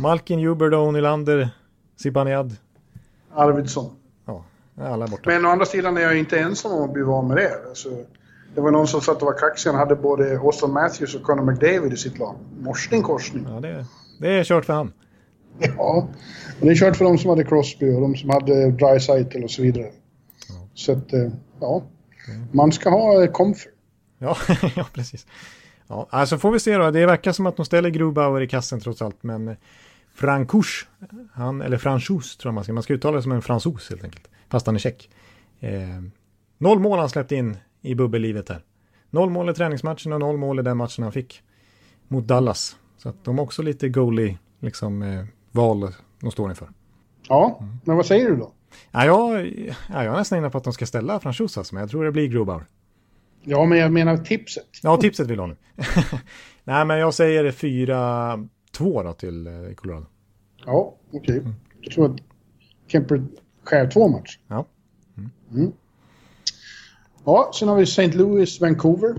[0.00, 1.48] Malkin, Huberdo, Nylander,
[1.96, 2.56] Zibanejad.
[3.34, 3.96] Arvidsson.
[4.24, 4.44] Ja,
[4.80, 5.30] alla borta.
[5.30, 7.68] Men å andra sidan är jag inte ensam om att bli van med det.
[7.68, 7.88] Alltså,
[8.56, 9.70] det var någon som satt och var kaxig.
[9.70, 12.36] Han hade både Austin Matthews och Conor McDavid i sitt lag.
[12.60, 13.46] Morsning korsning.
[13.48, 13.86] Ja, det,
[14.20, 14.92] det är kört för han.
[15.58, 16.08] Ja,
[16.60, 19.50] och det är kört för de som hade Crosby och de som hade Dreisaitl och
[19.50, 19.90] så vidare.
[20.48, 20.68] Ja.
[20.74, 21.28] Så att, eh,
[21.60, 21.82] ja.
[22.52, 23.72] Man ska ha eh, comfort.
[24.18, 24.36] Ja,
[24.76, 25.26] ja precis.
[25.86, 26.90] Ja, alltså får vi se då.
[26.90, 29.56] Det verkar som att de ställer Grubauer i kassen trots allt, men eh,
[30.14, 30.88] Frankouch,
[31.32, 34.04] han, eller Franchous tror jag man ska, man ska uttala det som en fransos helt
[34.04, 35.10] enkelt, fast han är tjeck.
[35.60, 36.02] Eh,
[36.58, 37.56] noll mål han släppte in
[37.86, 38.64] i bubbellivet här.
[39.10, 41.42] Noll mål i träningsmatchen och noll mål i den matchen han fick
[42.08, 42.76] mot Dallas.
[42.96, 46.68] Så att de har också lite goalie, liksom, eh, val de står inför.
[47.28, 47.76] Ja, mm.
[47.84, 48.52] men vad säger du då?
[48.90, 49.46] Ja, jag,
[49.88, 52.12] ja, jag är nästan inne på att de ska ställa alltså, men jag tror det
[52.12, 52.66] blir Grobauer.
[53.42, 54.64] Ja, men jag menar tipset.
[54.82, 55.56] Ja, tipset vill ha nu.
[56.64, 58.48] Nej, men jag säger 4-2
[59.04, 60.06] då till eh, Colorado.
[60.64, 61.40] Ja, okej.
[61.40, 61.52] Okay.
[61.80, 62.20] Jag tror att
[62.86, 63.24] Kemper
[63.64, 64.40] skär två matcher.
[64.48, 64.66] Ja.
[65.16, 65.30] Mm.
[65.50, 65.72] Mm.
[67.26, 68.12] Ja, sen har vi St.
[68.12, 69.14] Louis, Vancouver.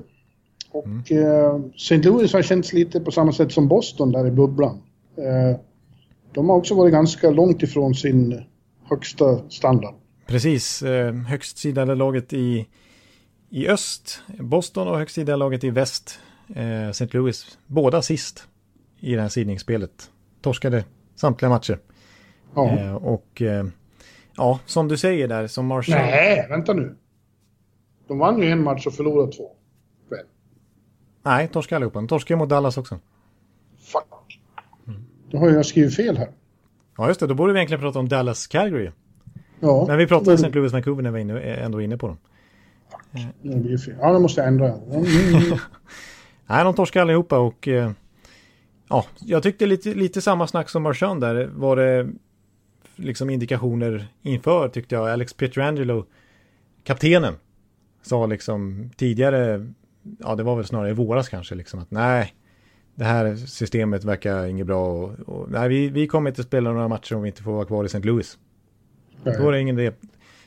[0.72, 1.24] Och mm.
[1.24, 1.98] eh, St.
[1.98, 4.82] Louis har känts lite på samma sätt som Boston där i bubblan.
[5.18, 5.60] Eh,
[6.34, 8.44] de har också varit ganska långt ifrån sin
[8.84, 9.94] högsta standard.
[10.28, 12.68] Precis, eh, högst sidade laget i,
[13.50, 16.20] i öst, Boston och högst sidade laget i väst,
[16.56, 17.08] eh, St.
[17.12, 18.48] Louis, båda sist
[19.00, 20.12] i det här sidningsspelet.
[20.42, 20.84] Torskade
[21.16, 21.80] samtliga matcher.
[22.56, 22.70] Ja.
[22.70, 23.66] Eh, och eh,
[24.38, 26.02] ja, som du säger där, som Marshall...
[26.02, 26.96] Nej, vänta nu.
[28.08, 29.52] De vann ju en match och förlorade två.
[30.10, 30.26] Väl?
[31.24, 32.00] Nej, torskade allihopa.
[32.00, 33.00] De torskade mot Dallas också.
[33.80, 34.40] Fuck.
[34.88, 35.02] Mm.
[35.32, 36.30] Då har jag skrivit fel här.
[36.98, 37.28] Ja, just det.
[37.28, 38.92] Då borde vi egentligen prata om Dallas Calgary.
[39.60, 39.86] Ja.
[39.88, 40.50] Men vi pratade om St.
[40.50, 42.18] Louis Vancouver när vi var ändå inne på dem.
[43.42, 43.96] Det blir fel.
[44.02, 44.68] Ja, det måste jag ändra.
[46.48, 47.92] Nej, de torskade allihopa och eh,
[48.90, 51.50] ja, jag tyckte lite, lite samma snack som Marchand där.
[51.56, 52.10] Var det
[52.96, 55.10] liksom indikationer inför tyckte jag.
[55.10, 56.06] Alex Pietrangelo,
[56.84, 57.36] kaptenen,
[58.08, 59.74] sa liksom tidigare,
[60.20, 62.34] ja det var väl snarare i våras kanske, liksom att nej,
[62.96, 66.88] det här systemet verkar inget bra och, och nej, vi, vi kommer inte spela några
[66.88, 68.00] matcher om vi inte får vara kvar i St.
[68.00, 68.38] Louis.
[69.24, 69.36] Nej.
[69.38, 69.92] Då är det ingen idé.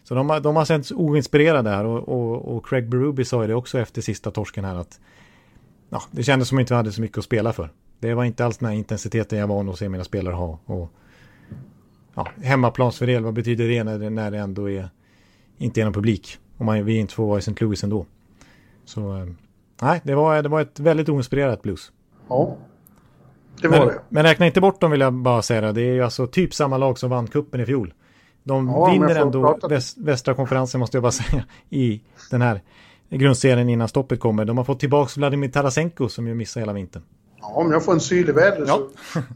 [0.03, 3.49] Så de har, de har känts oinspirerade här och, och, och Craig Berube sa ju
[3.49, 5.01] det också efter sista torsken här att
[5.89, 7.71] ja, det kändes som att vi inte hade så mycket att spela för.
[7.99, 10.59] Det var inte alls den här intensiteten jag van att se mina spelare ha.
[10.65, 10.93] Och,
[12.15, 14.89] ja, hemmaplansfördel, vad betyder det när, det när det ändå är
[15.59, 16.39] inte är någon publik?
[16.61, 17.55] Om man, vi inte får vara i St.
[17.61, 18.07] Louis ändå.
[18.85, 19.27] Så eh,
[19.83, 21.93] nej, det var, det var ett väldigt oinspirerat blues.
[22.29, 22.57] Ja,
[23.63, 24.01] det var men, det.
[24.09, 25.73] Men räkna inte bort dem vill jag bara säga.
[25.73, 27.95] Det är ju alltså typ samma lag som vann kuppen i fjol.
[28.43, 32.01] De ja, vinner ändå väst, västra konferensen måste jag bara säga i
[32.31, 32.61] den här
[33.11, 34.45] grundserien innan stoppet kommer.
[34.45, 37.03] De har fått tillbaka Vladimir Tarasenko som ju missade hela vintern.
[37.41, 38.89] Ja, om jag får en syl i vädret ja.
[39.13, 39.21] så...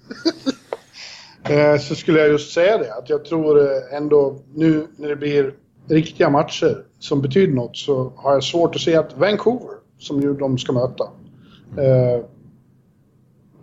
[1.48, 5.16] Eh, så skulle jag just säga det, att jag tror eh, ändå nu när det
[5.16, 5.54] blir
[5.88, 10.34] riktiga matcher som betyder något så har jag svårt att se att Vancouver, som ju
[10.34, 11.04] de ska möta,
[11.76, 12.24] eh,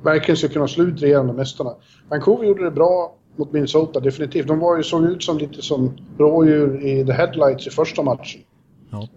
[0.03, 1.75] verkligen ska kunna slå ut regerande mästarna.
[2.09, 4.47] Vancouver gjorde det bra mot Minnesota, definitivt.
[4.47, 8.41] De var ju, såg ut som lite som rådjur i the headlights i första matchen.
[8.91, 9.07] Ja.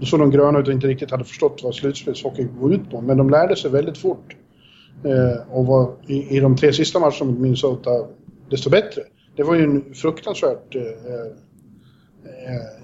[0.00, 3.00] Då såg de gröna ut och inte riktigt hade förstått vad slutspelshockey går ut på.
[3.00, 4.36] Men de lärde sig väldigt fort.
[5.50, 7.90] Och var i, i de tre sista matcherna mot Minnesota
[8.50, 9.02] desto bättre.
[9.36, 10.76] Det var ju en fruktansvärt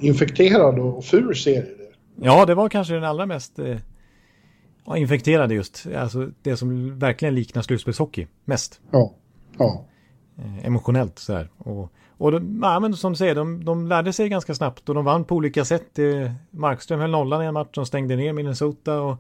[0.01, 1.67] infekterad och ful serie.
[2.21, 3.77] Ja, det var kanske den allra mest eh,
[4.97, 5.87] infekterade just.
[5.97, 8.81] Alltså det som verkligen liknar slutspelshockey mest.
[8.91, 9.13] Ja,
[9.59, 9.85] ja.
[10.39, 11.49] Eh, emotionellt sådär.
[11.59, 14.95] Och, och de, ja, men som du säger, de, de lärde sig ganska snabbt och
[14.95, 15.99] de vann på olika sätt.
[15.99, 19.17] Eh, Markström höll nollan i en match, de stängde ner Minnesota och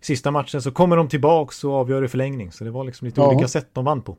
[0.00, 2.52] sista matchen så kommer de tillbaks och avgör i förlängning.
[2.52, 3.28] Så det var liksom lite ja.
[3.28, 4.16] olika sätt de vann på.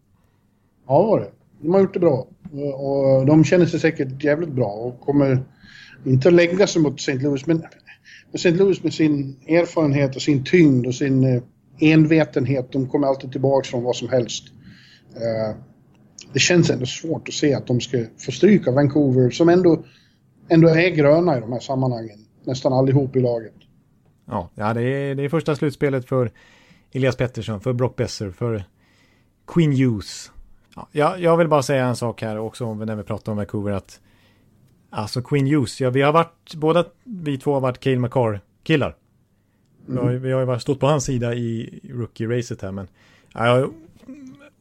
[0.88, 1.32] Ja, var det.
[1.62, 2.28] De har gjort det bra.
[2.76, 5.44] Och de känner sig säkert jävligt bra och kommer
[6.06, 7.14] inte att lägga sig mot St.
[7.14, 7.46] Louis.
[7.46, 7.64] Men
[8.34, 8.52] St.
[8.52, 11.44] Louis med sin erfarenhet och sin tyngd och sin eh,
[11.80, 14.44] envetenhet, de kommer alltid tillbaka från vad som helst.
[15.16, 15.56] Eh,
[16.34, 19.84] det känns ändå svårt att se att de ska få stryka Vancouver som ändå,
[20.50, 22.20] ändå är gröna i de här sammanhangen.
[22.44, 23.54] Nästan allihop i laget.
[24.26, 26.32] Ja, ja det, är, det är första slutspelet för
[26.92, 28.64] Elias Pettersson, för Brock Besser, för
[29.48, 30.32] Queen Hughes.
[30.92, 34.00] Ja, jag vill bara säga en sak här också när vi pratar om Vancouver att
[34.90, 38.96] Alltså Queen Hughes, ja vi har varit, båda vi två har varit Cale McCarr-killar.
[39.90, 40.22] Mm.
[40.22, 42.88] Vi, har, ju stått på hans sida i rookie-racet här men
[43.34, 43.70] ja,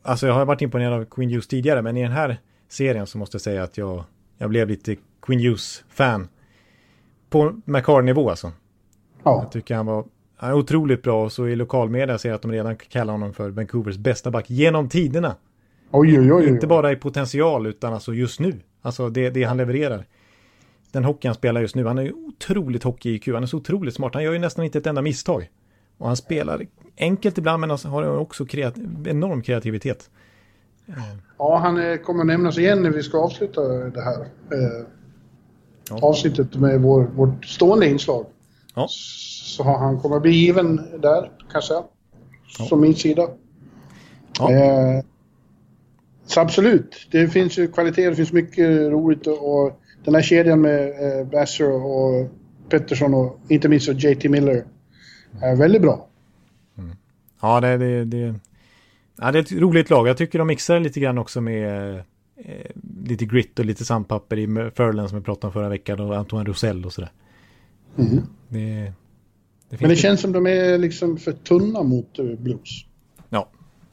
[0.02, 2.36] Alltså jag har varit imponerad av Queen Hughes tidigare men i den här
[2.68, 4.04] serien så måste jag säga att jag,
[4.38, 6.28] jag blev lite Queen Hughes-fan.
[7.30, 8.52] På McCarr-nivå alltså.
[9.22, 9.42] Ja.
[9.42, 10.04] Jag tycker han var
[10.40, 13.34] han är otroligt bra och så i lokalmedia ser jag att de redan kallar honom
[13.34, 15.36] för Vancouvers bästa back genom tiderna.
[15.90, 16.48] Oj, oj, oj.
[16.48, 18.60] Inte bara i potential utan alltså just nu.
[18.82, 20.04] Alltså det, det han levererar
[20.92, 21.86] den hockey han spelar just nu.
[21.86, 23.34] Han är ju otroligt hockey-IQ.
[23.34, 24.14] Han är så otroligt smart.
[24.14, 25.50] Han gör ju nästan inte ett enda misstag.
[25.98, 26.66] Och han spelar
[26.96, 28.74] enkelt ibland men han har också kreat
[29.06, 30.10] enorm kreativitet.
[31.38, 34.86] Ja, han kommer att nämnas igen när vi ska avsluta det här eh,
[35.90, 35.98] ja.
[36.02, 38.26] avsnittet med vår, vårt stående inslag.
[38.74, 38.86] Ja.
[38.90, 41.74] Så han kommer bli given där, kanske.
[41.74, 42.64] Ja.
[42.68, 43.28] Från min sida.
[44.38, 44.52] Ja.
[44.52, 45.04] Eh,
[46.38, 50.88] så absolut, det finns ju kvalitet, det finns mycket roligt och den här kedjan med
[50.88, 52.30] eh, Basser och
[52.68, 54.64] Pettersson och inte minst JT Miller
[55.42, 56.08] är väldigt bra.
[56.78, 56.96] Mm.
[57.40, 58.34] Ja, det, det, det,
[59.20, 60.08] ja, det är ett roligt lag.
[60.08, 61.94] Jag tycker de mixar lite grann också med
[62.36, 62.70] eh,
[63.04, 66.46] lite grit och lite sandpapper i Furlan som vi pratade om förra veckan och Antoine
[66.46, 67.12] Rosell och sådär.
[67.98, 68.22] Mm.
[68.48, 68.92] Det,
[69.70, 72.84] det Men det känns som de är liksom för tunna mot uh, Blues.
[73.28, 73.48] Ja,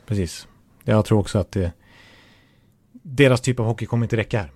[0.05, 0.47] precis.
[0.83, 1.71] Jag tror också att det,
[3.05, 4.51] deras typ av hockey kommer inte räcka här.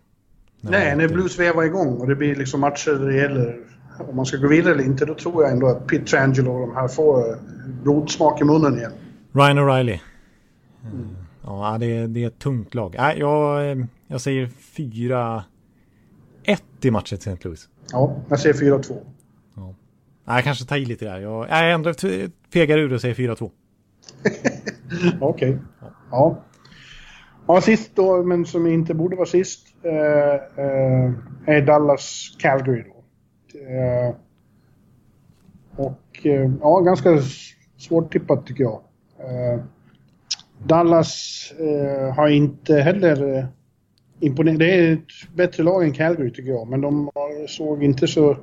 [0.61, 3.59] Nej, när Blues vevar igång och det blir liksom matcher där det gäller
[4.09, 6.75] om man ska gå vidare eller inte, då tror jag ändå att Pietrangelo och de
[6.75, 7.37] här får
[7.83, 8.91] blodsmak i munnen igen.
[9.31, 9.99] Ryan O'Reilly.
[10.83, 11.07] Mm.
[11.43, 12.95] Ja, det är, det är ett tungt lag.
[12.97, 13.77] Nej, jag, eh,
[14.07, 15.43] jag säger 4-1
[16.81, 17.47] i matchen till St.
[17.47, 17.69] Louis.
[17.91, 18.97] Ja, jag säger 4-2.
[19.55, 19.75] Ja.
[20.25, 21.19] jag kanske tar i lite där.
[21.19, 21.93] Jag, jag ändå
[22.53, 23.51] fegar ur och säger 4-2.
[25.19, 25.49] Okej.
[25.49, 25.57] Okay.
[25.81, 25.87] Ja.
[26.11, 26.43] Ja,
[27.61, 31.11] sist då, men som inte borde vara sist, eh, eh,
[31.45, 32.99] är Dallas Calgary då.
[33.59, 34.15] Eh,
[35.75, 37.09] och eh, ja, ganska
[37.77, 38.81] svårt tippat tycker jag.
[39.19, 39.59] Eh,
[40.63, 43.45] Dallas eh, har inte heller eh,
[44.19, 44.59] imponerat.
[44.59, 47.09] Det är ett bättre lag än Calgary tycker jag, men de
[47.47, 48.37] såg inte så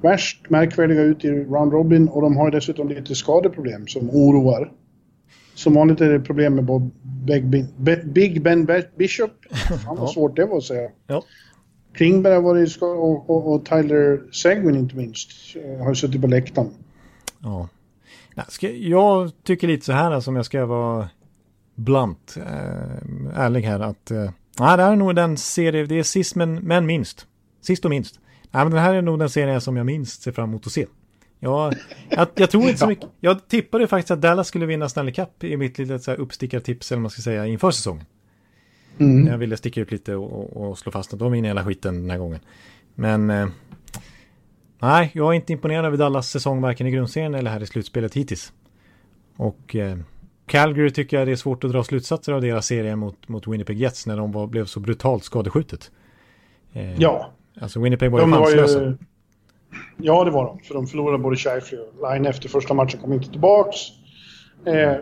[0.00, 4.72] värst märkvärdiga ut i Round Robin och de har dessutom lite skadeproblem som oroar.
[5.54, 7.66] Som vanligt är det problem med Bob Big,
[8.04, 8.68] Big Ben
[8.98, 9.30] Bishop.
[9.84, 10.90] Fan vad svårt det var att säga.
[11.06, 11.22] Ja.
[11.94, 16.70] Klingberg har varit och, och, och Tyler Seguin inte minst eh, har suttit på läktaren.
[17.38, 17.68] Ja.
[18.80, 21.08] Jag tycker lite så här som alltså, jag ska vara
[21.74, 26.02] blunt, äh, ärlig här att äh, nej, det här är nog den serie, det är
[26.02, 27.26] sist men, men minst.
[27.60, 28.20] Sist och minst.
[28.50, 30.72] Nej, men det här är nog den serien som jag minst ser fram emot att
[30.72, 30.86] se.
[31.44, 31.72] Ja,
[32.08, 33.08] jag, jag tror inte så mycket.
[33.20, 37.02] Jag tippade faktiskt att Dallas skulle vinna Stanley Cup i mitt lilla uppstickartips, eller vad
[37.02, 38.04] man ska säga, inför säsongen.
[38.98, 39.26] Mm.
[39.26, 42.10] Jag ville sticka ut lite och, och, slå fast att de vinner hela skiten den
[42.10, 42.40] här gången.
[42.94, 43.48] Men eh,
[44.78, 48.14] nej, jag är inte imponerad över Dallas säsong varken i grundserien eller här i slutspelet
[48.14, 48.52] hittills.
[49.36, 49.98] Och eh,
[50.46, 53.78] Calgary tycker jag det är svårt att dra slutsatser av deras serie mot, mot Winnipeg
[53.78, 55.90] Jets när de var, blev så brutalt skadeskjutet.
[56.72, 57.30] Eh, ja.
[57.60, 58.84] Alltså Winnipeg var ju chanslösa.
[58.84, 58.96] Ju
[59.96, 60.58] Ja, det var de.
[60.58, 63.00] För de förlorade både Scheifly och Line efter första matchen.
[63.00, 63.78] Kom inte tillbaks.
[64.66, 64.94] Eh,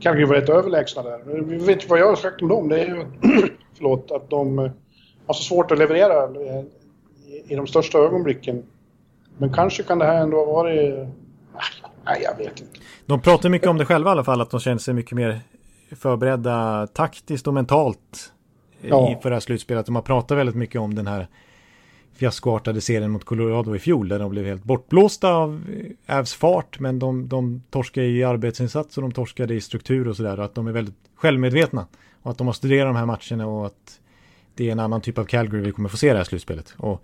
[0.00, 1.42] Calgary var rätt överlägsna där.
[1.42, 2.68] Vi vet vad jag har sagt om dem.
[2.68, 3.04] Det är ju
[3.76, 4.58] förlåt, att de
[5.26, 6.64] har så svårt att leverera eh,
[7.48, 8.62] i de största ögonblicken.
[9.38, 11.08] Men kanske kan det här ändå ha varit...
[12.04, 12.80] Nej, jag vet inte.
[13.06, 15.40] De pratar mycket om det själva i alla fall, att de känner sig mycket mer
[15.96, 18.32] förberedda taktiskt och mentalt
[18.80, 19.10] ja.
[19.10, 19.86] inför det här slutspelet.
[19.86, 21.28] De har pratat väldigt mycket om den här
[22.14, 25.64] fiaskoartade serien mot Colorado i fjol där de blev helt bortblåsta av
[26.06, 30.38] Avs fart men de, de torskade i arbetsinsats och de torskade i struktur och sådär
[30.38, 31.86] och att de är väldigt självmedvetna
[32.22, 34.00] och att de har studerat de här matcherna och att
[34.54, 36.74] det är en annan typ av Calgary vi kommer få se i det här slutspelet.
[36.76, 37.02] Och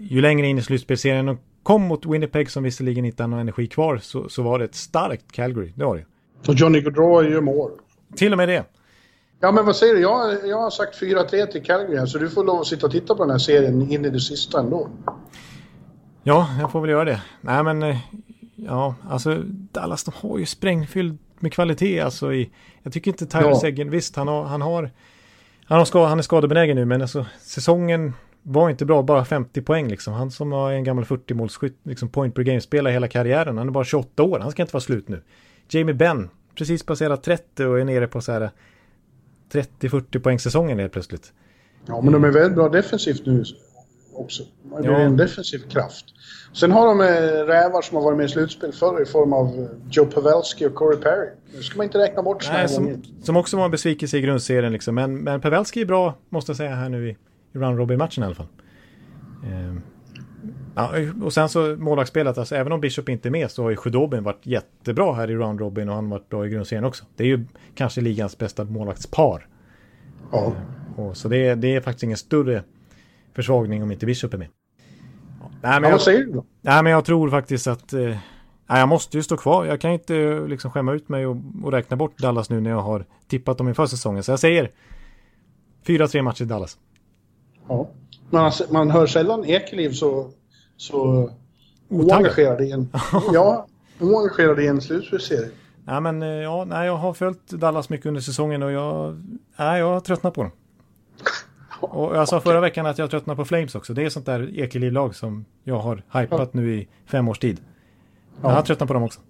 [0.00, 3.66] ju längre in i slutspelserien de kom mot Winnipeg som visserligen inte har någon energi
[3.66, 6.04] kvar så, så var det ett starkt Calgary, det var det.
[6.48, 7.70] Och Johnny Gaudreau gör mål.
[8.16, 8.64] Till och med det.
[9.42, 10.00] Ja, men vad säger du?
[10.00, 13.14] Jag, jag har sagt 4-3 till Calgary så du får lov att sitta och titta
[13.14, 14.88] på den här serien in i det sista ändå.
[16.22, 17.22] Ja, jag får väl göra det.
[17.40, 17.96] Nej, men eh,
[18.56, 22.00] ja, alltså Dallas, de har ju sprängfylld med kvalitet.
[22.00, 22.50] Alltså, i,
[22.82, 23.60] jag tycker inte Tyler ja.
[23.60, 24.90] Seguin, visst, han har, han har,
[25.64, 28.12] han, har skad, han är skadebenägen nu, men alltså säsongen
[28.42, 30.14] var inte bra, bara 50 poäng liksom.
[30.14, 33.84] Han som har en gammal 40-målsskytt, liksom point per game-spelare hela karriären, han är bara
[33.84, 35.22] 28 år, han ska inte vara slut nu.
[35.68, 38.50] Jamie Benn, precis passerat 30 och är nere på så här
[39.52, 41.32] 30-40 poäng säsongen helt plötsligt.
[41.86, 43.44] Ja, men de är väldigt bra defensivt nu
[44.12, 44.42] också.
[44.62, 44.98] Det är ja.
[44.98, 46.04] en defensiv kraft.
[46.52, 47.06] Sen har de eh,
[47.46, 50.74] rävar som har varit med i slutspel förr i form av eh, Joe Pavelski och
[50.74, 51.28] Corey Perry.
[51.54, 54.72] Nu ska man inte räkna bort sådana som, som också var en besvikelse i grundserien
[54.72, 54.94] liksom.
[54.94, 57.16] Men, men Pavelski är bra, måste jag säga här nu i,
[57.52, 58.48] i round robin-matchen i alla fall.
[59.46, 59.82] Ehm.
[60.80, 63.76] Ja, och sen så målvaktsspelet, alltså även om Bishop inte är med så har ju
[63.76, 67.04] Sjudobin varit jättebra här i round robin och han har varit bra i grundserien också.
[67.16, 67.44] Det är ju
[67.74, 69.46] kanske ligans bästa målvaktspar.
[70.32, 70.52] Ja.
[70.96, 72.62] Och så det är, det är faktiskt ingen större
[73.34, 74.48] försvagning om inte Bishop är med.
[75.62, 76.44] Nej, men ja, vad säger du då?
[76.60, 77.92] Nej, men jag tror faktiskt att...
[77.92, 78.16] Eh,
[78.68, 79.64] jag måste ju stå kvar.
[79.64, 82.70] Jag kan inte eh, liksom skämma ut mig och, och, räkna bort Dallas nu när
[82.70, 84.22] jag har tippat dem inför säsongen.
[84.22, 84.70] Så jag säger
[85.86, 86.78] 4-3 matcher i Dallas.
[87.68, 87.90] Ja.
[88.30, 90.30] Man, man hör sällan Ekeliv så
[90.80, 91.30] så
[91.88, 92.88] oengagerad i en,
[93.32, 93.66] ja,
[94.00, 95.50] oengagerad i en slutspelsserie.
[95.86, 99.22] Ja, men eh, ja, nej, jag har följt Dallas mycket under säsongen och jag,
[99.56, 100.52] nej, jag har tröttnat på dem.
[101.80, 103.94] Och jag sa förra veckan att jag tröttnar på Flames också.
[103.94, 106.48] Det är sånt där Ekeliv-lag som jag har hypat ja.
[106.52, 107.60] nu i fem års tid.
[108.42, 109.20] Jag har tröttnat på dem också.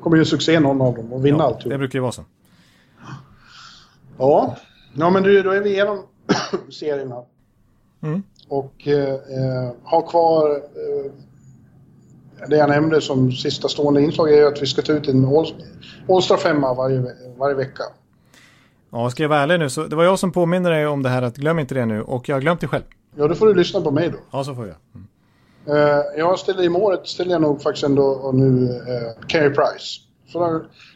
[0.00, 1.64] Kommer ju succé någon av dem och vinna ja, allt.
[1.64, 2.24] Det brukar ju vara så.
[4.18, 4.56] Ja,
[4.94, 6.02] ja men du, då är vi igenom
[6.70, 7.24] serien här.
[8.06, 11.12] Mm och eh, eh, ha kvar eh,
[12.48, 15.24] det jag nämnde som sista stående inslag är att vi ska ta ut en
[16.08, 17.04] All-Star femma varje,
[17.38, 17.82] varje vecka.
[18.90, 21.08] Ja, ska jag vara ärlig nu så det var jag som påminner dig om det
[21.08, 22.84] här att glöm inte det nu och jag har glömt det själv.
[23.16, 24.18] Ja, då får du lyssna på mig då.
[24.30, 24.76] Ja, så får jag.
[24.94, 25.06] Mm.
[25.68, 30.00] Uh, jag ställde i målet ställde jag nog faktiskt ändå och nu uh, Carey Price.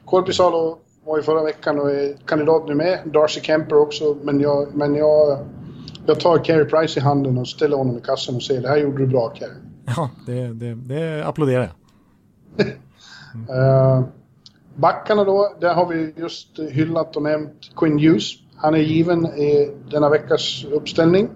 [0.04, 2.98] Korpisalo var ju förra veckan och är kandidat nu med.
[3.04, 5.38] Darcy Kemper också, men jag, men jag
[6.06, 8.76] jag tar Carey Price i handen och ställer honom i kassan och säger det här
[8.76, 9.56] gjorde du bra Carey.
[9.96, 11.70] Ja, det, det, det applåderar
[12.56, 12.66] jag.
[12.66, 14.04] uh,
[14.74, 18.32] backarna då, där har vi just hyllat och nämnt Quinn Hughes.
[18.56, 21.28] Han är given i denna veckas uppställning.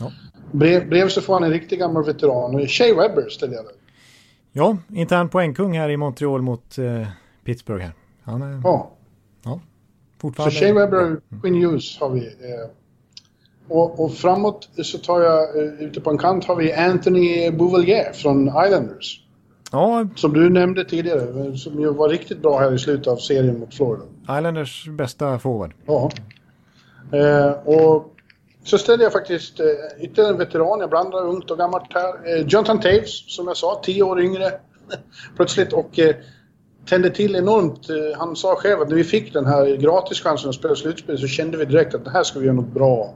[0.00, 0.12] Ja.
[0.52, 2.68] Brev, bredvid så får han en riktig gammal veteran.
[2.68, 3.74] Shea Webber ställer jag där.
[4.52, 7.08] Ja, intern poängkung här i Montreal mot eh,
[7.44, 7.92] Pittsburgh här.
[8.22, 8.60] Han är...
[8.64, 8.90] Ja.
[9.44, 9.60] ja.
[10.18, 10.54] Fortfarande...
[10.54, 12.20] Så Shea Webber och Quinn Hughes har vi.
[12.20, 12.70] Eh,
[13.70, 18.12] och, och, framåt så tar jag, uh, ute på en kant har vi Anthony Bouvellier
[18.12, 19.20] från Islanders.
[19.72, 20.06] Ja.
[20.16, 23.74] Som du nämnde tidigare, som ju var riktigt bra här i slutet av serien mot
[23.74, 24.04] Florida.
[24.22, 25.74] Islanders bästa forward.
[25.86, 26.10] Ja.
[27.14, 28.14] Uh, och
[28.64, 29.66] så ställde jag faktiskt uh,
[30.00, 32.38] ytterligare en veteran, jag blandar ungt och gammalt här.
[32.38, 34.52] Uh, Jonathan Taves, som jag sa, tio år yngre
[35.36, 36.10] plötsligt och uh,
[36.88, 37.88] tände till enormt.
[38.16, 41.58] han sa själv att när vi fick den här gratischansen att spela slutspel så kände
[41.58, 43.14] vi direkt att det här ska vi göra något bra.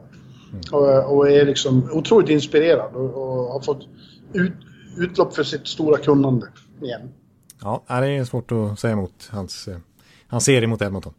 [0.72, 3.88] Och, och, är liksom otroligt inspirerad och, och har fått
[4.32, 4.52] ut,
[4.98, 6.46] utlopp för sitt stora kunnande
[6.82, 7.08] igen.
[7.62, 9.76] Ja, det är svårt att säga emot hans, eh,
[10.28, 11.14] hans serie mot Edmonton.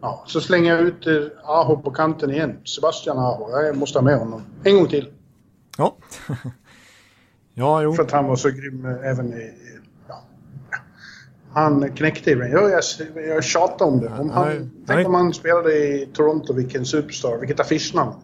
[0.00, 2.56] Ja, så slänger jag ut eh, Aho på kanten igen.
[2.64, 3.50] Sebastian Aho.
[3.50, 4.42] Jag måste ha med honom.
[4.64, 5.08] En gång till.
[5.78, 5.96] Ja.
[7.54, 7.94] ja, jo.
[7.94, 9.52] För att han var så grym eh, även i...
[10.08, 10.22] Ja.
[11.52, 12.50] Han knäckte ju mig.
[12.50, 12.82] Jag, jag,
[13.26, 14.08] jag tjatar om det.
[14.08, 17.38] Om han, ja, tänk om han spelade i Toronto, vilken superstar.
[17.38, 18.14] Vilket affischnamn.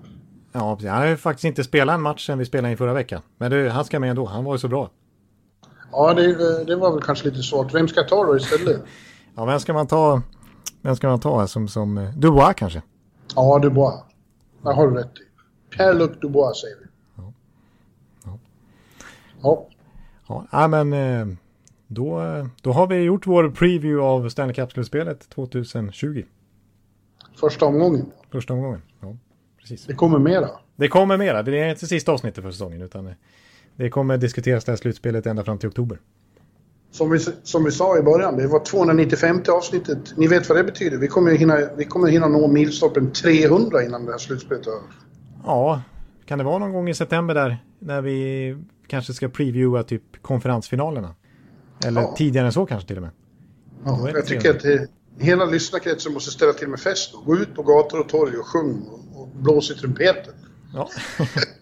[0.52, 3.22] Ja, han har ju faktiskt inte spelat en match sen vi spelade in förra veckan.
[3.38, 4.90] Men det, han ska med ändå, han var ju så bra.
[5.92, 7.74] Ja, det, det var väl kanske lite svårt.
[7.74, 8.82] Vem ska jag ta då istället?
[9.34, 10.22] ja, vem ska man ta?
[10.82, 12.82] Vem ska man ta som, som eh, Dubois kanske?
[13.36, 13.94] Ja, Dubois.
[14.62, 15.32] Det har du rätt i.
[15.76, 16.86] Pierre-Luc Dubois säger vi.
[17.16, 17.32] Ja.
[18.24, 18.38] Ja.
[19.42, 19.68] Ja.
[20.28, 20.46] ja.
[20.50, 21.36] ja men eh,
[21.86, 22.20] då,
[22.62, 26.24] då har vi gjort vår preview av Stanley Cup-slutspelet 2020.
[27.40, 28.12] Första omgången.
[28.30, 28.82] Första omgången,
[29.62, 29.86] precis.
[29.86, 30.48] Det kommer mera.
[30.76, 31.42] Det kommer mera.
[31.42, 33.14] Det är inte sista avsnittet för säsongen utan
[33.76, 35.98] det kommer diskuteras det här slutspelet ända fram till oktober.
[36.90, 39.98] Som vi, som vi sa i början, det var 295 avsnittet.
[40.16, 40.98] Ni vet vad det betyder.
[40.98, 44.72] Vi kommer hinna, vi kommer hinna nå milstolpen 300 innan det här slutspelet är.
[45.44, 45.82] Ja,
[46.26, 48.56] kan det vara någon gång i september där när vi
[48.86, 51.14] kanske ska previewa typ konferensfinalerna.
[51.86, 52.14] Eller Ja.
[52.18, 53.10] tidigare än så kanske till och med.
[53.84, 54.86] Ja, jag tycker att det,
[55.18, 58.46] hela lyssnarkretsen måste ställa till med fest och gå ut på gator och torg och
[58.46, 60.34] sjung och, och blås i trumpeten.
[60.74, 60.88] Ja.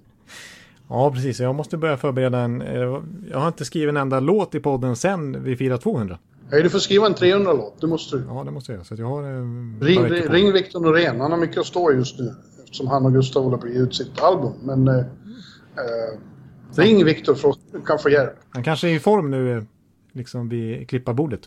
[0.89, 1.40] ja, precis.
[1.40, 2.62] Jag måste börja förbereda en...
[2.62, 6.18] eh, Jag har inte skrivit en enda låt i podden sen vi firar 200.
[6.51, 8.24] Ja, du får skriva en 300-låt, det måste du.
[8.28, 8.85] Ja, det måste jag göra.
[8.85, 9.22] Så jag har...
[9.22, 12.35] eh, Ring, ring Victor Norén, han har mycket att stå just nu.
[12.64, 14.52] Eftersom han och Gustav håller på att ge ut sitt album.
[14.62, 16.18] Men eh, eh,
[16.77, 18.32] ring Victor för att du kan få hjälp.
[18.51, 19.66] Han kanske är i form nu,
[20.12, 21.40] liksom vid klipparbordet.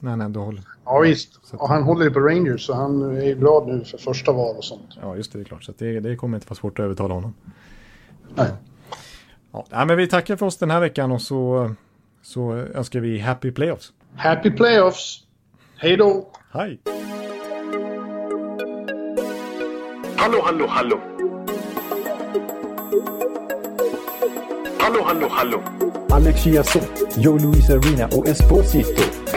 [0.00, 0.62] När han ändå håller...
[0.84, 1.40] Ja visst.
[1.52, 4.56] Och han håller ju på Rangers så han är ju glad nu för första val
[4.56, 4.98] och sånt.
[5.02, 5.64] Ja, just det, det är klart.
[5.64, 7.34] Så att det, det kommer inte vara svårt att övertala honom.
[8.34, 8.50] Nej.
[9.70, 11.70] Ja, men vi tackar för oss den här veckan och så,
[12.22, 13.92] så önskar vi happy playoffs.
[14.16, 15.22] Happy playoffs!
[15.76, 16.28] Hej då!
[16.52, 16.80] Hej!
[20.16, 21.00] Hallå, hallå, hallå.
[24.78, 25.62] Hallå, hallå, hallå.
[26.10, 29.19] Alex Chiazot, Joe Luis Arena och Esposito.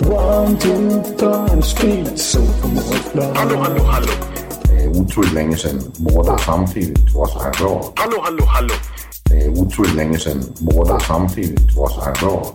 [0.00, 2.40] One, two, three, speed, so
[3.34, 4.12] Hallå, hallå, hallå.
[4.64, 7.92] Det är otroligt länge sedan båda samtidigt var så här bra.
[7.96, 8.74] Hallå, hallå, hallå.
[9.24, 12.54] Det är otroligt länge sedan båda samtidigt var så här bra.